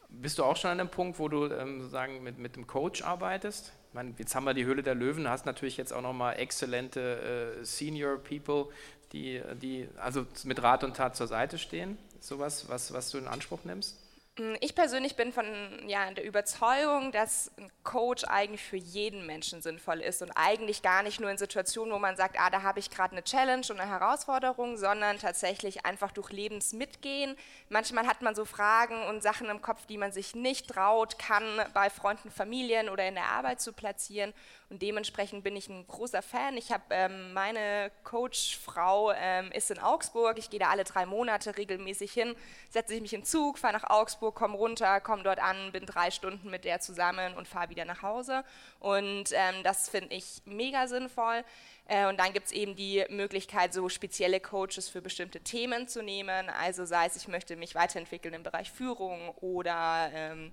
Bist 0.09 0.39
du 0.39 0.45
auch 0.45 0.57
schon 0.57 0.73
an 0.73 0.79
dem 0.79 0.89
Punkt, 0.89 1.19
wo 1.19 1.29
du 1.29 1.47
ähm, 1.47 1.81
sozusagen 1.81 2.23
mit, 2.23 2.39
mit 2.39 2.57
dem 2.57 2.67
Coach 2.67 3.03
arbeitest? 3.03 3.73
Ich 3.89 3.95
meine, 3.95 4.15
jetzt 4.19 4.35
haben 4.35 4.45
wir 4.45 4.55
die 4.55 4.65
Höhle 4.65 4.83
der 4.83 4.95
Löwen, 4.95 5.29
hast 5.29 5.47
natürlich 5.47 5.77
jetzt 5.77 5.93
auch 5.93 6.03
nochmal 6.03 6.39
exzellente 6.39 7.59
äh, 7.61 7.65
Senior 7.65 8.19
People, 8.19 8.67
die, 9.13 9.41
die 9.61 9.89
also 9.99 10.27
mit 10.45 10.63
Rat 10.63 10.85
und 10.85 10.97
Tat 10.97 11.17
zur 11.17 11.27
Seite 11.27 11.59
stehen. 11.59 11.97
Sowas, 12.21 12.69
was, 12.69 12.93
was 12.93 13.11
du 13.11 13.19
in 13.19 13.29
Anspruch 13.29 13.61
nimmst? 13.65 13.97
Mm, 14.39 14.55
ich 14.61 14.75
persönlich 14.75 15.17
bin 15.17 15.33
von 15.33 15.47
ja, 15.89 16.11
der 16.13 16.25
Überzeugung, 16.25 17.11
dass 17.13 17.51
ein 17.59 17.71
Coach 17.83 18.25
eigentlich 18.25 18.63
für 18.63 18.77
jeden 18.77 19.27
Menschen 19.27 19.61
sinnvoll 19.61 20.01
ist 20.01 20.23
und 20.23 20.31
eigentlich 20.33 20.83
gar 20.83 21.03
nicht 21.03 21.21
nur 21.21 21.31
in 21.31 21.39
Situationen, 21.39 21.93
wo 21.93 21.99
man 21.99 22.17
sagt, 22.17 22.39
ah, 22.39 22.51
da 22.51 22.63
habe 22.63 22.79
ich 22.79 22.91
gerade 22.91 23.13
eine 23.13 23.25
Challenge 23.25 23.67
und 23.71 23.81
eine 23.81 23.91
Herausforderung, 23.91 24.77
sondern 24.77 25.19
tatsächlich 25.19 25.85
einfach 25.85 26.13
durch 26.13 26.31
Lebens 26.31 26.73
mitgehen. 26.73 27.37
Manchmal 27.69 28.07
hat 28.07 28.23
man 28.23 28.35
so 28.35 28.45
Fragen 28.45 29.03
und 29.09 29.23
Sachen 29.23 29.49
im 29.49 29.63
Kopf, 29.63 29.87
die 29.87 29.99
man 29.99 30.13
sich 30.13 30.35
nicht 30.35 30.69
traut, 30.69 31.19
kann 31.19 31.45
bei 31.75 31.91
Freunden, 31.91 32.31
Familien 32.31 32.89
oder 32.89 33.07
in 33.09 33.15
der 33.15 33.27
Arbeit 33.27 33.61
zu 33.61 33.73
platzieren. 33.73 34.33
Und 34.71 34.83
dementsprechend 34.83 35.45
bin 35.45 35.57
ich 35.57 35.69
ein 35.69 35.87
großer 35.87 36.23
Fan. 36.23 36.57
Ich 36.57 36.73
habe 36.73 36.85
ähm, 36.91 37.33
meine 37.33 37.91
Coachfrau 38.05 39.13
ähm, 39.13 39.51
ist 39.53 39.71
in 39.71 39.79
Augsburg. 39.79 40.39
Ich 40.39 40.51
gehe 40.51 40.61
da 40.61 40.71
alle 40.71 40.85
drei 40.85 41.07
Monate 41.07 41.57
regelmäßig 41.57 42.13
hin, 42.13 42.35
setze 42.71 42.95
ich 42.95 43.01
mich 43.01 43.13
in 43.13 43.25
Zug, 43.25 43.59
fahre 43.59 43.75
nach 43.75 43.91
Augsburg 43.91 44.01
Augsburg, 44.01 44.35
komme 44.35 44.57
runter, 44.57 45.01
komme 45.01 45.23
dort 45.23 45.39
an, 45.39 45.73
bin 45.73 45.87
drei 45.87 46.11
Stunden 46.11 46.51
mit 46.51 46.65
der 46.65 46.81
zusammen 46.81 47.35
und 47.35 47.47
fahre 47.47 47.71
wieder 47.71 47.85
nach 47.85 48.03
Hause. 48.03 48.45
Und 48.79 49.33
ähm, 49.33 49.63
das 49.63 49.89
finde 49.89 50.15
ich 50.15 50.43
mega 50.45 50.87
sinnvoll. 50.87 51.45
Äh, 51.87 52.07
und 52.09 52.19
dann 52.19 52.33
gibt 52.33 52.47
es 52.47 52.53
eben 52.53 52.77
die 52.77 53.05
Möglichkeit, 53.09 53.75
so 53.75 53.89
spezielle 53.89 54.41
Coaches 54.41 54.89
für 54.89 55.03
bestimmte 55.03 55.41
Themen 55.41 55.87
zu 55.87 56.03
nehmen. 56.03 56.49
Also 56.51 56.85
sei 56.85 57.07
es, 57.07 57.17
ich 57.17 57.29
möchte 57.29 57.57
mich 57.57 57.75
weiterentwickeln 57.75 58.35
im 58.35 58.43
Bereich 58.43 58.71
Führung 58.71 59.31
oder 59.41 60.11
ähm, 60.13 60.53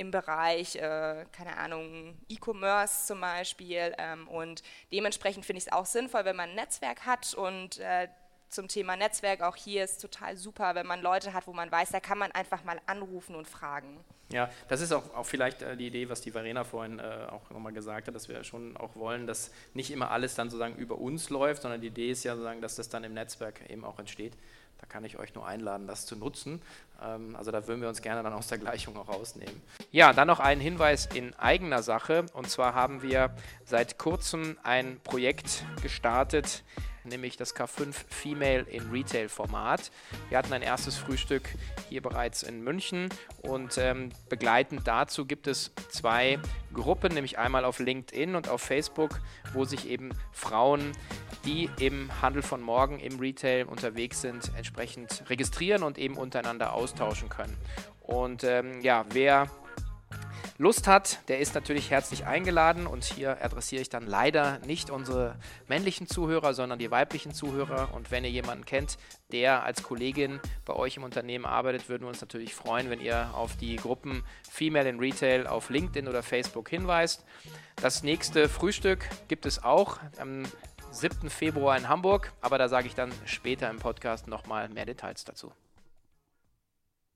im 0.00 0.10
Bereich, 0.10 0.76
äh, 0.76 1.26
keine 1.30 1.58
Ahnung, 1.58 2.16
E-Commerce 2.28 3.06
zum 3.06 3.20
Beispiel. 3.20 3.94
Ähm, 3.98 4.26
und 4.28 4.62
dementsprechend 4.92 5.44
finde 5.44 5.58
ich 5.58 5.66
es 5.66 5.72
auch 5.72 5.84
sinnvoll, 5.84 6.24
wenn 6.24 6.36
man 6.36 6.48
ein 6.48 6.54
Netzwerk 6.56 7.04
hat 7.04 7.34
und 7.34 7.78
äh, 7.78 8.08
zum 8.48 8.66
Thema 8.66 8.96
Netzwerk 8.96 9.42
auch 9.42 9.56
hier 9.56 9.84
ist 9.84 10.00
total 10.00 10.36
super, 10.36 10.74
wenn 10.74 10.86
man 10.86 11.02
Leute 11.02 11.34
hat, 11.34 11.46
wo 11.46 11.52
man 11.52 11.70
weiß, 11.70 11.90
da 11.90 12.00
kann 12.00 12.18
man 12.18 12.32
einfach 12.32 12.64
mal 12.64 12.80
anrufen 12.86 13.36
und 13.36 13.46
fragen. 13.46 14.02
Ja, 14.32 14.50
das 14.68 14.80
ist 14.80 14.92
auch, 14.92 15.14
auch 15.14 15.26
vielleicht 15.26 15.60
äh, 15.62 15.76
die 15.76 15.88
Idee, 15.88 16.08
was 16.08 16.22
die 16.22 16.30
Verena 16.30 16.64
vorhin 16.64 16.98
äh, 16.98 17.26
auch 17.30 17.50
nochmal 17.50 17.72
gesagt 17.72 18.08
hat, 18.08 18.14
dass 18.14 18.28
wir 18.28 18.42
schon 18.42 18.76
auch 18.78 18.96
wollen, 18.96 19.26
dass 19.26 19.50
nicht 19.74 19.90
immer 19.90 20.10
alles 20.10 20.34
dann 20.34 20.48
sozusagen 20.48 20.76
über 20.76 20.98
uns 20.98 21.28
läuft, 21.28 21.62
sondern 21.62 21.80
die 21.80 21.88
Idee 21.88 22.10
ist 22.10 22.24
ja 22.24 22.32
sozusagen, 22.32 22.62
dass 22.62 22.76
das 22.76 22.88
dann 22.88 23.04
im 23.04 23.12
Netzwerk 23.12 23.68
eben 23.68 23.84
auch 23.84 23.98
entsteht. 23.98 24.32
Da 24.80 24.86
kann 24.86 25.04
ich 25.04 25.18
euch 25.18 25.34
nur 25.34 25.46
einladen, 25.46 25.86
das 25.86 26.06
zu 26.06 26.16
nutzen. 26.16 26.62
Ähm, 27.02 27.36
also 27.36 27.50
da 27.50 27.66
würden 27.66 27.82
wir 27.82 27.88
uns 27.88 28.02
gerne 28.02 28.22
dann 28.22 28.32
aus 28.32 28.48
der 28.48 28.58
Gleichung 28.58 28.96
auch 28.96 29.08
rausnehmen. 29.08 29.60
Ja, 29.90 30.12
dann 30.12 30.26
noch 30.26 30.40
ein 30.40 30.60
Hinweis 30.60 31.06
in 31.06 31.34
eigener 31.34 31.82
Sache. 31.82 32.26
Und 32.32 32.48
zwar 32.48 32.74
haben 32.74 33.02
wir 33.02 33.34
seit 33.64 33.98
kurzem 33.98 34.58
ein 34.62 34.98
Projekt 35.04 35.64
gestartet, 35.82 36.64
nämlich 37.04 37.36
das 37.36 37.54
K5 37.54 37.92
Female 38.08 38.62
in 38.62 38.90
Retail 38.90 39.28
Format. 39.28 39.90
Wir 40.28 40.38
hatten 40.38 40.52
ein 40.52 40.62
erstes 40.62 40.96
Frühstück 40.96 41.48
hier 41.88 42.02
bereits 42.02 42.42
in 42.42 42.62
München 42.62 43.08
und 43.42 43.78
ähm, 43.78 44.10
begleitend 44.28 44.86
dazu 44.86 45.26
gibt 45.26 45.46
es 45.46 45.72
zwei 45.88 46.38
Gruppen, 46.72 47.14
nämlich 47.14 47.38
einmal 47.38 47.64
auf 47.64 47.78
LinkedIn 47.78 48.34
und 48.34 48.48
auf 48.48 48.62
Facebook, 48.62 49.20
wo 49.52 49.64
sich 49.64 49.88
eben 49.88 50.10
Frauen, 50.32 50.92
die 51.44 51.70
im 51.78 52.10
Handel 52.22 52.42
von 52.42 52.60
morgen 52.60 52.98
im 52.98 53.18
Retail 53.18 53.64
unterwegs 53.64 54.20
sind, 54.20 54.52
entsprechend 54.56 55.24
registrieren 55.28 55.82
und 55.82 55.98
eben 55.98 56.16
untereinander 56.16 56.72
austauschen 56.72 57.28
können. 57.28 57.56
Und 58.00 58.44
ähm, 58.44 58.80
ja, 58.82 59.04
wer 59.10 59.48
Lust 60.60 60.86
hat, 60.86 61.26
der 61.28 61.38
ist 61.38 61.54
natürlich 61.54 61.90
herzlich 61.90 62.26
eingeladen 62.26 62.86
und 62.86 63.02
hier 63.02 63.42
adressiere 63.42 63.80
ich 63.80 63.88
dann 63.88 64.06
leider 64.06 64.58
nicht 64.66 64.90
unsere 64.90 65.36
männlichen 65.68 66.06
Zuhörer, 66.06 66.52
sondern 66.52 66.78
die 66.78 66.90
weiblichen 66.90 67.32
Zuhörer. 67.32 67.94
Und 67.94 68.10
wenn 68.10 68.24
ihr 68.24 68.30
jemanden 68.30 68.66
kennt, 68.66 68.98
der 69.32 69.62
als 69.62 69.82
Kollegin 69.82 70.38
bei 70.66 70.74
euch 70.74 70.98
im 70.98 71.02
Unternehmen 71.02 71.46
arbeitet, 71.46 71.88
würden 71.88 72.02
wir 72.02 72.08
uns 72.08 72.20
natürlich 72.20 72.54
freuen, 72.54 72.90
wenn 72.90 73.00
ihr 73.00 73.30
auf 73.32 73.56
die 73.56 73.76
Gruppen 73.76 74.22
Female 74.50 74.86
in 74.86 74.98
Retail 74.98 75.46
auf 75.46 75.70
LinkedIn 75.70 76.06
oder 76.08 76.22
Facebook 76.22 76.68
hinweist. 76.68 77.24
Das 77.76 78.02
nächste 78.02 78.50
Frühstück 78.50 79.08
gibt 79.28 79.46
es 79.46 79.64
auch 79.64 79.98
am 80.18 80.42
7. 80.92 81.30
Februar 81.30 81.76
in 81.76 81.88
Hamburg, 81.88 82.32
aber 82.40 82.58
da 82.58 82.68
sage 82.68 82.88
ich 82.88 82.94
dann 82.94 83.12
später 83.24 83.70
im 83.70 83.78
Podcast 83.78 84.26
nochmal 84.26 84.68
mehr 84.68 84.86
Details 84.86 85.24
dazu. 85.24 85.52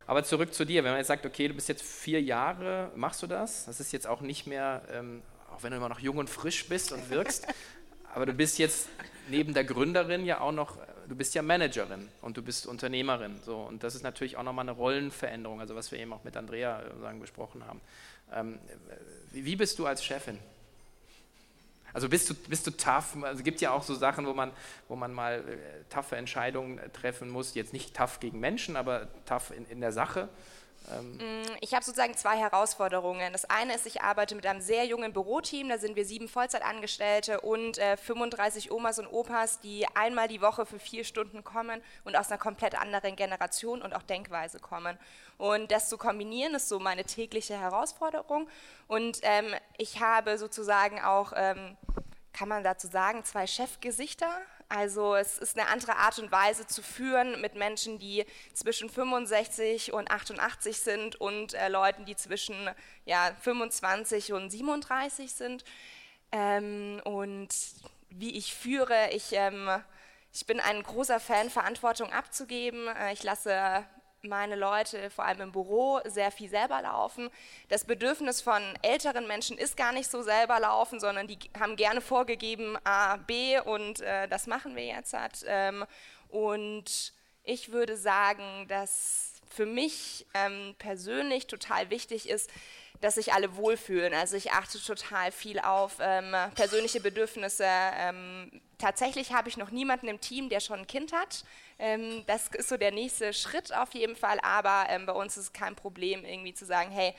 Aber 0.07 0.23
zurück 0.23 0.55
zu 0.55 0.65
dir, 0.65 0.85
wenn 0.85 0.93
man 0.93 0.99
jetzt 0.99 1.09
sagt, 1.09 1.27
okay, 1.27 1.49
du 1.49 1.55
bist 1.55 1.69
jetzt 1.69 1.83
vier 1.83 2.23
Jahre, 2.23 2.93
machst 2.95 3.23
du 3.23 3.27
das? 3.27 3.65
Das 3.65 3.81
ist 3.81 3.93
jetzt 3.93 4.07
auch 4.07 4.21
nicht 4.21 4.47
mehr, 4.47 4.83
ähm, 4.93 5.23
auch 5.53 5.63
wenn 5.63 5.71
du 5.71 5.79
immer 5.79 5.89
noch 5.89 5.99
jung 5.99 6.19
und 6.19 6.31
frisch 6.31 6.69
bist 6.69 6.93
und 6.93 7.11
wirkst, 7.11 7.47
aber 8.15 8.27
du 8.27 8.33
bist 8.33 8.59
jetzt 8.59 8.89
neben 9.29 9.55
der 9.55 9.65
Gründerin 9.65 10.25
ja 10.25 10.41
auch 10.41 10.53
noch, 10.53 10.79
du 11.09 11.17
bist 11.17 11.35
ja 11.35 11.43
Managerin 11.43 12.09
und 12.21 12.37
du 12.37 12.43
bist 12.43 12.67
Unternehmerin. 12.67 13.41
So, 13.45 13.57
und 13.57 13.83
das 13.83 13.95
ist 13.95 14.03
natürlich 14.03 14.37
auch 14.37 14.43
nochmal 14.43 14.65
eine 14.65 14.73
Rollenveränderung, 14.73 15.61
also 15.61 15.75
was 15.75 15.91
wir 15.91 15.99
eben 15.99 16.13
auch 16.13 16.23
mit 16.23 16.37
Andrea 16.37 16.81
äh, 16.81 17.01
sagen, 17.01 17.19
besprochen 17.19 17.67
haben. 17.67 17.81
Ähm, 18.33 18.59
wie 19.33 19.57
bist 19.57 19.79
du 19.79 19.87
als 19.87 20.05
Chefin? 20.05 20.39
Also 21.95 22.09
bist 22.09 22.29
du, 22.29 22.35
bist 22.35 22.67
du 22.67 22.73
tough? 22.73 23.17
Also 23.23 23.39
es 23.39 23.45
gibt 23.45 23.61
ja 23.61 23.71
auch 23.71 23.85
so 23.85 23.95
Sachen, 23.95 24.27
wo 24.27 24.35
man, 24.35 24.51
wo 24.89 24.97
man 24.97 25.15
mal 25.15 25.39
äh, 25.39 25.85
taffe 25.89 26.17
Entscheidungen 26.17 26.81
treffen 26.93 27.31
muss. 27.31 27.55
Jetzt 27.55 27.73
nicht 27.73 27.97
tough 27.97 28.19
gegen 28.21 28.41
Menschen, 28.41 28.77
aber 28.77 29.09
tough 29.25 29.53
in, 29.57 29.65
in 29.67 29.81
der 29.81 29.93
Sache. 29.93 30.29
Ähm 30.91 31.17
mm, 31.17 31.57
ich 31.61 31.75
habe 31.75 31.85
sozusagen 31.85 32.15
zwei 32.15 32.37
Herausforderungen. 32.37 33.33
Das 33.33 33.45
eine 33.45 33.75
ist, 33.75 33.87
ich 33.87 34.03
arbeite 34.03 34.35
mit 34.35 34.47
einem 34.47 34.61
sehr 34.61 34.85
jungen 34.85 35.13
Büroteam, 35.13 35.69
da 35.69 35.79
sind 35.79 35.97
wir 35.97 36.05
sieben 36.05 36.29
Vollzeitangestellte 36.29 37.41
und 37.41 37.79
äh, 37.79 37.97
35 37.97 38.71
Omas 38.71 38.99
und 38.99 39.07
Opas, 39.07 39.61
die 39.61 39.87
einmal 39.95 40.29
die 40.29 40.41
Woche 40.41 40.67
für 40.67 40.79
vier 40.79 41.05
Stunden 41.05 41.45
kommen 41.45 41.81
und 42.05 42.17
aus 42.17 42.29
einer 42.31 42.39
komplett 42.39 42.81
anderen 42.81 43.17
Generation 43.17 43.83
und 43.83 43.95
auch 43.95 44.03
Denkweise 44.03 44.59
kommen. 44.59 44.99
Und 45.39 45.71
das 45.71 45.89
zu 45.89 45.99
kombinieren, 45.99 46.55
ist 46.55 46.69
so 46.69 46.79
meine 46.79 47.05
tägliche 47.05 47.59
Herausforderung. 47.59 48.49
Und 48.87 49.19
ähm, 49.23 49.47
ich 49.79 50.01
habe 50.01 50.39
sozusagen 50.39 51.01
auch, 51.01 51.33
ähm, 51.35 51.77
kann 52.33 52.49
man 52.49 52.63
dazu 52.63 52.87
sagen, 52.87 53.25
zwei 53.25 53.47
Chefgesichter. 53.47 54.29
Also 54.75 55.15
es 55.15 55.39
ist 55.39 55.57
eine 55.57 55.69
andere 55.69 55.97
Art 55.97 56.19
und 56.19 56.33
Weise 56.33 56.67
zu 56.67 56.83
führen 56.83 57.41
mit 57.41 57.55
Menschen, 57.55 58.01
die 58.01 58.27
zwischen 58.55 58.91
65 58.91 59.93
und 59.93 60.11
88 60.11 60.81
sind 60.81 61.15
und 61.21 61.55
äh, 61.55 61.69
Leuten, 61.69 62.05
die 62.07 62.17
zwischen 62.17 62.57
ja, 63.05 63.31
25 63.43 64.33
und 64.33 64.51
37 64.51 65.33
sind. 65.33 65.65
Ähm, 66.33 67.01
und 67.05 67.51
wie 68.11 68.37
ich 68.37 68.53
führe, 68.53 69.11
ich, 69.13 69.29
ähm, 69.31 69.69
ich 70.33 70.45
bin 70.45 70.59
ein 70.59 70.83
großer 70.83 71.21
Fan, 71.21 71.51
Verantwortung 71.51 72.13
abzugeben. 72.13 72.89
Äh, 72.89 73.13
ich 73.13 73.23
lasse 73.23 73.85
meine 74.25 74.57
Leute, 74.57 75.11
vor 75.11 75.25
allem 75.25 75.41
im 75.41 75.53
Büro, 75.53 76.01
sehr 76.05 76.31
viel 76.31 76.49
selber 76.49 76.83
laufen. 76.83 77.31
Das 77.69 77.85
Bedürfnis 77.85 78.41
von 78.41 78.63
älteren 78.83 79.27
Menschen 79.27 79.59
ist 79.59 79.77
gar 79.77 79.93
nicht 79.93 80.11
so 80.11 80.23
selber 80.23 80.61
laufen, 80.61 81.01
sondern 81.01 81.27
die 81.27 81.39
haben 81.59 81.77
gerne 81.77 82.01
vorgegeben 82.01 82.77
A, 82.85 83.17
B 83.17 83.59
und 83.61 84.01
äh, 84.01 84.29
das 84.29 84.47
machen 84.47 84.77
wir 84.77 84.85
jetzt. 84.85 85.13
Halt. 85.13 85.45
Ähm, 85.47 85.85
und 86.29 87.13
ich 87.43 87.73
würde 87.73 87.97
sagen, 87.97 88.67
dass 88.69 89.35
für 89.49 89.67
mich 89.67 90.27
ähm, 90.35 90.75
persönlich 90.79 91.47
total 91.47 91.91
wichtig 91.91 92.29
ist, 92.29 92.51
dass 93.05 93.17
sich 93.17 93.35
alle 93.35 93.55
wohlfühlen. 93.57 94.15
Also 94.15 94.35
ich 94.37 94.53
achte 94.53 94.83
total 94.83 95.31
viel 95.31 95.59
auf 95.59 95.99
ähm, 96.01 96.35
persönliche 96.55 97.01
Bedürfnisse. 97.01 97.67
Ähm, 97.67 98.63
tatsächlich 98.79 99.35
habe 99.35 99.51
ich 99.51 99.59
noch 99.59 99.71
niemanden 99.71 100.09
im 100.09 100.23
Team, 100.23 100.49
der 100.49 100.61
schon 100.61 100.81
ein 100.81 100.87
Kind 100.87 101.13
hat. 101.13 101.45
Ähm, 101.79 102.25
das 102.27 102.49
ist 102.49 102.71
so 102.71 102.79
der 102.79 102.93
nächste 102.93 103.35
Schritt 103.35 103.75
auf 103.77 103.93
jeden 103.93 104.17
Fall, 104.17 104.39
aber 104.41 104.87
ähm, 104.89 105.05
bei 105.05 105.13
uns 105.13 105.37
ist 105.37 105.43
es 105.43 105.53
kein 105.53 105.77
Problem, 105.77 106.25
irgendwie 106.25 106.55
zu 106.55 106.65
sagen, 106.65 106.91
hey, 106.91 107.15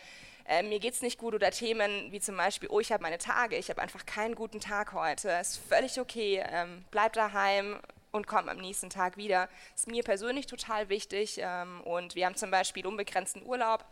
äh, 0.48 0.64
mir 0.64 0.80
geht 0.80 0.96
es 0.96 1.04
nicht 1.04 1.20
gut 1.20 1.36
oder 1.36 1.52
Themen 1.52 2.12
wie 2.12 2.20
zum 2.20 2.36
Beispiel, 2.36 2.70
oh, 2.72 2.80
ich 2.80 2.92
habe 2.92 3.04
meine 3.04 3.20
Tage, 3.20 3.56
ich 3.56 3.70
habe 3.70 3.82
einfach 3.82 4.08
keinen 4.08 4.34
guten 4.34 4.60
Tag 4.60 4.94
heute, 4.94 5.30
ist 5.40 5.60
völlig 5.70 6.00
okay, 6.00 6.44
ähm, 6.52 6.84
bleib 6.90 7.14
daheim, 7.14 7.80
und 8.16 8.28
komm 8.28 8.50
am 8.50 8.58
nächsten 8.58 8.90
Tag 8.90 9.18
wieder. 9.18 9.50
Ist 9.76 9.88
mir 9.88 10.02
persönlich 10.02 10.48
total 10.48 10.90
wichtig 10.90 11.38
ähm, 11.40 11.82
und 11.82 12.16
wir 12.16 12.26
haben 12.26 12.36
zum 12.36 12.50
Beispiel 12.50 12.88
unbegrenzten 12.88 13.46
Urlaub 13.46 13.86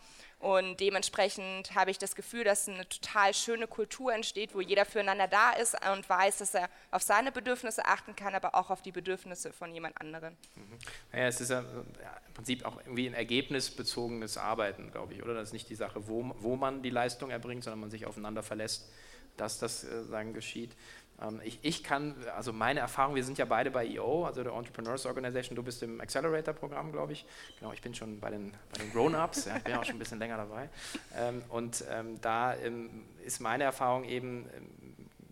und 0.43 0.81
dementsprechend 0.81 1.73
habe 1.73 1.89
ich 1.89 1.97
das 1.97 2.15
Gefühl, 2.15 2.43
dass 2.43 2.67
eine 2.67 2.85
total 2.89 3.33
schöne 3.33 3.65
Kultur 3.65 4.13
entsteht, 4.13 4.53
wo 4.53 4.59
jeder 4.59 4.83
füreinander 4.83 5.29
da 5.29 5.51
ist 5.51 5.73
und 5.89 6.09
weiß, 6.09 6.39
dass 6.39 6.53
er 6.53 6.69
auf 6.91 7.01
seine 7.01 7.31
Bedürfnisse 7.31 7.85
achten 7.85 8.13
kann, 8.13 8.35
aber 8.35 8.53
auch 8.53 8.69
auf 8.69 8.81
die 8.81 8.91
Bedürfnisse 8.91 9.53
von 9.53 9.73
jemand 9.73 10.01
anderen. 10.01 10.35
Mhm. 10.55 10.77
Naja, 11.13 11.27
es 11.27 11.39
ist 11.39 11.49
ja 11.49 11.59
im 11.59 12.33
Prinzip 12.33 12.65
auch 12.65 12.77
irgendwie 12.79 13.07
ein 13.07 13.13
ergebnisbezogenes 13.13 14.37
Arbeiten, 14.37 14.91
glaube 14.91 15.13
ich, 15.13 15.23
oder? 15.23 15.33
Das 15.33 15.47
ist 15.47 15.53
nicht 15.53 15.69
die 15.69 15.75
Sache, 15.75 16.09
wo, 16.09 16.35
wo 16.39 16.57
man 16.57 16.83
die 16.83 16.89
Leistung 16.89 17.29
erbringt, 17.29 17.63
sondern 17.63 17.79
man 17.79 17.89
sich 17.89 18.05
aufeinander 18.05 18.43
verlässt, 18.43 18.91
dass 19.37 19.59
das 19.59 19.85
äh, 19.85 20.03
sagen 20.03 20.33
geschieht. 20.33 20.75
Ähm, 21.21 21.41
ich, 21.43 21.59
ich, 21.61 21.83
kann, 21.83 22.15
also 22.35 22.53
meine 22.53 22.79
Erfahrung, 22.79 23.15
wir 23.15 23.23
sind 23.23 23.37
ja 23.37 23.45
beide 23.45 23.71
bei 23.71 23.87
EO, 23.87 24.25
also 24.25 24.43
der 24.43 24.53
Entrepreneurs 24.53 25.05
Organization, 25.05 25.55
du 25.55 25.63
bist 25.63 25.83
im 25.83 26.01
Accelerator-Programm, 26.01 26.91
glaube 26.91 27.13
ich. 27.13 27.25
Genau, 27.59 27.73
ich 27.73 27.81
bin 27.81 27.93
schon 27.93 28.19
bei 28.19 28.29
den, 28.29 28.51
bei 28.71 28.83
den 28.83 28.91
Grown-Ups, 28.91 29.45
ja, 29.45 29.57
ich 29.57 29.63
bin 29.63 29.75
auch 29.75 29.83
schon 29.83 29.95
ein 29.95 29.99
bisschen 29.99 30.19
länger 30.19 30.37
dabei. 30.37 30.69
Ähm, 31.17 31.43
und 31.49 31.83
ähm, 31.89 32.19
da 32.21 32.53
ist 33.23 33.39
meine 33.39 33.63
Erfahrung 33.63 34.03
eben 34.03 34.49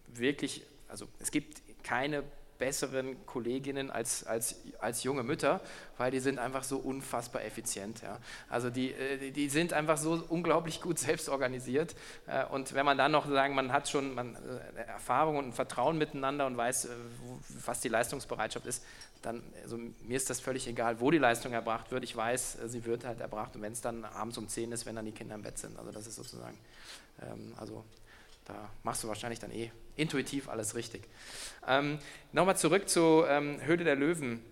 wirklich, 0.07 0.63
also 0.87 1.07
es 1.19 1.31
gibt 1.31 1.61
keine 1.83 2.23
besseren 2.61 3.25
Kolleginnen 3.25 3.89
als, 3.89 4.23
als, 4.23 4.61
als 4.79 5.01
junge 5.01 5.23
Mütter, 5.23 5.61
weil 5.97 6.11
die 6.11 6.19
sind 6.19 6.37
einfach 6.37 6.63
so 6.63 6.77
unfassbar 6.77 7.43
effizient. 7.43 8.03
Ja. 8.03 8.19
Also 8.49 8.69
die, 8.69 8.91
äh, 8.91 9.31
die 9.31 9.49
sind 9.49 9.73
einfach 9.73 9.97
so 9.97 10.23
unglaublich 10.29 10.79
gut 10.79 10.99
selbst 11.07 11.27
organisiert. 11.27 11.95
Äh, 12.27 12.45
und 12.45 12.75
wenn 12.75 12.85
man 12.85 12.99
dann 12.99 13.11
noch 13.11 13.27
sagen, 13.27 13.55
man 13.55 13.73
hat 13.73 13.89
schon 13.89 14.13
man, 14.13 14.35
äh, 14.35 14.81
Erfahrung 14.87 15.37
und 15.37 15.53
Vertrauen 15.53 15.97
miteinander 15.97 16.45
und 16.45 16.55
weiß, 16.55 16.87
was 17.65 17.81
die 17.81 17.89
Leistungsbereitschaft 17.89 18.67
ist, 18.67 18.83
dann, 19.23 19.41
also 19.63 19.77
mir 19.77 20.17
ist 20.17 20.29
das 20.29 20.39
völlig 20.39 20.67
egal, 20.67 20.99
wo 20.99 21.09
die 21.09 21.17
Leistung 21.17 21.53
erbracht 21.53 21.89
wird. 21.89 22.03
Ich 22.03 22.15
weiß, 22.15 22.59
sie 22.67 22.85
wird 22.85 23.05
halt 23.05 23.21
erbracht 23.21 23.55
und 23.55 23.63
wenn 23.63 23.73
es 23.73 23.81
dann 23.81 24.05
abends 24.05 24.37
um 24.37 24.47
10 24.47 24.71
ist, 24.71 24.85
wenn 24.85 24.95
dann 24.95 25.05
die 25.05 25.13
Kinder 25.13 25.33
im 25.33 25.41
Bett 25.41 25.57
sind. 25.57 25.79
Also 25.79 25.91
das 25.91 26.05
ist 26.05 26.15
sozusagen, 26.15 26.57
ähm, 27.23 27.53
also 27.57 27.83
da 28.51 28.69
machst 28.83 29.03
du 29.03 29.07
wahrscheinlich 29.07 29.39
dann 29.39 29.51
eh 29.51 29.71
intuitiv 29.95 30.49
alles 30.49 30.75
richtig. 30.75 31.07
Ähm, 31.67 31.99
Nochmal 32.31 32.57
zurück 32.57 32.89
zu 32.89 33.23
ähm, 33.27 33.59
Höhle 33.63 33.83
der 33.83 33.95
Löwen. 33.95 34.43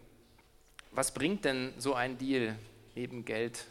Was 0.91 1.13
bringt 1.13 1.45
denn 1.45 1.73
so 1.77 1.93
ein 1.93 2.17
Deal 2.17 2.55
neben 2.95 3.25
Geld 3.25 3.65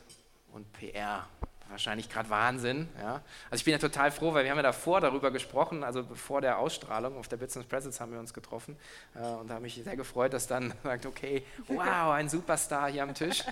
und 0.52 0.72
PR 0.72 1.26
wahrscheinlich 1.68 2.08
gerade 2.08 2.30
Wahnsinn. 2.30 2.88
Ja. 2.98 3.22
Also 3.50 3.60
ich 3.60 3.64
bin 3.64 3.72
ja 3.72 3.78
total 3.78 4.10
froh, 4.10 4.32
weil 4.32 4.44
wir 4.44 4.50
haben 4.50 4.58
ja 4.58 4.62
davor 4.62 5.00
darüber 5.00 5.30
gesprochen, 5.30 5.84
also 5.84 6.02
vor 6.14 6.40
der 6.40 6.58
Ausstrahlung 6.58 7.18
auf 7.18 7.28
der 7.28 7.36
Business 7.36 7.66
Presence 7.66 8.00
haben 8.00 8.12
wir 8.12 8.18
uns 8.18 8.32
getroffen 8.32 8.76
äh, 9.14 9.18
und 9.18 9.48
da 9.48 9.54
habe 9.54 9.64
mich 9.64 9.74
sehr 9.74 9.96
gefreut, 9.96 10.32
dass 10.32 10.46
dann 10.46 10.72
sagt, 10.82 11.06
okay, 11.06 11.44
wow, 11.66 12.12
ein 12.12 12.28
Superstar 12.28 12.90
hier 12.90 13.02
am 13.02 13.14
Tisch. 13.14 13.44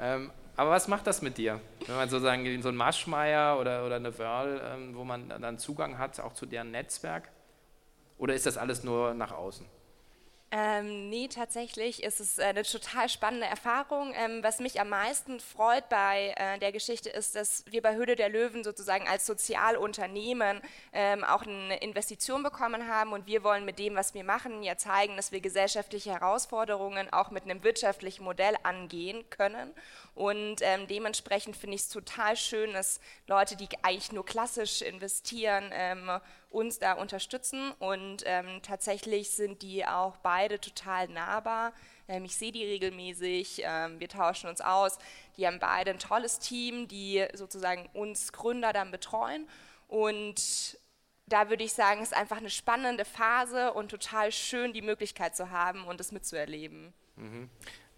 Ähm, 0.00 0.30
aber 0.56 0.70
was 0.70 0.88
macht 0.88 1.06
das 1.06 1.22
mit 1.22 1.38
dir, 1.38 1.60
wenn 1.86 1.96
man 1.96 2.08
sozusagen 2.08 2.62
so 2.62 2.68
ein 2.68 2.76
Maschmeyer 2.76 3.58
oder, 3.58 3.84
oder 3.84 3.96
eine 3.96 4.16
Wörl, 4.18 4.60
ähm, 4.64 4.94
wo 4.94 5.04
man 5.04 5.28
dann 5.28 5.58
Zugang 5.58 5.98
hat, 5.98 6.20
auch 6.20 6.32
zu 6.34 6.46
deren 6.46 6.70
Netzwerk? 6.70 7.30
Oder 8.18 8.34
ist 8.34 8.46
das 8.46 8.56
alles 8.56 8.84
nur 8.84 9.14
nach 9.14 9.32
außen? 9.32 9.66
Ähm, 10.56 11.08
nee, 11.08 11.26
tatsächlich 11.26 12.04
ist 12.04 12.20
es 12.20 12.38
äh, 12.38 12.44
eine 12.44 12.62
total 12.62 13.08
spannende 13.08 13.46
Erfahrung. 13.46 14.12
Ähm, 14.14 14.40
was 14.40 14.60
mich 14.60 14.80
am 14.80 14.88
meisten 14.88 15.40
freut 15.40 15.88
bei 15.88 16.32
äh, 16.36 16.60
der 16.60 16.70
Geschichte 16.70 17.10
ist, 17.10 17.34
dass 17.34 17.64
wir 17.70 17.82
bei 17.82 17.96
Höhle 17.96 18.14
der 18.14 18.28
Löwen 18.28 18.62
sozusagen 18.62 19.08
als 19.08 19.26
Sozialunternehmen 19.26 20.60
ähm, 20.92 21.24
auch 21.24 21.42
eine 21.42 21.78
Investition 21.78 22.44
bekommen 22.44 22.86
haben 22.86 23.12
und 23.12 23.26
wir 23.26 23.42
wollen 23.42 23.64
mit 23.64 23.80
dem, 23.80 23.96
was 23.96 24.14
wir 24.14 24.22
machen, 24.22 24.62
ja 24.62 24.76
zeigen, 24.76 25.16
dass 25.16 25.32
wir 25.32 25.40
gesellschaftliche 25.40 26.12
Herausforderungen 26.12 27.12
auch 27.12 27.32
mit 27.32 27.42
einem 27.42 27.64
wirtschaftlichen 27.64 28.22
Modell 28.22 28.54
angehen 28.62 29.28
können. 29.30 29.74
Und 30.14 30.56
ähm, 30.60 30.86
dementsprechend 30.86 31.56
finde 31.56 31.74
ich 31.74 31.82
es 31.82 31.88
total 31.88 32.36
schön, 32.36 32.72
dass 32.72 33.00
Leute, 33.26 33.56
die 33.56 33.68
eigentlich 33.82 34.12
nur 34.12 34.24
klassisch 34.24 34.80
investieren, 34.82 35.70
ähm, 35.72 36.08
uns 36.50 36.78
da 36.78 36.92
unterstützen. 36.92 37.72
Und 37.80 38.22
ähm, 38.24 38.60
tatsächlich 38.62 39.30
sind 39.30 39.62
die 39.62 39.84
auch 39.84 40.16
beide 40.18 40.60
total 40.60 41.08
nahbar. 41.08 41.72
Ähm, 42.06 42.24
ich 42.24 42.36
sehe 42.36 42.52
die 42.52 42.64
regelmäßig, 42.64 43.62
ähm, 43.64 43.98
wir 43.98 44.08
tauschen 44.08 44.48
uns 44.48 44.60
aus. 44.60 44.98
Die 45.36 45.46
haben 45.46 45.58
beide 45.58 45.90
ein 45.90 45.98
tolles 45.98 46.38
Team, 46.38 46.86
die 46.86 47.26
sozusagen 47.34 47.88
uns 47.92 48.32
Gründer 48.32 48.72
dann 48.72 48.92
betreuen. 48.92 49.48
Und 49.88 50.78
da 51.26 51.48
würde 51.48 51.64
ich 51.64 51.72
sagen, 51.72 52.02
es 52.02 52.12
ist 52.12 52.16
einfach 52.16 52.36
eine 52.36 52.50
spannende 52.50 53.04
Phase 53.04 53.72
und 53.72 53.90
total 53.90 54.30
schön, 54.30 54.72
die 54.72 54.82
Möglichkeit 54.82 55.34
zu 55.34 55.50
haben 55.50 55.84
und 55.84 56.00
es 56.00 56.12
mitzuerleben. 56.12 56.92
Mhm. 57.16 57.48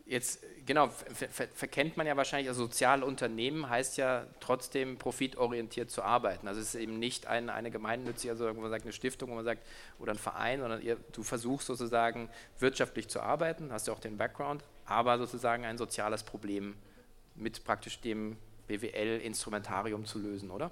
Jetzt, 0.09 0.40
genau, 0.64 0.86
ver 0.88 1.28
ver 1.28 1.48
verkennt 1.48 1.96
man 1.96 2.07
ja 2.07 2.16
wahrscheinlich, 2.16 2.48
also 2.48 2.66
Sozialunternehmen 2.66 3.68
heißt 3.68 3.96
ja 3.96 4.24
trotzdem 4.38 4.98
profitorientiert 4.98 5.90
zu 5.90 6.02
arbeiten. 6.02 6.46
Also 6.46 6.61
es 6.61 6.74
ist 6.74 6.80
eben 6.80 7.00
nicht 7.00 7.26
ein, 7.26 7.50
eine 7.50 7.72
gemeinnützige, 7.72 8.30
also 8.30 8.52
man 8.54 8.70
sagt, 8.70 8.84
eine 8.84 8.92
Stiftung, 8.92 9.30
wo 9.30 9.34
man 9.34 9.44
sagt, 9.44 9.66
oder 9.98 10.12
ein 10.12 10.18
Verein, 10.18 10.61
sondern 10.61 10.80
ihr, 10.80 10.96
du 11.12 11.24
versuchst 11.24 11.66
sozusagen 11.66 12.30
wirtschaftlich 12.61 13.09
zu 13.09 13.20
arbeiten, 13.20 13.72
hast 13.72 13.88
ja 13.88 13.92
auch 13.92 13.98
den 13.98 14.16
Background, 14.16 14.62
aber 14.84 15.18
sozusagen 15.18 15.64
ein 15.64 15.76
soziales 15.76 16.22
Problem 16.22 16.76
mit 17.34 17.64
praktisch 17.64 18.00
dem 18.00 18.36
BWL-Instrumentarium 18.68 20.07
zu 20.07 20.20
lösen, 20.20 20.52
oder? 20.52 20.70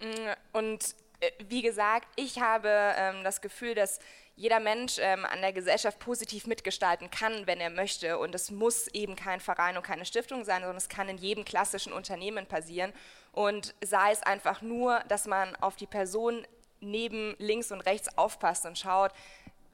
Mm, 0.00 0.56
und 0.58 0.94
äh, 1.20 1.30
wie 1.48 1.62
gesagt, 1.62 2.08
ich 2.16 2.40
habe 2.40 2.68
ähm, 2.68 3.22
das 3.22 3.40
Gefühl, 3.40 3.74
dass 3.74 4.00
jeder 4.36 4.60
Mensch 4.60 4.96
ähm, 4.98 5.24
an 5.24 5.40
der 5.40 5.52
Gesellschaft 5.52 5.98
positiv 5.98 6.46
mitgestalten 6.46 7.10
kann, 7.10 7.46
wenn 7.46 7.60
er 7.60 7.70
möchte. 7.70 8.18
Und 8.18 8.34
es 8.34 8.50
muss 8.50 8.88
eben 8.88 9.16
kein 9.16 9.40
Verein 9.40 9.76
und 9.76 9.82
keine 9.82 10.04
Stiftung 10.04 10.44
sein, 10.44 10.62
sondern 10.62 10.76
es 10.76 10.88
kann 10.88 11.08
in 11.08 11.18
jedem 11.18 11.44
klassischen 11.44 11.92
Unternehmen 11.92 12.46
passieren. 12.46 12.92
Und 13.32 13.74
sei 13.84 14.12
es 14.12 14.22
einfach 14.22 14.62
nur, 14.62 15.00
dass 15.08 15.26
man 15.26 15.54
auf 15.56 15.76
die 15.76 15.86
Person 15.86 16.46
neben 16.80 17.34
links 17.38 17.70
und 17.70 17.82
rechts 17.82 18.16
aufpasst 18.16 18.64
und 18.64 18.78
schaut, 18.78 19.12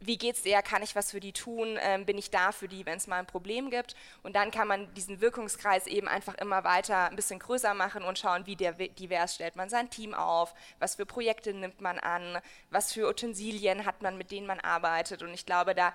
wie 0.01 0.19
geht's 0.19 0.43
dir, 0.43 0.61
kann 0.63 0.83
ich 0.83 0.95
was 0.95 1.11
für 1.11 1.21
die 1.21 1.33
tun, 1.33 1.79
ähm, 1.81 2.05
bin 2.05 2.19
ich 2.19 2.31
da 2.31 2.53
für 2.53 2.69
die, 2.69 2.85
wenn 2.87 2.99
es 2.99 3.07
mal 3.07 3.19
ein 3.19 3.27
Problem 3.27 3.71
gibt. 3.71 3.95
Und 4.23 4.37
dann 4.37 4.51
kann 4.51 4.69
man 4.69 4.93
diesen 4.95 5.21
Wirkungskreis 5.21 5.87
eben 5.87 6.09
einfach 6.09 6.35
immer 6.35 6.65
weiter 6.65 7.11
ein 7.11 7.17
bisschen 7.17 7.39
größer 7.39 7.75
machen 7.75 8.03
und 8.03 8.19
schauen, 8.19 8.47
wie 8.47 8.57
divers 8.57 9.35
stellt 9.35 9.57
man 9.57 9.69
sein 9.69 9.91
Team 9.91 10.15
auf, 10.15 10.55
was 10.79 10.97
für 10.97 11.07
Projekte 11.07 11.55
nimmt 11.55 11.81
man 11.81 11.99
an, 11.99 12.39
was 12.71 12.93
für 12.93 13.09
Utensilien 13.09 13.87
hat 13.87 14.03
man, 14.03 14.19
mit 14.19 14.31
denen 14.31 14.47
man 14.47 14.61
arbeitet. 14.61 15.23
Und 15.23 15.33
ich 15.33 15.47
glaube, 15.47 15.75
da 15.75 15.93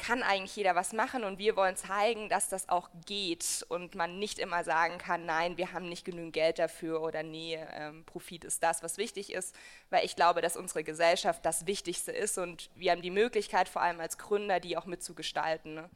kann 0.00 0.22
eigentlich 0.22 0.56
jeder 0.56 0.74
was 0.74 0.92
machen 0.92 1.22
und 1.24 1.38
wir 1.38 1.54
wollen 1.54 1.76
zeigen, 1.76 2.28
dass 2.28 2.48
das 2.48 2.68
auch 2.68 2.88
geht 3.06 3.64
und 3.68 3.94
man 3.94 4.18
nicht 4.18 4.38
immer 4.38 4.64
sagen 4.64 4.98
kann, 4.98 5.26
nein, 5.26 5.56
wir 5.56 5.72
haben 5.72 5.88
nicht 5.88 6.04
genügend 6.04 6.32
Geld 6.32 6.58
dafür 6.58 7.02
oder 7.02 7.22
nee, 7.22 7.58
ähm, 7.74 8.04
Profit 8.06 8.44
ist 8.44 8.62
das, 8.62 8.82
was 8.82 8.96
wichtig 8.96 9.32
ist, 9.32 9.54
weil 9.90 10.04
ich 10.04 10.16
glaube, 10.16 10.40
dass 10.40 10.56
unsere 10.56 10.82
Gesellschaft 10.82 11.44
das 11.44 11.66
Wichtigste 11.66 12.12
ist 12.12 12.38
und 12.38 12.70
wir 12.74 12.92
haben 12.92 13.02
die 13.02 13.10
Möglichkeit, 13.10 13.68
vor 13.68 13.82
allem 13.82 14.00
als 14.00 14.18
Gründer, 14.18 14.58
die 14.58 14.76
auch 14.76 14.86
mitzugestalten. 14.86 15.74
Ne? 15.74 15.90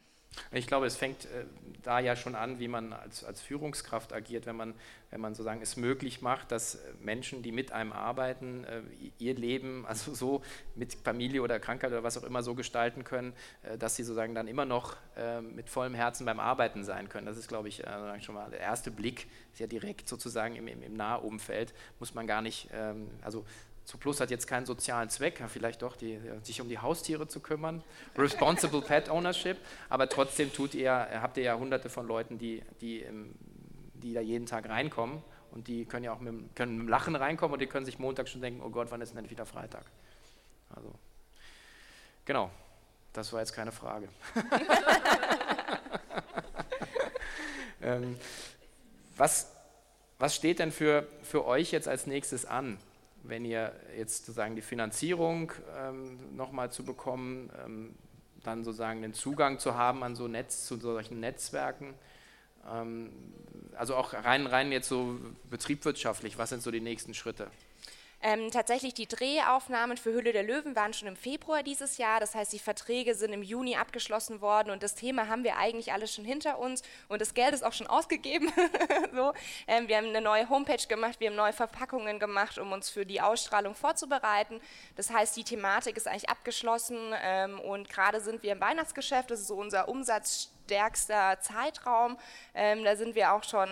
Ich 0.51 0.67
glaube, 0.67 0.85
es 0.85 0.95
fängt 0.95 1.25
äh, 1.25 1.45
da 1.83 1.99
ja 1.99 2.15
schon 2.15 2.35
an, 2.35 2.59
wie 2.59 2.67
man 2.67 2.93
als, 2.93 3.23
als 3.23 3.41
Führungskraft 3.41 4.13
agiert, 4.13 4.45
wenn 4.45 4.55
man, 4.55 4.73
wenn 5.11 5.21
man 5.21 5.33
sozusagen 5.33 5.61
es 5.61 5.77
möglich 5.77 6.21
macht, 6.21 6.51
dass 6.51 6.79
Menschen, 7.01 7.43
die 7.43 7.51
mit 7.51 7.71
einem 7.71 7.93
arbeiten, 7.93 8.63
äh, 8.65 8.81
ihr 9.19 9.35
Leben 9.35 9.85
also 9.87 10.13
so 10.13 10.41
mit 10.75 10.93
Familie 10.93 11.41
oder 11.41 11.59
Krankheit 11.59 11.91
oder 11.91 12.03
was 12.03 12.17
auch 12.17 12.23
immer 12.23 12.43
so 12.43 12.55
gestalten 12.55 13.03
können, 13.03 13.33
äh, 13.63 13.77
dass 13.77 13.95
sie 13.95 14.03
sozusagen 14.03 14.35
dann 14.35 14.47
immer 14.47 14.65
noch 14.65 14.95
äh, 15.15 15.41
mit 15.41 15.69
vollem 15.69 15.93
Herzen 15.93 16.25
beim 16.25 16.39
Arbeiten 16.39 16.83
sein 16.83 17.09
können. 17.09 17.25
Das 17.25 17.37
ist, 17.37 17.47
glaube 17.47 17.67
ich, 17.67 17.85
äh, 17.85 18.21
schon 18.21 18.35
mal 18.35 18.49
der 18.49 18.59
erste 18.59 18.91
Blick, 18.91 19.27
ist 19.53 19.59
ja 19.59 19.67
direkt 19.67 20.09
sozusagen 20.09 20.55
im, 20.55 20.67
im, 20.67 20.81
im 20.81 20.93
Nahumfeld, 20.93 21.73
muss 21.99 22.13
man 22.13 22.27
gar 22.27 22.41
nicht, 22.41 22.69
ähm, 22.73 23.09
also 23.21 23.45
Zooplus 23.85 24.19
hat 24.19 24.31
jetzt 24.31 24.47
keinen 24.47 24.65
sozialen 24.65 25.09
Zweck, 25.09 25.41
vielleicht 25.47 25.83
doch, 25.83 25.95
die, 25.95 26.19
sich 26.41 26.59
um 26.59 26.67
die 26.69 26.79
Haustiere 26.79 27.27
zu 27.27 27.39
kümmern. 27.39 27.83
Responsible 28.17 28.81
Pet 28.87 29.09
Ownership, 29.09 29.57
aber 29.89 30.09
trotzdem 30.09 30.51
tut 30.51 30.73
ihr, 30.73 30.91
habt 30.91 31.37
ihr 31.37 31.43
ja 31.43 31.57
hunderte 31.57 31.89
von 31.89 32.07
Leuten, 32.07 32.39
die, 32.39 32.63
die, 32.81 33.05
die 33.93 34.13
da 34.13 34.21
jeden 34.21 34.47
Tag 34.47 34.67
reinkommen 34.67 35.21
und 35.51 35.67
die 35.67 35.85
können 35.85 36.03
ja 36.03 36.13
auch 36.13 36.19
mit, 36.19 36.55
können 36.55 36.77
mit 36.77 36.87
dem 36.87 36.89
Lachen 36.89 37.15
reinkommen 37.15 37.53
und 37.53 37.59
die 37.59 37.67
können 37.67 37.85
sich 37.85 37.99
Montag 37.99 38.27
schon 38.27 38.41
denken, 38.41 38.61
oh 38.61 38.69
Gott, 38.69 38.87
wann 38.89 39.01
ist 39.01 39.15
denn 39.15 39.29
wieder 39.29 39.45
Freitag? 39.45 39.85
Also, 40.75 40.91
genau, 42.25 42.49
das 43.13 43.31
war 43.33 43.39
jetzt 43.39 43.53
keine 43.53 43.71
Frage. 43.71 44.09
ähm, 47.83 48.17
was, 49.15 49.51
was 50.17 50.35
steht 50.35 50.59
denn 50.59 50.71
für, 50.71 51.07
für 51.21 51.45
euch 51.45 51.71
jetzt 51.71 51.87
als 51.87 52.07
nächstes 52.07 52.45
an? 52.45 52.79
Wenn 53.27 53.45
ihr 53.45 53.73
jetzt 53.97 54.25
sozusagen 54.25 54.55
die 54.55 54.61
Finanzierung 54.61 55.51
ähm, 55.77 56.35
nochmal 56.35 56.71
zu 56.71 56.83
bekommen, 56.83 57.49
ähm, 57.63 57.95
dann 58.43 58.63
sozusagen 58.63 59.01
den 59.01 59.13
Zugang 59.13 59.59
zu 59.59 59.75
haben 59.75 60.03
an 60.03 60.15
so 60.15 60.27
Netz, 60.27 60.65
zu 60.65 60.77
solchen 60.77 61.19
Netzwerken, 61.19 61.93
ähm, 62.71 63.11
also 63.75 63.95
auch 63.95 64.13
rein, 64.13 64.47
rein 64.47 64.71
jetzt 64.71 64.87
so 64.87 65.19
betriebswirtschaftlich, 65.49 66.37
was 66.37 66.49
sind 66.49 66.61
so 66.61 66.71
die 66.71 66.81
nächsten 66.81 67.13
Schritte? 67.13 67.47
Ähm, 68.21 68.49
tatsächlich 68.51 68.93
die 68.93 69.07
Drehaufnahmen 69.07 69.97
für 69.97 70.13
Hülle 70.13 70.33
der 70.33 70.43
Löwen 70.43 70.75
waren 70.75 70.93
schon 70.93 71.07
im 71.07 71.15
Februar 71.15 71.63
dieses 71.63 71.97
Jahr. 71.97 72.19
Das 72.19 72.33
heißt, 72.33 72.53
die 72.53 72.59
Verträge 72.59 73.13
sind 73.13 73.33
im 73.33 73.43
Juni 73.43 73.75
abgeschlossen 73.75 74.41
worden 74.41 74.71
und 74.71 74.81
das 74.81 74.95
Thema 74.95 75.27
haben 75.27 75.43
wir 75.43 75.57
eigentlich 75.57 75.93
alles 75.93 76.13
schon 76.13 76.25
hinter 76.25 76.57
uns 76.57 76.81
und 77.07 77.21
das 77.21 77.33
Geld 77.33 77.53
ist 77.53 77.63
auch 77.63 77.73
schon 77.73 77.87
ausgegeben. 77.95 78.51
so. 79.13 79.33
ähm, 79.67 79.87
wir 79.87 79.97
haben 79.97 80.07
eine 80.07 80.21
neue 80.21 80.49
Homepage 80.49 80.87
gemacht, 80.87 81.19
wir 81.19 81.29
haben 81.29 81.35
neue 81.35 81.53
Verpackungen 81.53 82.19
gemacht, 82.19 82.57
um 82.57 82.71
uns 82.71 82.89
für 82.89 83.05
die 83.05 83.21
Ausstrahlung 83.21 83.75
vorzubereiten. 83.75 84.59
Das 84.95 85.09
heißt, 85.11 85.35
die 85.37 85.43
Thematik 85.43 85.97
ist 85.97 86.07
eigentlich 86.07 86.29
abgeschlossen 86.29 86.97
ähm, 87.21 87.59
und 87.59 87.89
gerade 87.89 88.21
sind 88.21 88.43
wir 88.43 88.53
im 88.53 88.61
Weihnachtsgeschäft. 88.61 89.29
Das 89.29 89.39
ist 89.39 89.47
so 89.47 89.55
unser 89.55 89.87
Umsatz 89.87 90.51
stärkster 90.65 91.39
Zeitraum. 91.39 92.17
Ähm, 92.53 92.83
da 92.83 92.95
sind 92.95 93.15
wir 93.15 93.33
auch 93.33 93.43
schon 93.43 93.69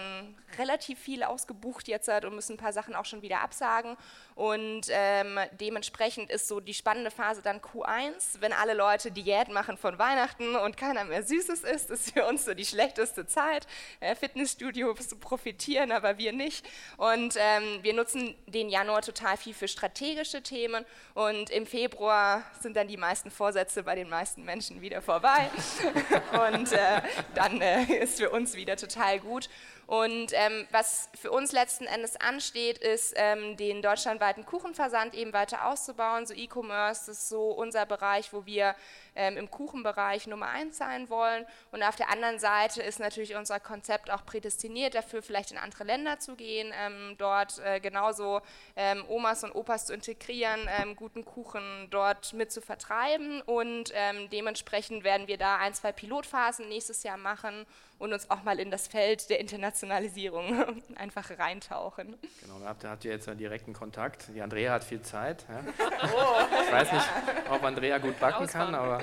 relativ 0.58 1.00
viel 1.00 1.24
ausgebucht 1.24 1.88
jetzt 1.88 2.08
und 2.10 2.36
müssen 2.36 2.54
ein 2.54 2.58
paar 2.58 2.74
Sachen 2.74 2.96
auch 2.96 3.06
schon 3.06 3.22
wieder 3.22 3.42
absagen. 3.42 3.98
Und 4.36 4.88
ähm, 4.90 5.40
dementsprechend 5.60 6.30
ist 6.30 6.48
so 6.48 6.60
die 6.60 6.74
spannende 6.74 7.12
Phase 7.12 7.42
dann 7.42 7.60
Q1, 7.60 8.40
wenn 8.40 8.54
alle 8.54 8.74
Leute 8.74 9.12
Diät 9.12 9.50
machen 9.50 9.78
von 9.78 10.00
Weihnachten 10.00 10.56
und 10.56 10.78
keiner 10.78 11.06
mehr 11.06 11.24
Süßes 11.24 11.64
isst, 11.64 11.90
ist 11.90 12.12
für 12.12 12.26
uns 12.26 12.46
so 12.46 12.54
die 12.54 12.66
schlechteste 12.66 13.26
Zeit. 13.26 13.68
Äh, 14.00 14.16
Fitnessstudios 14.16 15.16
profitieren, 15.20 15.92
aber 15.92 16.18
wir 16.18 16.34
nicht. 16.34 16.66
Und 16.98 17.36
ähm, 17.38 17.80
wir 17.82 17.94
nutzen 17.94 18.36
den 18.48 18.70
Januar 18.70 19.02
total 19.02 19.38
viel 19.38 19.54
für 19.54 19.68
strategische 19.68 20.42
Themen 20.42 20.86
und 21.14 21.50
im 21.50 21.66
Februar 21.66 22.44
sind 22.60 22.76
dann 22.76 22.88
die 22.88 22.98
meisten 22.98 23.32
Vorsätze 23.32 23.84
bei 23.84 23.96
den 23.96 24.10
meisten 24.10 24.44
Menschen 24.44 24.82
wieder 24.82 25.02
vorbei. 25.02 25.50
und 26.50 26.72
äh, 26.72 27.02
dann 27.36 27.62
äh, 27.62 27.84
ist 27.84 28.20
für 28.20 28.30
uns 28.30 28.56
wieder 28.56 28.78
total 28.78 29.20
gut. 29.20 29.50
Und 29.86 30.32
ähm, 30.34 30.68
was 30.72 31.10
für 31.20 31.32
uns 31.32 31.52
letzten 31.52 31.86
Endes 31.86 32.16
ansteht, 32.16 32.78
ist, 32.78 33.14
ähm, 33.18 33.58
den 33.58 33.82
deutschlandweiten 33.82 34.46
Kuchenversand 34.46 35.14
eben 35.14 35.34
weiter 35.34 35.68
auszubauen. 35.68 36.26
So 36.26 36.34
E-Commerce 36.34 37.12
ist 37.12 37.30
so 37.30 37.52
unser 37.52 37.86
Bereich, 37.86 38.32
wo 38.32 38.46
wir 38.46 38.76
ähm, 39.16 39.38
im 39.38 39.52
Kuchenbereich 39.52 40.28
Nummer 40.28 40.48
eins 40.48 40.78
sein 40.78 41.10
wollen. 41.10 41.46
Und 41.72 41.84
auf 41.84 41.96
der 41.96 42.10
anderen 42.10 42.40
Seite 42.40 42.82
ist 42.82 43.00
natürlich 43.00 43.36
unser 43.36 43.60
Konzept 43.60 44.10
auch 44.10 44.26
prädestiniert 44.26 44.96
dafür, 44.96 45.22
vielleicht 45.22 45.52
in 45.52 45.58
andere 45.58 45.84
Länder 45.84 46.20
zu 46.20 46.36
gehen, 46.36 46.74
ähm, 46.80 47.16
dort 47.18 47.60
äh, 47.60 47.80
genauso 47.80 48.42
ähm, 48.76 49.04
Omas 49.08 49.44
und 49.44 49.54
Opas 49.54 49.86
zu 49.88 49.94
integrieren, 49.94 50.68
ähm, 50.80 50.96
guten 50.96 51.26
Kuchen 51.26 51.88
dort 51.92 52.34
mit 52.34 52.52
zu 52.52 52.62
vertreiben. 52.62 53.42
Und 53.42 53.94
dementsprechend 54.32 55.04
werden 55.04 55.28
wir 55.28 55.38
da 55.38 55.58
ein, 55.58 55.74
zwei 55.74 55.92
Pilotphasen 55.92 56.68
nächstes 56.70 57.04
Jahr 57.04 57.18
machen 57.18 57.66
und 58.04 58.12
uns 58.12 58.30
auch 58.30 58.44
mal 58.44 58.60
in 58.60 58.70
das 58.70 58.88
Feld 58.88 59.30
der 59.30 59.40
Internationalisierung 59.40 60.84
einfach 60.98 61.30
reintauchen. 61.40 62.18
Genau, 62.42 62.60
da 62.60 62.66
habt, 62.68 62.84
habt 62.84 63.06
ihr 63.06 63.12
jetzt 63.12 63.30
einen 63.30 63.38
direkten 63.38 63.72
Kontakt. 63.72 64.28
Die 64.36 64.42
Andrea 64.42 64.74
hat 64.74 64.84
viel 64.84 65.02
Zeit. 65.02 65.46
Ja. 65.48 65.64
Oh, 66.04 66.42
ich 66.66 66.72
weiß 66.72 66.92
nicht, 66.92 67.06
ob 67.50 67.64
Andrea 67.64 67.98
gut 67.98 68.20
backen 68.20 68.46
kann, 68.48 68.76
aber 68.76 69.02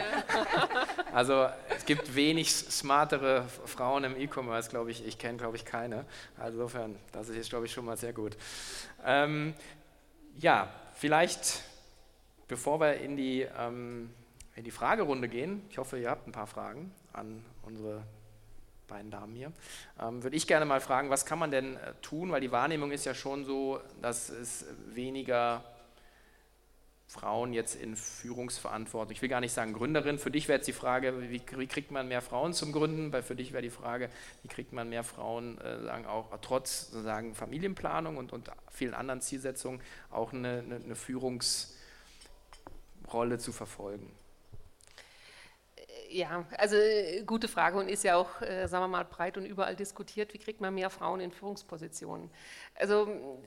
also 1.14 1.48
es 1.70 1.86
gibt 1.86 2.14
wenig 2.14 2.52
smartere 2.52 3.46
Frauen 3.64 4.04
im 4.04 4.16
E-Commerce, 4.16 4.68
glaube 4.68 4.90
ich. 4.90 5.06
Ich 5.06 5.18
kenne, 5.18 5.38
glaube 5.38 5.56
ich, 5.56 5.64
keine. 5.64 6.04
Also 6.38 6.58
insofern, 6.58 6.96
das 7.12 7.30
ist 7.30 7.36
jetzt, 7.36 7.50
glaube 7.50 7.66
ich, 7.66 7.72
schon 7.72 7.86
mal 7.86 7.96
sehr 7.96 8.12
gut. 8.12 8.36
Ähm, 9.04 9.54
ja, 10.38 10.68
vielleicht, 10.94 11.62
bevor 12.48 12.80
wir 12.80 12.94
in 12.94 13.16
die, 13.16 13.46
ähm, 13.58 14.10
in 14.56 14.64
die 14.64 14.70
Fragerunde 14.70 15.28
gehen, 15.28 15.62
ich 15.70 15.78
hoffe, 15.78 15.98
ihr 15.98 16.10
habt 16.10 16.28
ein 16.28 16.32
paar 16.32 16.46
Fragen 16.46 16.92
an 17.14 17.42
unsere 17.62 18.02
beiden 18.90 19.10
Damen 19.10 19.34
hier, 19.34 19.52
ähm, 20.00 20.22
würde 20.22 20.36
ich 20.36 20.46
gerne 20.46 20.66
mal 20.66 20.80
fragen, 20.80 21.08
was 21.08 21.24
kann 21.24 21.38
man 21.38 21.50
denn 21.50 21.76
äh, 21.76 21.94
tun, 22.02 22.30
weil 22.30 22.42
die 22.42 22.52
Wahrnehmung 22.52 22.90
ist 22.92 23.06
ja 23.06 23.14
schon 23.14 23.44
so, 23.46 23.80
dass 24.02 24.28
es 24.28 24.66
weniger 24.92 25.64
Frauen 27.10 27.52
jetzt 27.52 27.74
in 27.74 27.96
Führungsverantwortung, 27.96 29.10
ich 29.12 29.20
will 29.20 29.28
gar 29.28 29.40
nicht 29.40 29.52
sagen 29.52 29.72
Gründerin, 29.72 30.20
für 30.20 30.30
dich 30.30 30.46
wäre 30.46 30.58
jetzt 30.58 30.68
die 30.68 30.72
Frage, 30.72 31.20
wie, 31.22 31.42
wie, 31.56 31.66
kriegt 31.66 31.90
man 31.90 32.06
mehr 32.06 32.22
Frauen 32.22 32.52
zum 32.52 32.70
Gründen, 32.70 33.12
weil 33.12 33.24
für 33.24 33.34
dich 33.34 33.52
wäre 33.52 33.62
die 33.62 33.70
Frage, 33.70 34.10
wie 34.42 34.48
kriegt 34.48 34.72
man 34.72 34.88
mehr 34.88 35.02
Frauen, 35.02 35.58
äh, 35.58 35.82
sagen 35.82 36.06
auch 36.06 36.28
trotz 36.40 36.90
sozusagen 36.90 37.34
Familienplanung 37.34 38.16
und, 38.16 38.32
und 38.32 38.50
vielen 38.70 38.94
anderen 38.94 39.20
Zielsetzungen 39.20 39.80
auch 40.10 40.32
eine, 40.32 40.62
eine, 40.64 40.76
eine 40.76 40.94
Führungsrolle 40.94 41.74
zu 43.38 43.50
verfolgen. 43.52 44.19
Ja, 46.12 46.44
also 46.58 46.74
äh, 46.74 47.22
gute 47.22 47.46
Frage 47.46 47.78
und 47.78 47.88
ist 47.88 48.02
ja 48.02 48.16
auch, 48.16 48.42
äh, 48.42 48.66
sagen 48.66 48.82
wir 48.82 48.88
mal, 48.88 49.04
breit 49.04 49.36
und 49.36 49.46
überall 49.46 49.76
diskutiert. 49.76 50.34
Wie 50.34 50.38
kriegt 50.38 50.60
man 50.60 50.74
mehr 50.74 50.90
Frauen 50.90 51.20
in 51.20 51.30
Führungspositionen? 51.30 52.30
Also 52.74 53.38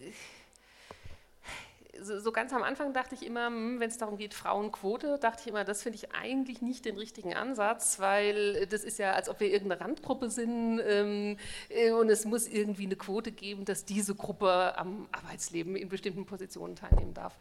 so, 2.01 2.19
so 2.19 2.31
ganz 2.31 2.53
am 2.53 2.63
Anfang 2.63 2.93
dachte 2.93 3.15
ich 3.15 3.25
immer, 3.25 3.47
hm, 3.47 3.81
wenn 3.81 3.89
es 3.89 3.97
darum 3.97 4.17
geht, 4.17 4.33
Frauenquote, 4.33 5.19
dachte 5.19 5.41
ich 5.41 5.47
immer, 5.47 5.65
das 5.65 5.83
finde 5.83 5.97
ich 5.97 6.13
eigentlich 6.13 6.61
nicht 6.61 6.85
den 6.85 6.97
richtigen 6.97 7.33
Ansatz, 7.33 7.99
weil 7.99 8.65
das 8.67 8.85
ist 8.85 8.97
ja, 8.97 9.11
als 9.11 9.27
ob 9.27 9.41
wir 9.41 9.51
irgendeine 9.51 9.81
Randgruppe 9.81 10.29
sind 10.29 10.79
ähm, 10.87 11.37
äh, 11.67 11.91
und 11.91 12.09
es 12.09 12.23
muss 12.23 12.47
irgendwie 12.47 12.85
eine 12.85 12.95
Quote 12.95 13.33
geben, 13.33 13.65
dass 13.65 13.83
diese 13.83 14.15
Gruppe 14.15 14.77
am 14.77 15.09
Arbeitsleben 15.11 15.75
in 15.75 15.89
bestimmten 15.89 16.25
Positionen 16.25 16.77
teilnehmen 16.77 17.13
darf. 17.13 17.37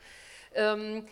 Ähm, 0.55 1.07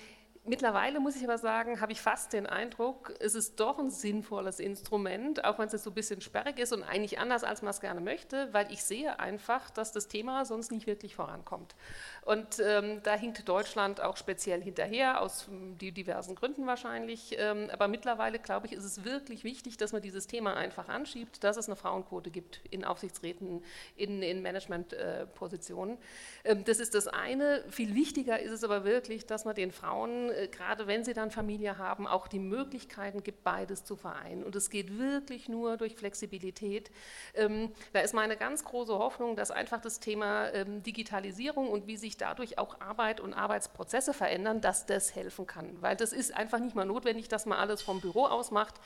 Mittlerweile 0.50 0.98
muss 0.98 1.14
ich 1.14 1.22
aber 1.22 1.38
sagen, 1.38 1.80
habe 1.80 1.92
ich 1.92 2.00
fast 2.00 2.32
den 2.32 2.44
Eindruck, 2.44 3.14
es 3.20 3.36
ist 3.36 3.60
doch 3.60 3.78
ein 3.78 3.88
sinnvolles 3.88 4.58
Instrument, 4.58 5.44
auch 5.44 5.60
wenn 5.60 5.66
es 5.66 5.72
jetzt 5.72 5.84
so 5.84 5.90
ein 5.90 5.94
bisschen 5.94 6.20
sperrig 6.20 6.58
ist 6.58 6.72
und 6.72 6.82
eigentlich 6.82 7.20
anders, 7.20 7.44
als 7.44 7.62
man 7.62 7.70
es 7.70 7.80
gerne 7.80 8.00
möchte, 8.00 8.48
weil 8.52 8.66
ich 8.72 8.82
sehe 8.82 9.20
einfach, 9.20 9.70
dass 9.70 9.92
das 9.92 10.08
Thema 10.08 10.44
sonst 10.44 10.72
nicht 10.72 10.88
wirklich 10.88 11.14
vorankommt. 11.14 11.76
Und 12.24 12.58
ähm, 12.58 13.00
da 13.04 13.14
hinkt 13.14 13.48
Deutschland 13.48 14.00
auch 14.00 14.16
speziell 14.16 14.60
hinterher, 14.60 15.20
aus 15.20 15.46
hm, 15.46 15.78
die 15.78 15.92
diversen 15.92 16.34
Gründen 16.34 16.66
wahrscheinlich. 16.66 17.36
Ähm, 17.38 17.70
aber 17.72 17.86
mittlerweile, 17.86 18.40
glaube 18.40 18.66
ich, 18.66 18.72
ist 18.72 18.84
es 18.84 19.04
wirklich 19.04 19.44
wichtig, 19.44 19.76
dass 19.76 19.92
man 19.92 20.02
dieses 20.02 20.26
Thema 20.26 20.56
einfach 20.56 20.88
anschiebt, 20.88 21.44
dass 21.44 21.58
es 21.58 21.68
eine 21.68 21.76
Frauenquote 21.76 22.32
gibt 22.32 22.60
in 22.70 22.84
Aufsichtsräten, 22.84 23.62
in, 23.94 24.20
in 24.20 24.42
Managementpositionen. 24.42 25.96
Äh, 26.42 26.50
ähm, 26.50 26.64
das 26.64 26.80
ist 26.80 26.96
das 26.96 27.06
eine. 27.06 27.62
Viel 27.68 27.94
wichtiger 27.94 28.40
ist 28.40 28.50
es 28.50 28.64
aber 28.64 28.84
wirklich, 28.84 29.26
dass 29.26 29.44
man 29.44 29.54
den 29.54 29.70
Frauen 29.70 30.30
äh, 30.40 30.48
gerade 30.48 30.86
wenn 30.86 31.04
sie 31.04 31.14
dann 31.14 31.30
Familie 31.30 31.78
haben, 31.78 32.06
auch 32.06 32.28
die 32.28 32.38
Möglichkeiten 32.38 33.22
gibt, 33.22 33.44
beides 33.44 33.84
zu 33.84 33.96
vereinen. 33.96 34.42
Und 34.42 34.56
es 34.56 34.70
geht 34.70 34.98
wirklich 34.98 35.48
nur 35.48 35.76
durch 35.76 35.96
Flexibilität. 35.96 36.90
Ähm, 37.34 37.72
da 37.92 38.00
ist 38.00 38.14
meine 38.14 38.36
ganz 38.36 38.64
große 38.64 38.94
Hoffnung, 38.94 39.36
dass 39.36 39.50
einfach 39.50 39.80
das 39.80 40.00
Thema 40.00 40.52
ähm, 40.52 40.82
Digitalisierung 40.82 41.68
und 41.68 41.86
wie 41.86 41.96
sich 41.96 42.16
dadurch 42.16 42.58
auch 42.58 42.80
Arbeit 42.80 43.20
und 43.20 43.34
Arbeitsprozesse 43.34 44.12
verändern, 44.12 44.60
dass 44.60 44.86
das 44.86 45.14
helfen 45.14 45.46
kann. 45.46 45.80
Weil 45.80 45.96
das 45.96 46.12
ist 46.12 46.34
einfach 46.34 46.58
nicht 46.58 46.74
mal 46.74 46.84
notwendig, 46.84 47.28
dass 47.28 47.46
man 47.46 47.58
alles 47.58 47.82
vom 47.82 48.00
Büro 48.00 48.24
aus 48.26 48.50
macht, 48.50 48.80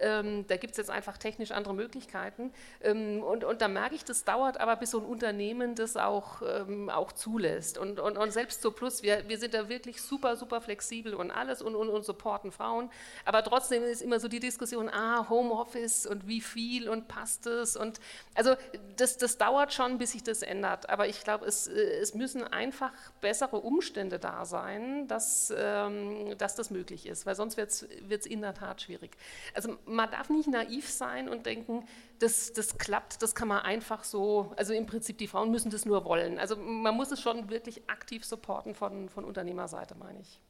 ähm, 0.00 0.46
da 0.46 0.56
gibt 0.56 0.72
es 0.72 0.78
jetzt 0.78 0.90
einfach 0.90 1.18
technisch 1.18 1.50
andere 1.50 1.74
Möglichkeiten. 1.74 2.52
Ähm, 2.80 3.22
und, 3.22 3.44
und 3.44 3.60
da 3.60 3.68
merke 3.68 3.94
ich, 3.94 4.04
das 4.04 4.24
dauert 4.24 4.58
aber, 4.58 4.76
bis 4.76 4.92
so 4.92 4.98
ein 4.98 5.04
Unternehmen 5.04 5.74
das 5.74 5.96
auch, 5.96 6.42
ähm, 6.42 6.88
auch 6.88 7.12
zulässt. 7.12 7.78
Und, 7.78 8.00
und, 8.00 8.16
und 8.16 8.32
selbst 8.32 8.62
so 8.62 8.70
Plus, 8.70 9.02
wir, 9.02 9.28
wir 9.28 9.38
sind 9.38 9.52
da 9.52 9.68
wirklich 9.68 10.00
super, 10.00 10.36
super 10.36 10.60
flexibel 10.60 10.89
und 11.14 11.30
alles 11.30 11.62
und, 11.62 11.74
und, 11.74 11.88
und 11.88 12.04
supporten 12.04 12.52
Frauen. 12.52 12.90
Aber 13.24 13.42
trotzdem 13.42 13.82
ist 13.84 14.02
immer 14.02 14.20
so 14.20 14.28
die 14.28 14.40
Diskussion, 14.40 14.88
ah, 14.88 15.28
Homeoffice 15.28 16.06
und 16.06 16.26
wie 16.26 16.40
viel 16.40 16.88
und 16.88 17.08
passt 17.08 17.46
es? 17.46 17.76
Und 17.76 18.00
also 18.34 18.54
das, 18.96 19.16
das 19.16 19.38
dauert 19.38 19.72
schon, 19.72 19.98
bis 19.98 20.12
sich 20.12 20.22
das 20.22 20.42
ändert. 20.42 20.88
Aber 20.90 21.06
ich 21.08 21.22
glaube, 21.22 21.46
es, 21.46 21.66
äh, 21.66 22.00
es 22.00 22.14
müssen 22.14 22.42
einfach 22.42 22.92
bessere 23.20 23.58
Umstände 23.58 24.18
da 24.18 24.44
sein, 24.44 25.06
dass, 25.08 25.52
ähm, 25.56 26.36
dass 26.38 26.54
das 26.56 26.70
möglich 26.70 27.06
ist, 27.06 27.26
weil 27.26 27.34
sonst 27.34 27.56
wird 27.56 27.70
es 27.70 28.26
in 28.26 28.40
der 28.42 28.54
Tat 28.54 28.82
schwierig. 28.82 29.16
Also 29.54 29.76
man 29.86 30.10
darf 30.10 30.30
nicht 30.30 30.48
naiv 30.48 30.88
sein 30.88 31.28
und 31.28 31.46
denken, 31.46 31.86
das, 32.18 32.52
das 32.52 32.78
klappt, 32.78 33.22
das 33.22 33.34
kann 33.34 33.48
man 33.48 33.60
einfach 33.60 34.04
so, 34.04 34.52
also 34.56 34.72
im 34.72 34.86
Prinzip 34.86 35.18
die 35.18 35.26
Frauen 35.26 35.50
müssen 35.50 35.70
das 35.70 35.84
nur 35.84 36.04
wollen. 36.04 36.38
Also 36.38 36.56
man 36.56 36.94
muss 36.94 37.10
es 37.10 37.20
schon 37.20 37.50
wirklich 37.50 37.88
aktiv 37.88 38.24
supporten 38.24 38.74
von, 38.74 39.08
von 39.08 39.24
Unternehmerseite, 39.24 39.94
meine 39.94 40.20
ich. 40.20 40.40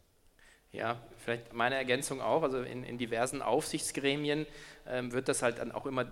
Ja, 0.72 1.00
vielleicht 1.18 1.52
meine 1.52 1.74
Ergänzung 1.74 2.20
auch. 2.20 2.42
Also 2.42 2.62
in, 2.62 2.84
in 2.84 2.96
diversen 2.96 3.42
Aufsichtsgremien 3.42 4.46
ähm, 4.86 5.12
wird 5.12 5.28
das 5.28 5.42
halt 5.42 5.58
dann 5.58 5.72
auch 5.72 5.84
immer 5.84 6.06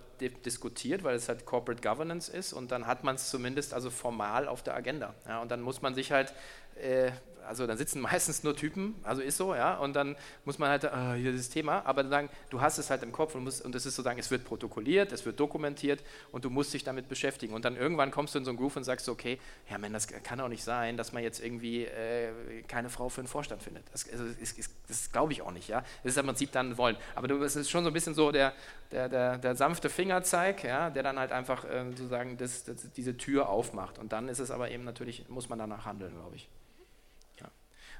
diskutiert, 0.45 1.03
weil 1.03 1.15
es 1.15 1.29
halt 1.29 1.45
Corporate 1.45 1.81
Governance 1.81 2.29
ist 2.31 2.51
und 2.51 2.71
dann 2.71 2.85
hat 2.85 3.03
man 3.05 3.15
es 3.15 3.29
zumindest 3.29 3.73
also 3.73 3.89
formal 3.89 4.47
auf 4.49 4.61
der 4.61 4.75
Agenda. 4.75 5.13
Ja, 5.27 5.41
und 5.41 5.49
dann 5.49 5.61
muss 5.61 5.81
man 5.81 5.95
sich 5.95 6.11
halt 6.11 6.33
äh, 6.75 7.11
also 7.49 7.67
dann 7.67 7.77
sitzen 7.77 7.99
meistens 8.09 8.43
nur 8.43 8.55
Typen, 8.55 8.95
also 9.03 9.21
ist 9.21 9.37
so, 9.37 9.55
ja, 9.55 9.75
und 9.77 9.95
dann 9.95 10.15
muss 10.45 10.59
man 10.59 10.69
halt, 10.69 10.83
äh, 10.85 11.15
hier 11.15 11.31
dieses 11.31 11.49
Thema, 11.49 11.85
aber 11.85 12.03
dann 12.03 12.29
du 12.49 12.61
hast 12.61 12.77
es 12.77 12.89
halt 12.89 13.03
im 13.03 13.11
Kopf 13.11 13.35
und, 13.35 13.43
musst, 13.43 13.65
und 13.65 13.75
es 13.75 13.85
ist 13.85 13.95
sozusagen, 13.95 14.19
es 14.19 14.31
wird 14.31 14.45
protokolliert, 14.45 15.11
es 15.11 15.25
wird 15.25 15.39
dokumentiert 15.39 16.03
und 16.31 16.45
du 16.45 16.49
musst 16.49 16.73
dich 16.73 16.83
damit 16.83 17.09
beschäftigen. 17.09 17.53
Und 17.53 17.65
dann 17.65 17.75
irgendwann 17.75 18.11
kommst 18.11 18.35
du 18.35 18.39
in 18.39 18.45
so 18.45 18.51
einen 18.51 18.57
Groove 18.57 18.77
und 18.77 18.83
sagst, 18.83 19.09
okay, 19.09 19.39
ja, 19.69 19.77
man, 19.77 19.91
das 19.93 20.07
kann 20.07 20.39
auch 20.39 20.47
nicht 20.47 20.63
sein, 20.63 20.97
dass 20.97 21.11
man 21.11 21.23
jetzt 21.23 21.43
irgendwie 21.43 21.85
äh, 21.85 22.61
keine 22.67 22.89
Frau 22.89 23.09
für 23.09 23.21
einen 23.21 23.27
Vorstand 23.27 23.63
findet. 23.63 23.83
Das, 23.91 24.09
also, 24.09 24.25
ist, 24.25 24.57
ist, 24.57 24.71
das 24.87 25.11
glaube 25.11 25.33
ich 25.33 25.41
auch 25.41 25.51
nicht, 25.51 25.67
ja. 25.67 25.81
Das 26.03 26.13
ist 26.13 26.17
im 26.17 26.25
Prinzip 26.25 26.51
dann 26.51 26.77
wollen. 26.77 26.97
Aber 27.15 27.29
es 27.41 27.55
ist 27.55 27.69
schon 27.69 27.83
so 27.83 27.89
ein 27.89 27.93
bisschen 27.93 28.13
so 28.13 28.31
der, 28.31 28.53
der, 28.91 29.09
der, 29.09 29.37
der 29.37 29.55
sanfte 29.55 29.89
Fingerzeig, 29.89 30.63
ja, 30.63 30.89
der 30.89 31.03
dann 31.03 31.17
halt 31.19 31.31
einfach 31.31 31.65
äh, 31.65 31.85
sozusagen 31.89 32.37
das, 32.37 32.63
das, 32.63 32.91
diese 32.95 33.17
Tür 33.17 33.49
aufmacht. 33.49 33.97
Und 33.97 34.13
dann 34.13 34.29
ist 34.29 34.39
es 34.39 34.51
aber 34.51 34.71
eben 34.71 34.83
natürlich, 34.83 35.27
muss 35.29 35.49
man 35.49 35.59
danach 35.59 35.85
handeln, 35.85 36.13
glaube 36.13 36.35
ich. 36.35 36.49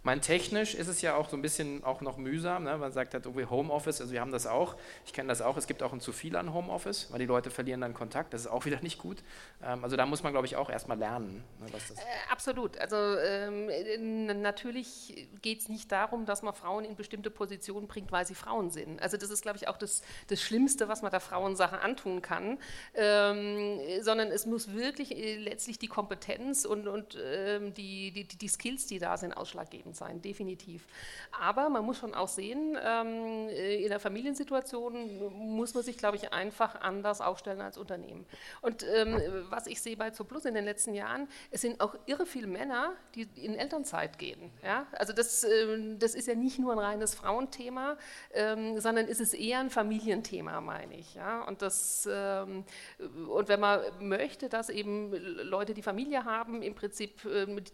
Mein 0.03 0.21
technisch 0.21 0.75
ist 0.75 0.87
es 0.87 1.01
ja 1.01 1.15
auch 1.15 1.29
so 1.29 1.35
ein 1.35 1.41
bisschen 1.41 1.83
auch 1.83 2.01
noch 2.01 2.17
mühsam. 2.17 2.63
Ne? 2.63 2.77
Man 2.77 2.91
sagt 2.91 3.13
halt 3.13 3.25
irgendwie 3.25 3.45
Homeoffice, 3.45 4.01
also 4.01 4.13
wir 4.13 4.21
haben 4.21 4.31
das 4.31 4.47
auch. 4.47 4.75
Ich 5.05 5.13
kenne 5.13 5.29
das 5.29 5.41
auch. 5.41 5.57
Es 5.57 5.67
gibt 5.67 5.83
auch 5.83 5.93
ein 5.93 5.99
zu 5.99 6.11
viel 6.11 6.35
an 6.35 6.53
Homeoffice, 6.53 7.11
weil 7.11 7.19
die 7.19 7.25
Leute 7.25 7.51
verlieren 7.51 7.81
dann 7.81 7.93
Kontakt. 7.93 8.33
Das 8.33 8.41
ist 8.41 8.47
auch 8.47 8.65
wieder 8.69 8.81
nicht 8.81 8.97
gut. 8.97 9.23
Ähm, 9.63 9.83
also 9.83 9.97
da 9.97 10.05
muss 10.05 10.23
man, 10.23 10.31
glaube 10.31 10.47
ich, 10.47 10.55
auch 10.55 10.69
erstmal 10.69 10.97
lernen. 10.97 11.43
Ne, 11.59 11.67
äh, 11.67 12.31
absolut. 12.31 12.77
Also 12.77 12.95
ähm, 12.95 14.41
natürlich 14.41 15.27
geht 15.41 15.61
es 15.61 15.69
nicht 15.69 15.91
darum, 15.91 16.25
dass 16.25 16.41
man 16.41 16.53
Frauen 16.53 16.85
in 16.85 16.95
bestimmte 16.95 17.29
Positionen 17.29 17.87
bringt, 17.87 18.11
weil 18.11 18.25
sie 18.25 18.35
Frauen 18.35 18.71
sind. 18.71 19.01
Also 19.01 19.17
das 19.17 19.29
ist, 19.29 19.41
glaube 19.41 19.57
ich, 19.57 19.67
auch 19.67 19.77
das, 19.77 20.01
das 20.27 20.41
Schlimmste, 20.41 20.87
was 20.87 21.01
man 21.01 21.11
der 21.11 21.19
Frauensache 21.19 21.81
antun 21.81 22.21
kann. 22.21 22.57
Ähm, 22.93 23.79
sondern 24.01 24.29
es 24.29 24.45
muss 24.45 24.73
wirklich 24.73 25.15
äh, 25.15 25.37
letztlich 25.37 25.79
die 25.79 25.87
Kompetenz 25.87 26.65
und, 26.65 26.87
und 26.87 27.17
ähm, 27.21 27.73
die, 27.73 28.11
die, 28.11 28.25
die 28.25 28.47
Skills, 28.47 28.87
die 28.87 28.99
da 28.99 29.17
sind, 29.17 29.33
ausschlaggebend 29.33 29.88
entscheidend 29.89 29.95
sein, 29.95 30.21
definitiv. 30.21 30.85
Aber 31.39 31.69
man 31.69 31.85
muss 31.85 31.97
schon 31.97 32.13
auch 32.13 32.27
sehen, 32.27 32.77
ähm, 32.83 33.49
in 33.49 33.89
der 33.89 33.99
Familiensituation 33.99 35.55
muss 35.55 35.73
man 35.73 35.83
sich, 35.83 35.97
glaube 35.97 36.17
ich, 36.17 36.33
einfach 36.33 36.81
anders 36.81 37.21
aufstellen 37.21 37.61
als 37.61 37.77
Unternehmen. 37.77 38.25
Und 38.61 38.85
ähm, 38.95 39.21
was 39.49 39.67
ich 39.67 39.81
sehe 39.81 39.97
bei 39.97 40.11
Zoplus 40.11 40.45
in 40.45 40.53
den 40.53 40.65
letzten 40.65 40.93
Jahren, 40.93 41.27
es 41.51 41.61
sind 41.61 41.79
auch 41.81 41.95
irre 42.05 42.25
viele 42.25 42.47
Männer, 42.47 42.93
die 43.15 43.27
in 43.35 43.55
Elternzeit 43.55 44.17
gehen. 44.17 44.51
Ja? 44.63 44.87
Also 44.93 45.13
das, 45.13 45.43
ähm, 45.43 45.99
das 45.99 46.15
ist 46.15 46.27
ja 46.27 46.35
nicht 46.35 46.59
nur 46.59 46.73
ein 46.73 46.79
reines 46.79 47.15
Frauenthema, 47.15 47.97
sondern 48.77 49.07
ist 49.07 49.21
es 49.21 49.33
eher 49.33 49.59
ein 49.59 49.69
Familienthema, 49.69 50.61
meine 50.61 50.95
ich. 50.95 51.15
Ja? 51.15 51.43
Und, 51.43 51.61
das, 51.61 52.05
und 52.05 53.47
wenn 53.47 53.59
man 53.59 53.81
möchte, 53.99 54.49
dass 54.49 54.69
eben 54.69 55.11
Leute, 55.43 55.73
die 55.73 55.81
Familie 55.81 56.25
haben, 56.25 56.61
im 56.61 56.75
Prinzip 56.75 57.19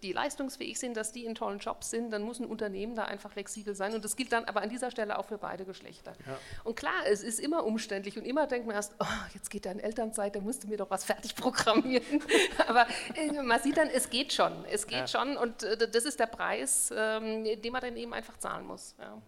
die 0.01 0.13
leistungsfähig 0.13 0.79
sind, 0.79 0.97
dass 0.97 1.11
die 1.11 1.25
in 1.25 1.35
tollen 1.35 1.59
Jobs 1.59 1.89
sind, 1.89 2.04
sind, 2.05 2.11
dann 2.11 2.23
muss 2.23 2.39
ein 2.39 2.45
Unternehmen 2.45 2.95
da 2.95 3.05
einfach 3.05 3.31
flexibel 3.31 3.75
sein. 3.75 3.93
Und 3.93 4.05
das 4.05 4.15
gilt 4.15 4.31
dann 4.31 4.45
aber 4.45 4.61
an 4.61 4.69
dieser 4.69 4.91
Stelle 4.91 5.17
auch 5.17 5.25
für 5.25 5.37
beide 5.37 5.65
Geschlechter. 5.65 6.13
Ja. 6.25 6.37
Und 6.63 6.75
klar, 6.75 7.05
es 7.07 7.23
ist 7.23 7.39
immer 7.39 7.65
umständlich 7.65 8.17
und 8.17 8.25
immer 8.25 8.47
denkt 8.47 8.67
man 8.67 8.75
erst, 8.75 8.95
oh, 8.99 9.05
jetzt 9.33 9.49
geht 9.49 9.65
da 9.65 9.71
in 9.71 9.79
Elternzeit, 9.79 10.35
da 10.35 10.39
musst 10.39 10.63
du 10.63 10.67
mir 10.67 10.77
doch 10.77 10.89
was 10.89 11.03
fertig 11.03 11.35
programmieren. 11.35 12.23
aber 12.67 12.87
äh, 13.15 13.41
man 13.41 13.61
sieht 13.61 13.77
dann, 13.77 13.89
es 13.89 14.09
geht 14.09 14.33
schon. 14.33 14.65
Es 14.65 14.87
geht 14.87 14.99
ja. 14.99 15.07
schon 15.07 15.37
und 15.37 15.63
äh, 15.63 15.89
das 15.89 16.05
ist 16.05 16.19
der 16.19 16.27
Preis, 16.27 16.91
ähm, 16.95 17.43
den 17.43 17.71
man 17.71 17.81
dann 17.81 17.97
eben 17.97 18.13
einfach 18.13 18.37
zahlen 18.37 18.65
muss. 18.65 18.95
Ja. 18.99 19.21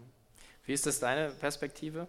Wie 0.66 0.74
ist 0.74 0.86
das 0.86 1.00
deine 1.00 1.30
Perspektive? 1.32 2.08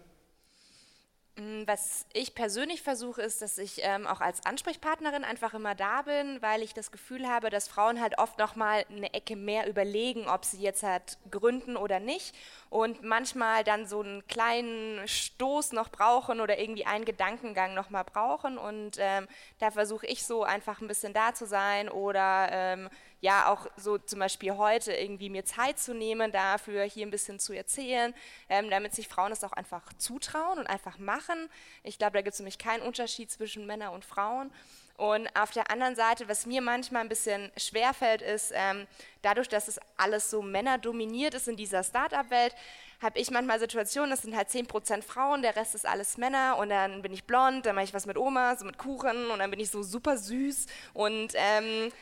Mm, 1.39 1.63
was 1.65 2.05
ich 2.13 2.35
persönlich 2.35 2.81
versuche, 2.81 3.21
ist, 3.21 3.41
dass 3.41 3.57
ich 3.57 3.79
ähm, 3.83 4.07
auch 4.07 4.19
als 4.19 4.45
Ansprechpartnerin 4.45 5.23
einfach 5.23 5.53
immer 5.53 5.73
da 5.73 6.01
bin, 6.01 6.41
weil 6.41 6.61
ich 6.61 6.73
das 6.73 6.91
Gefühl 6.91 7.27
habe, 7.27 7.49
dass 7.49 7.67
Frauen 7.67 8.01
halt 8.01 8.17
oft 8.17 8.37
noch 8.39 8.55
mal 8.55 8.85
eine 8.89 9.13
Ecke 9.13 9.35
mehr 9.35 9.67
überlegen, 9.67 10.27
ob 10.27 10.43
sie 10.43 10.61
jetzt 10.61 10.83
halt 10.83 11.17
gründen 11.31 11.77
oder 11.77 11.99
nicht 11.99 12.35
und 12.69 13.03
manchmal 13.03 13.63
dann 13.63 13.87
so 13.87 14.01
einen 14.01 14.27
kleinen 14.27 15.07
Stoß 15.07 15.71
noch 15.71 15.89
brauchen 15.89 16.41
oder 16.41 16.59
irgendwie 16.59 16.85
einen 16.85 17.05
Gedankengang 17.05 17.73
noch 17.73 17.89
mal 17.89 18.03
brauchen 18.03 18.57
und 18.57 18.97
ähm, 18.99 19.27
da 19.59 19.71
versuche 19.71 20.07
ich 20.07 20.25
so 20.25 20.43
einfach 20.43 20.81
ein 20.81 20.87
bisschen 20.87 21.13
da 21.13 21.33
zu 21.33 21.45
sein 21.45 21.89
oder 21.89 22.49
ähm, 22.51 22.89
ja 23.21 23.51
auch 23.51 23.67
so 23.77 23.97
zum 23.97 24.19
Beispiel 24.19 24.55
heute 24.57 24.93
irgendwie 24.93 25.29
mir 25.29 25.45
Zeit 25.45 25.79
zu 25.79 25.93
nehmen, 25.93 26.31
dafür 26.31 26.83
hier 26.83 27.05
ein 27.05 27.11
bisschen 27.11 27.39
zu 27.39 27.53
erzählen, 27.53 28.13
ähm, 28.49 28.69
damit 28.69 28.95
sich 28.95 29.07
Frauen 29.07 29.29
das 29.29 29.43
auch 29.43 29.53
einfach 29.53 29.81
zutrauen 29.97 30.59
und 30.59 30.67
einfach 30.67 30.97
machen. 30.97 31.49
Ich 31.83 31.97
glaube, 31.97 32.13
da 32.13 32.21
gibt 32.21 32.33
es 32.33 32.39
nämlich 32.39 32.57
keinen 32.57 32.81
Unterschied 32.81 33.29
zwischen 33.31 33.65
Männern 33.65 33.93
und 33.93 34.05
Frauen. 34.05 34.51
Und 34.99 35.29
auf 35.33 35.51
der 35.51 35.71
anderen 35.71 35.95
Seite, 35.95 36.27
was 36.27 36.45
mir 36.45 36.61
manchmal 36.61 37.03
ein 37.03 37.09
bisschen 37.09 37.51
schwerfällt, 37.55 38.21
ist, 38.21 38.51
ähm, 38.53 38.85
dadurch, 39.21 39.47
dass 39.47 39.69
es 39.69 39.79
alles 39.95 40.29
so 40.29 40.41
männerdominiert 40.41 41.33
ist 41.35 41.47
in 41.47 41.55
dieser 41.55 41.83
Start-up-Welt, 41.83 42.53
habe 43.01 43.17
ich 43.17 43.31
manchmal 43.31 43.61
Situationen, 43.61 44.09
das 44.09 44.23
sind 44.23 44.35
halt 44.35 44.49
10% 44.49 45.01
Frauen, 45.03 45.41
der 45.41 45.55
Rest 45.55 45.73
ist 45.73 45.85
alles 45.85 46.17
Männer 46.17 46.57
und 46.57 46.67
dann 46.67 47.01
bin 47.01 47.13
ich 47.13 47.23
blond, 47.23 47.65
dann 47.65 47.75
mache 47.75 47.85
ich 47.85 47.93
was 47.93 48.07
mit 48.07 48.17
Oma, 48.17 48.57
so 48.57 48.65
mit 48.65 48.77
Kuchen 48.77 49.31
und 49.31 49.39
dann 49.39 49.49
bin 49.49 49.61
ich 49.61 49.69
so 49.69 49.83
super 49.83 50.17
süß 50.17 50.65
und 50.93 51.31
ähm, 51.35 51.93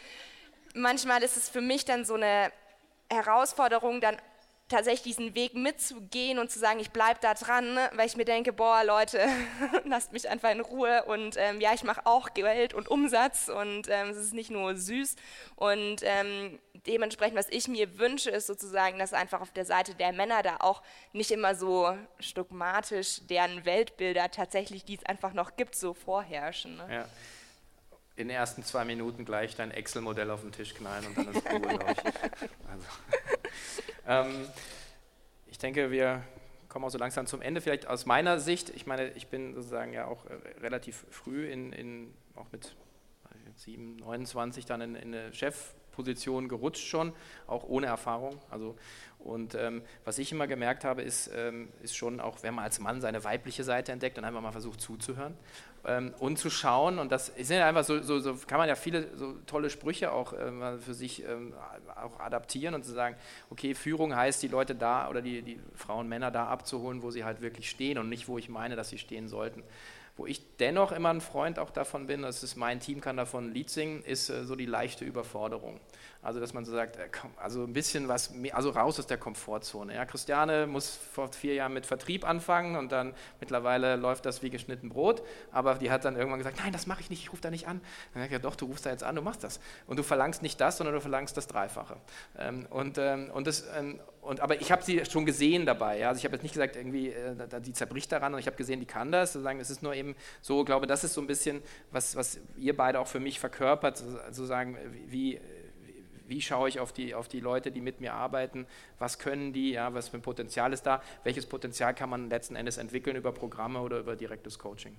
manchmal 0.78 1.24
ist 1.24 1.38
es 1.38 1.50
für 1.50 1.62
mich 1.62 1.86
dann 1.86 2.06
so 2.06 2.16
eine 2.16 2.52
Herausforderung, 3.10 4.02
dann 4.02 4.18
tatsächlich 4.70 5.16
diesen 5.16 5.34
Weg 5.34 5.54
mitzugehen 5.54 6.40
und 6.40 6.52
zu 6.52 6.60
sagen, 6.60 6.80
ich 6.80 6.92
bleibe 6.92 7.20
da 7.22 7.34
dran, 7.34 7.74
ne? 7.74 7.90
weil 7.94 8.06
ich 8.06 8.18
mir 8.18 8.26
denke, 8.26 8.52
boah 8.52 8.84
Leute, 8.84 9.26
lasst 9.86 10.12
mich 10.12 10.28
einfach 10.28 10.52
in 10.52 10.60
Ruhe 10.60 11.06
und 11.06 11.36
ähm, 11.38 11.62
ja, 11.62 11.74
ich 11.74 11.84
mache 11.84 12.06
auch 12.06 12.34
Geld 12.34 12.74
und 12.74 12.90
Umsatz 12.90 13.48
und 13.48 13.88
ähm, 13.90 14.10
es 14.10 14.18
ist 14.18 14.34
nicht 14.34 14.52
nur 14.52 14.76
süß 14.76 15.16
und 15.56 16.02
ähm, 16.04 16.60
dementsprechend, 16.86 17.38
was 17.38 17.48
ich 17.50 17.70
mir 17.70 17.98
wünsche, 17.98 18.30
ist 18.30 18.48
sozusagen, 18.48 19.00
dass 19.00 19.14
einfach 19.14 19.40
auf 19.40 19.52
der 19.52 19.66
Seite 19.66 19.96
der 19.96 20.12
Männer 20.12 20.44
da 20.44 20.58
auch 20.60 20.82
nicht 21.14 21.32
immer 21.32 21.56
so 21.56 21.98
stugmatisch 22.20 23.22
deren 23.30 23.64
Weltbilder 23.66 24.32
tatsächlich, 24.32 24.84
die 24.84 24.96
es 24.96 25.06
einfach 25.06 25.32
noch 25.32 25.56
gibt, 25.56 25.76
so 25.76 25.94
vorherrschen. 25.94 26.76
Ne? 26.76 26.88
Ja 26.92 27.06
in 28.18 28.28
den 28.28 28.36
ersten 28.36 28.64
zwei 28.64 28.84
Minuten 28.84 29.26
gleich 29.26 29.56
dein 29.56 29.72
Excel-Modell 29.72 30.32
auf 30.32 30.42
den 30.42 30.52
Tisch 30.52 30.74
knallen 30.74 31.06
und 31.06 31.18
dann 31.18 31.28
ist 31.30 31.50
Ruhe, 31.50 31.60
glaube 31.60 31.86
ich. 31.92 32.50
Also. 32.68 32.86
ähm, 34.08 34.48
ich 35.46 35.60
denke, 35.60 35.92
wir 35.92 36.24
kommen 36.68 36.84
auch 36.84 36.90
so 36.90 36.98
langsam 36.98 37.28
zum 37.28 37.42
Ende. 37.42 37.62
Vielleicht 37.62 37.88
aus 37.88 38.08
meiner 38.08 38.40
Sicht, 38.40 38.72
ich 38.72 38.88
meine, 38.88 39.12
ich 39.12 39.28
bin 39.28 39.54
sozusagen 39.54 39.94
ja 39.94 40.06
auch 40.06 40.26
äh, 40.26 40.60
relativ 40.62 41.06
früh 41.12 41.48
in, 41.48 41.72
in 41.72 42.14
auch 42.36 42.48
mit 42.52 42.76
7, 43.56 43.98
29 43.98 44.66
dann 44.66 44.82
in, 44.82 44.96
in 44.96 45.14
eine 45.14 45.34
Chefposition 45.34 46.48
gerutscht 46.50 46.88
schon, 46.88 47.14
auch 47.46 47.64
ohne 47.64 47.86
Erfahrung. 47.86 48.40
Also 48.50 48.76
und 49.20 49.56
ähm, 49.56 49.84
was 50.06 50.18
ich 50.18 50.32
immer 50.32 50.48
gemerkt 50.48 50.84
habe, 50.84 51.02
ist, 51.02 51.30
ähm, 51.36 51.70
ist 51.82 51.96
schon 51.96 52.20
auch, 52.20 52.44
wenn 52.44 52.56
man 52.56 52.64
als 52.64 52.80
Mann 52.80 53.02
seine 53.02 53.24
weibliche 53.24 53.64
Seite 53.64 53.92
entdeckt 53.92 54.18
und 54.18 54.24
einfach 54.24 54.42
mal 54.42 54.52
versucht 54.52 54.82
zuzuhören 54.82 55.36
ähm, 55.86 56.14
und 56.20 56.38
zu 56.38 56.50
schauen. 56.50 57.00
Und 57.00 57.12
das 57.12 57.28
sind 57.38 57.62
einfach 57.62 57.84
so, 57.84 58.02
so, 58.02 58.20
so, 58.20 58.36
kann 58.48 58.58
man 58.58 58.70
ja 58.70 58.76
viele 58.76 59.16
so 59.16 59.34
tolle 59.46 59.70
Sprüche 59.70 60.12
auch 60.12 60.34
äh, 60.34 60.78
für 60.80 60.94
sich 60.94 61.24
ähm, 61.24 61.54
auch 61.96 62.20
adaptieren 62.20 62.76
und 62.76 62.84
zu 62.84 62.94
sagen, 62.94 63.16
okay, 63.50 63.74
Führung 63.74 64.16
heißt, 64.16 64.42
die 64.44 64.48
Leute 64.48 64.76
da 64.76 65.10
oder 65.10 65.22
die, 65.22 65.42
die 65.42 65.60
Frauen, 65.76 66.08
Männer 66.08 66.32
da 66.32 66.48
abzuholen, 66.48 67.02
wo 67.02 67.12
sie 67.12 67.24
halt 67.24 67.42
wirklich 67.42 67.70
stehen 67.70 67.98
und 67.98 68.10
nicht, 68.10 68.28
wo 68.28 68.38
ich 68.38 68.50
meine, 68.50 68.76
dass 68.76 68.90
sie 68.90 68.98
stehen 68.98 69.28
sollten. 69.28 69.64
Wo 70.16 70.26
ich 70.26 70.42
dennoch 70.58 70.92
immer 70.92 71.10
ein 71.10 71.22
Freund 71.22 71.60
auch 71.60 71.70
davon 71.70 72.08
bin, 72.08 72.24
das 72.24 72.42
ist 72.42 72.56
mein 72.56 72.80
Team 72.80 73.02
kann 73.02 73.18
davon 73.18 73.46
ein 73.50 73.54
Lied 73.54 73.70
singen, 73.70 74.04
ist 74.04 74.30
äh, 74.30 74.46
so 74.46 74.56
die 74.56 74.66
leichte 74.66 75.06
Überforderung. 75.06 75.80
Also, 76.28 76.42
dass 76.42 76.54
man 76.54 76.66
so 76.66 76.74
sagt, 76.74 76.98
äh, 76.98 77.08
komm, 77.10 77.32
also 77.38 77.64
ein 77.64 77.72
bisschen 77.72 78.10
was, 78.10 78.34
also 78.52 78.72
raus 78.72 79.00
aus 79.00 79.08
der 79.08 79.18
Komfortzone. 79.18 79.96
Ja, 79.96 80.06
Christiane 80.06 80.68
muss 80.68 80.94
vor 81.14 81.32
vier 81.32 81.54
Jahren 81.54 81.74
mit 81.74 81.86
Vertrieb 81.86 82.28
anfangen 82.28 82.76
und 82.76 82.92
dann 82.92 83.14
mittlerweile 83.40 83.96
läuft 83.96 84.26
das 84.26 84.44
wie 84.44 84.50
geschnitten 84.50 84.90
Brot, 84.90 85.24
aber 85.54 85.76
die 85.76 85.90
hat 85.90 86.04
dann 86.04 86.18
irgendwann 86.18 86.40
gesagt, 86.40 86.58
nein, 86.62 86.74
das 86.74 86.86
mache 86.86 87.00
ich 87.00 87.10
nicht, 87.10 87.22
ich 87.22 87.32
rufe 87.32 87.42
da 87.42 87.50
nicht 87.50 87.70
an. 87.70 87.80
Dann 88.14 88.24
ich, 88.24 88.30
ja 88.30 88.40
doch, 88.40 88.58
du 88.58 88.66
rufst 88.66 88.86
da 88.86 88.90
jetzt 88.90 89.06
an, 89.06 89.16
du 89.16 89.22
machst 89.22 89.42
das. 89.42 89.62
Und 89.86 90.00
du 90.00 90.04
verlangst 90.04 90.42
nicht 90.42 90.60
das, 90.60 90.76
sondern 90.76 90.96
du 90.96 91.00
verlangst 91.00 91.38
das 91.38 91.48
Dreifache. 91.48 91.96
Ähm, 92.38 92.68
und, 92.72 92.98
ähm, 92.98 93.32
und 93.34 93.48
das, 93.48 93.64
ähm, 93.78 94.02
und, 94.20 94.42
aber 94.42 94.60
ich 94.60 94.74
habe 94.74 94.84
sie 94.84 95.06
schon 95.06 95.26
gesehen 95.26 95.66
dabei. 95.66 96.00
Ja? 96.00 96.10
Also 96.10 96.20
ich 96.20 96.26
habe 96.26 96.36
jetzt 96.36 96.44
nicht 96.44 96.52
gesagt, 96.52 96.76
irgendwie, 96.76 97.12
äh, 97.12 97.62
die 97.62 97.72
zerbricht 97.72 98.12
daran 98.12 98.34
und 98.34 98.42
ich 98.42 98.48
habe 98.48 98.58
gesehen, 98.58 98.82
die 98.82 98.86
kann 98.86 99.14
das. 99.14 99.32
Sozusagen, 99.32 99.62
es 99.62 99.70
ist 99.70 99.82
nur 99.82 99.96
eben 99.96 100.14
so, 100.42 100.60
ich 100.60 100.66
glaube, 100.66 100.88
das 100.88 101.06
ist 101.06 101.14
so 101.14 101.22
ein 101.22 101.28
bisschen, 101.28 101.64
was, 101.92 102.18
was 102.18 102.38
ihr 102.58 102.76
beide 102.76 103.00
auch 103.00 103.08
für 103.08 103.22
mich 103.22 103.40
verkörpert, 103.40 103.98
sozusagen, 103.98 104.78
wie, 105.08 105.40
wie 106.28 106.42
schaue 106.42 106.70
ich 106.70 106.80
auf 106.80 106.94
die, 106.94 107.16
auf 107.16 107.28
die 107.28 107.40
Leute, 107.40 107.72
die 107.72 107.82
mit 107.82 108.02
mir 108.02 108.14
arbeiten, 108.14 108.68
was 109.00 109.20
können 109.20 109.54
die, 109.54 109.72
ja, 109.72 109.94
was 109.94 110.10
für 110.10 110.18
ein 110.18 110.22
Potenzial 110.22 110.74
ist 110.74 110.84
da, 110.84 111.02
welches 111.24 111.46
Potenzial 111.46 111.94
kann 111.94 112.10
man 112.10 112.30
letzten 112.30 112.56
Endes 112.56 112.78
entwickeln 112.78 113.16
über 113.16 113.32
Programme 113.32 113.80
oder 113.82 114.00
über 114.00 114.16
direktes 114.16 114.60
Coaching. 114.60 114.96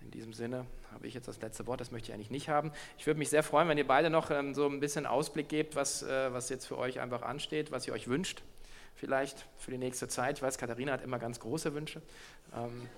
In 0.00 0.10
diesem 0.10 0.32
Sinne 0.32 0.64
habe 0.92 1.06
ich 1.06 1.14
jetzt 1.14 1.26
das 1.26 1.40
letzte 1.40 1.66
Wort, 1.66 1.80
das 1.80 1.90
möchte 1.90 2.08
ich 2.08 2.14
eigentlich 2.14 2.30
nicht 2.30 2.48
haben. 2.48 2.72
Ich 2.98 3.06
würde 3.06 3.18
mich 3.18 3.30
sehr 3.30 3.42
freuen, 3.42 3.68
wenn 3.68 3.78
ihr 3.78 3.86
beide 3.86 4.10
noch 4.10 4.30
ähm, 4.30 4.54
so 4.54 4.66
ein 4.66 4.80
bisschen 4.80 5.06
Ausblick 5.06 5.48
gebt, 5.48 5.74
was, 5.74 6.02
äh, 6.02 6.32
was 6.32 6.48
jetzt 6.50 6.66
für 6.66 6.78
euch 6.78 7.00
einfach 7.00 7.22
ansteht, 7.22 7.72
was 7.72 7.86
ihr 7.86 7.92
euch 7.92 8.06
wünscht, 8.06 8.42
vielleicht 8.94 9.46
für 9.56 9.70
die 9.70 9.78
nächste 9.78 10.06
Zeit. 10.08 10.38
Ich 10.38 10.42
weiß, 10.42 10.56
Katharina 10.58 10.92
hat 10.92 11.02
immer 11.02 11.18
ganz 11.18 11.40
große 11.40 11.74
Wünsche. 11.74 12.00
Ähm, 12.54 12.88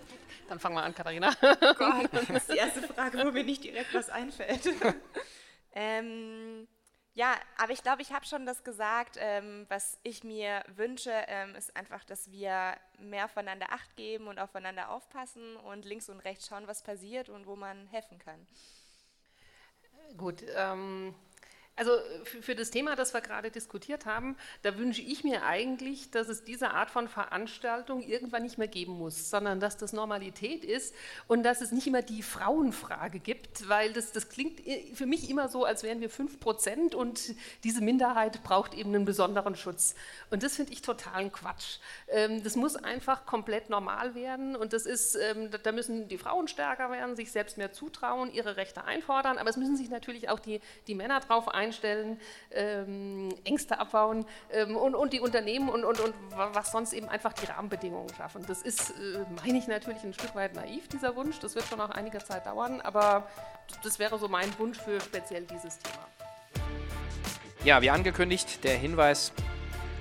Dann 0.48 0.58
fangen 0.58 0.74
wir 0.74 0.82
an, 0.82 0.94
Katharina. 0.94 1.32
Oh 1.42 1.74
Gott, 1.78 2.10
das 2.12 2.28
ist 2.28 2.52
die 2.52 2.58
erste 2.58 2.82
Frage, 2.82 3.18
wo 3.24 3.30
mir 3.30 3.44
nicht 3.44 3.64
direkt 3.64 3.94
was 3.94 4.10
einfällt. 4.10 4.68
ähm, 5.74 6.68
ja, 7.14 7.34
aber 7.58 7.72
ich 7.72 7.82
glaube, 7.82 8.02
ich 8.02 8.12
habe 8.12 8.24
schon 8.24 8.46
das 8.46 8.62
gesagt. 8.62 9.16
Ähm, 9.18 9.66
was 9.68 9.98
ich 10.02 10.22
mir 10.22 10.62
wünsche, 10.76 11.12
ähm, 11.26 11.54
ist 11.56 11.76
einfach, 11.76 12.04
dass 12.04 12.30
wir 12.30 12.76
mehr 12.98 13.24
aufeinander 13.24 13.72
Acht 13.72 13.96
geben 13.96 14.28
und 14.28 14.38
aufeinander 14.38 14.90
aufpassen 14.90 15.56
und 15.56 15.84
links 15.84 16.08
und 16.08 16.20
rechts 16.20 16.46
schauen, 16.46 16.66
was 16.66 16.82
passiert 16.82 17.28
und 17.28 17.46
wo 17.46 17.56
man 17.56 17.86
helfen 17.88 18.18
kann. 18.18 18.46
Gut, 20.16 20.44
ähm, 20.56 21.14
also 21.80 21.92
für 22.42 22.54
das 22.54 22.70
Thema, 22.70 22.94
das 22.94 23.14
wir 23.14 23.22
gerade 23.22 23.50
diskutiert 23.50 24.04
haben, 24.04 24.36
da 24.60 24.76
wünsche 24.76 25.00
ich 25.00 25.24
mir 25.24 25.46
eigentlich, 25.46 26.10
dass 26.10 26.28
es 26.28 26.44
diese 26.44 26.72
Art 26.72 26.90
von 26.90 27.08
Veranstaltung 27.08 28.02
irgendwann 28.02 28.42
nicht 28.42 28.58
mehr 28.58 28.68
geben 28.68 28.98
muss, 28.98 29.30
sondern 29.30 29.60
dass 29.60 29.78
das 29.78 29.94
Normalität 29.94 30.62
ist 30.62 30.94
und 31.26 31.42
dass 31.42 31.62
es 31.62 31.72
nicht 31.72 31.86
immer 31.86 32.02
die 32.02 32.22
Frauenfrage 32.22 33.18
gibt, 33.18 33.66
weil 33.70 33.94
das, 33.94 34.12
das 34.12 34.28
klingt 34.28 34.60
für 34.92 35.06
mich 35.06 35.30
immer 35.30 35.48
so, 35.48 35.64
als 35.64 35.82
wären 35.82 36.02
wir 36.02 36.10
5 36.10 36.38
Prozent 36.38 36.94
und 36.94 37.34
diese 37.64 37.80
Minderheit 37.80 38.42
braucht 38.42 38.74
eben 38.74 38.94
einen 38.94 39.06
besonderen 39.06 39.56
Schutz. 39.56 39.94
Und 40.28 40.42
das 40.42 40.56
finde 40.56 40.74
ich 40.74 40.82
totalen 40.82 41.32
Quatsch. 41.32 41.78
Ähm, 42.08 42.44
das 42.44 42.56
muss 42.56 42.76
einfach 42.76 43.24
komplett 43.24 43.70
normal 43.70 44.14
werden 44.14 44.54
und 44.54 44.74
das 44.74 44.84
ist, 44.84 45.14
ähm, 45.14 45.48
da 45.62 45.72
müssen 45.72 46.08
die 46.08 46.18
Frauen 46.18 46.46
stärker 46.46 46.90
werden, 46.90 47.16
sich 47.16 47.32
selbst 47.32 47.56
mehr 47.56 47.72
zutrauen, 47.72 48.30
ihre 48.30 48.58
Rechte 48.58 48.84
einfordern, 48.84 49.38
aber 49.38 49.48
es 49.48 49.56
müssen 49.56 49.78
sich 49.78 49.88
natürlich 49.88 50.28
auch 50.28 50.40
die, 50.40 50.60
die 50.86 50.94
Männer 50.94 51.20
darauf 51.20 51.48
einstellen, 51.48 51.69
einstellen, 51.70 52.20
ähm, 52.50 53.28
Ängste 53.44 53.78
abbauen 53.78 54.26
ähm, 54.52 54.76
und, 54.76 54.94
und, 54.94 55.12
die 55.12 55.20
Unternehmen 55.20 55.68
und, 55.68 55.84
und, 55.84 56.00
und 56.00 56.14
was 56.34 56.72
sonst 56.72 56.92
eben 56.92 57.08
einfach 57.08 57.32
die 57.32 57.46
Rahmenbedingungen 57.46 58.12
schaffen. 58.14 58.44
Das 58.46 58.62
ist, 58.62 58.90
äh, 58.90 59.24
meine 59.44 59.58
ich, 59.58 59.68
natürlich 59.68 60.02
ein 60.02 60.12
Stück 60.12 60.34
weit 60.34 60.54
naiv, 60.54 60.88
dieser 60.88 61.14
Wunsch. 61.14 61.38
Das 61.38 61.54
wird 61.54 61.66
schon 61.66 61.78
noch 61.78 61.90
einige 61.90 62.18
Zeit 62.18 62.46
dauern, 62.46 62.80
aber 62.80 63.28
das 63.84 63.98
wäre 63.98 64.18
so 64.18 64.28
mein 64.28 64.56
Wunsch 64.58 64.78
für 64.78 65.00
speziell 65.00 65.44
dieses 65.44 65.78
Thema. 65.78 66.06
Ja, 67.64 67.80
wie 67.82 67.90
angekündigt, 67.90 68.64
der 68.64 68.76
Hinweis 68.76 69.32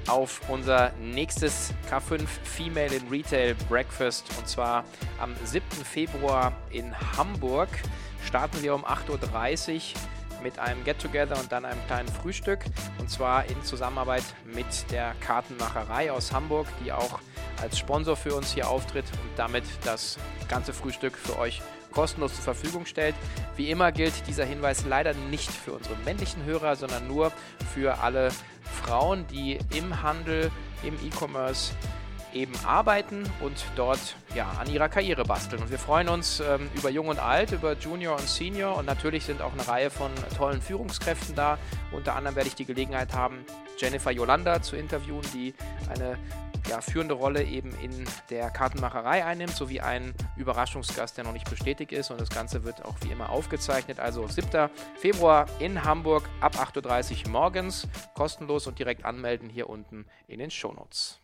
auf 0.07 0.41
unser 0.49 0.91
nächstes 0.99 1.73
K5 1.91 2.25
Female 2.43 2.95
in 2.95 3.07
Retail 3.09 3.53
Breakfast 3.67 4.25
und 4.39 4.47
zwar 4.47 4.85
am 5.19 5.35
7. 5.43 5.63
Februar 5.83 6.53
in 6.71 6.95
Hamburg. 7.17 7.69
Starten 8.25 8.63
wir 8.63 8.73
um 8.73 8.85
8.30 8.85 9.93
Uhr 9.93 9.99
mit 10.41 10.59
einem 10.59 10.83
Get-Together 10.83 11.39
und 11.39 11.51
dann 11.51 11.65
einem 11.65 11.79
kleinen 11.87 12.07
Frühstück. 12.07 12.59
Und 12.97 13.09
zwar 13.09 13.45
in 13.45 13.61
Zusammenarbeit 13.63 14.23
mit 14.45 14.91
der 14.91 15.13
Kartenmacherei 15.21 16.11
aus 16.11 16.31
Hamburg, 16.31 16.67
die 16.83 16.91
auch 16.91 17.19
als 17.61 17.77
Sponsor 17.77 18.15
für 18.15 18.35
uns 18.35 18.53
hier 18.53 18.69
auftritt 18.69 19.05
und 19.23 19.37
damit 19.37 19.63
das 19.83 20.17
ganze 20.47 20.73
Frühstück 20.73 21.17
für 21.17 21.37
euch 21.37 21.61
kostenlos 21.91 22.35
zur 22.35 22.43
Verfügung 22.43 22.85
stellt. 22.85 23.15
Wie 23.55 23.69
immer 23.69 23.91
gilt 23.91 24.27
dieser 24.27 24.45
Hinweis 24.45 24.85
leider 24.85 25.13
nicht 25.13 25.51
für 25.51 25.73
unsere 25.73 25.95
männlichen 26.05 26.43
Hörer, 26.45 26.75
sondern 26.75 27.07
nur 27.07 27.31
für 27.73 27.99
alle 27.99 28.29
Frauen, 28.83 29.25
die 29.27 29.59
im 29.75 30.01
Handel, 30.03 30.51
im 30.83 30.95
E-Commerce 30.95 31.73
eben 32.33 32.53
arbeiten 32.65 33.23
und 33.41 33.65
dort 33.75 34.15
ja, 34.35 34.49
an 34.59 34.69
ihrer 34.69 34.89
Karriere 34.89 35.23
basteln. 35.23 35.61
Und 35.61 35.71
wir 35.71 35.79
freuen 35.79 36.09
uns 36.09 36.39
ähm, 36.39 36.69
über 36.75 36.89
Jung 36.89 37.07
und 37.07 37.19
Alt, 37.19 37.51
über 37.51 37.73
Junior 37.73 38.17
und 38.17 38.27
Senior 38.27 38.77
und 38.77 38.85
natürlich 38.85 39.25
sind 39.25 39.41
auch 39.41 39.53
eine 39.53 39.67
Reihe 39.67 39.89
von 39.89 40.11
tollen 40.37 40.61
Führungskräften 40.61 41.35
da. 41.35 41.57
Unter 41.91 42.15
anderem 42.15 42.35
werde 42.35 42.49
ich 42.49 42.55
die 42.55 42.65
Gelegenheit 42.65 43.13
haben, 43.13 43.45
Jennifer 43.77 44.11
Yolanda 44.11 44.61
zu 44.61 44.75
interviewen, 44.75 45.21
die 45.33 45.53
eine 45.89 46.17
ja, 46.69 46.81
führende 46.81 47.15
Rolle 47.15 47.43
eben 47.43 47.73
in 47.81 48.05
der 48.29 48.49
Kartenmacherei 48.51 49.25
einnimmt, 49.25 49.55
sowie 49.55 49.81
einen 49.81 50.13
Überraschungsgast, 50.37 51.17
der 51.17 51.23
noch 51.23 51.33
nicht 51.33 51.49
bestätigt 51.49 51.91
ist. 51.91 52.11
Und 52.11 52.21
das 52.21 52.29
Ganze 52.29 52.63
wird 52.63 52.85
auch 52.85 52.95
wie 53.01 53.11
immer 53.11 53.29
aufgezeichnet. 53.29 53.99
Also 53.99 54.27
7. 54.27 54.69
Februar 54.95 55.47
in 55.59 55.83
Hamburg 55.83 56.29
ab 56.41 56.55
8.30 56.55 57.25
Uhr 57.25 57.31
morgens, 57.31 57.87
kostenlos 58.13 58.67
und 58.67 58.77
direkt 58.77 59.05
anmelden 59.05 59.49
hier 59.49 59.69
unten 59.69 60.05
in 60.27 60.39
den 60.39 60.51
Shownotes. 60.51 61.18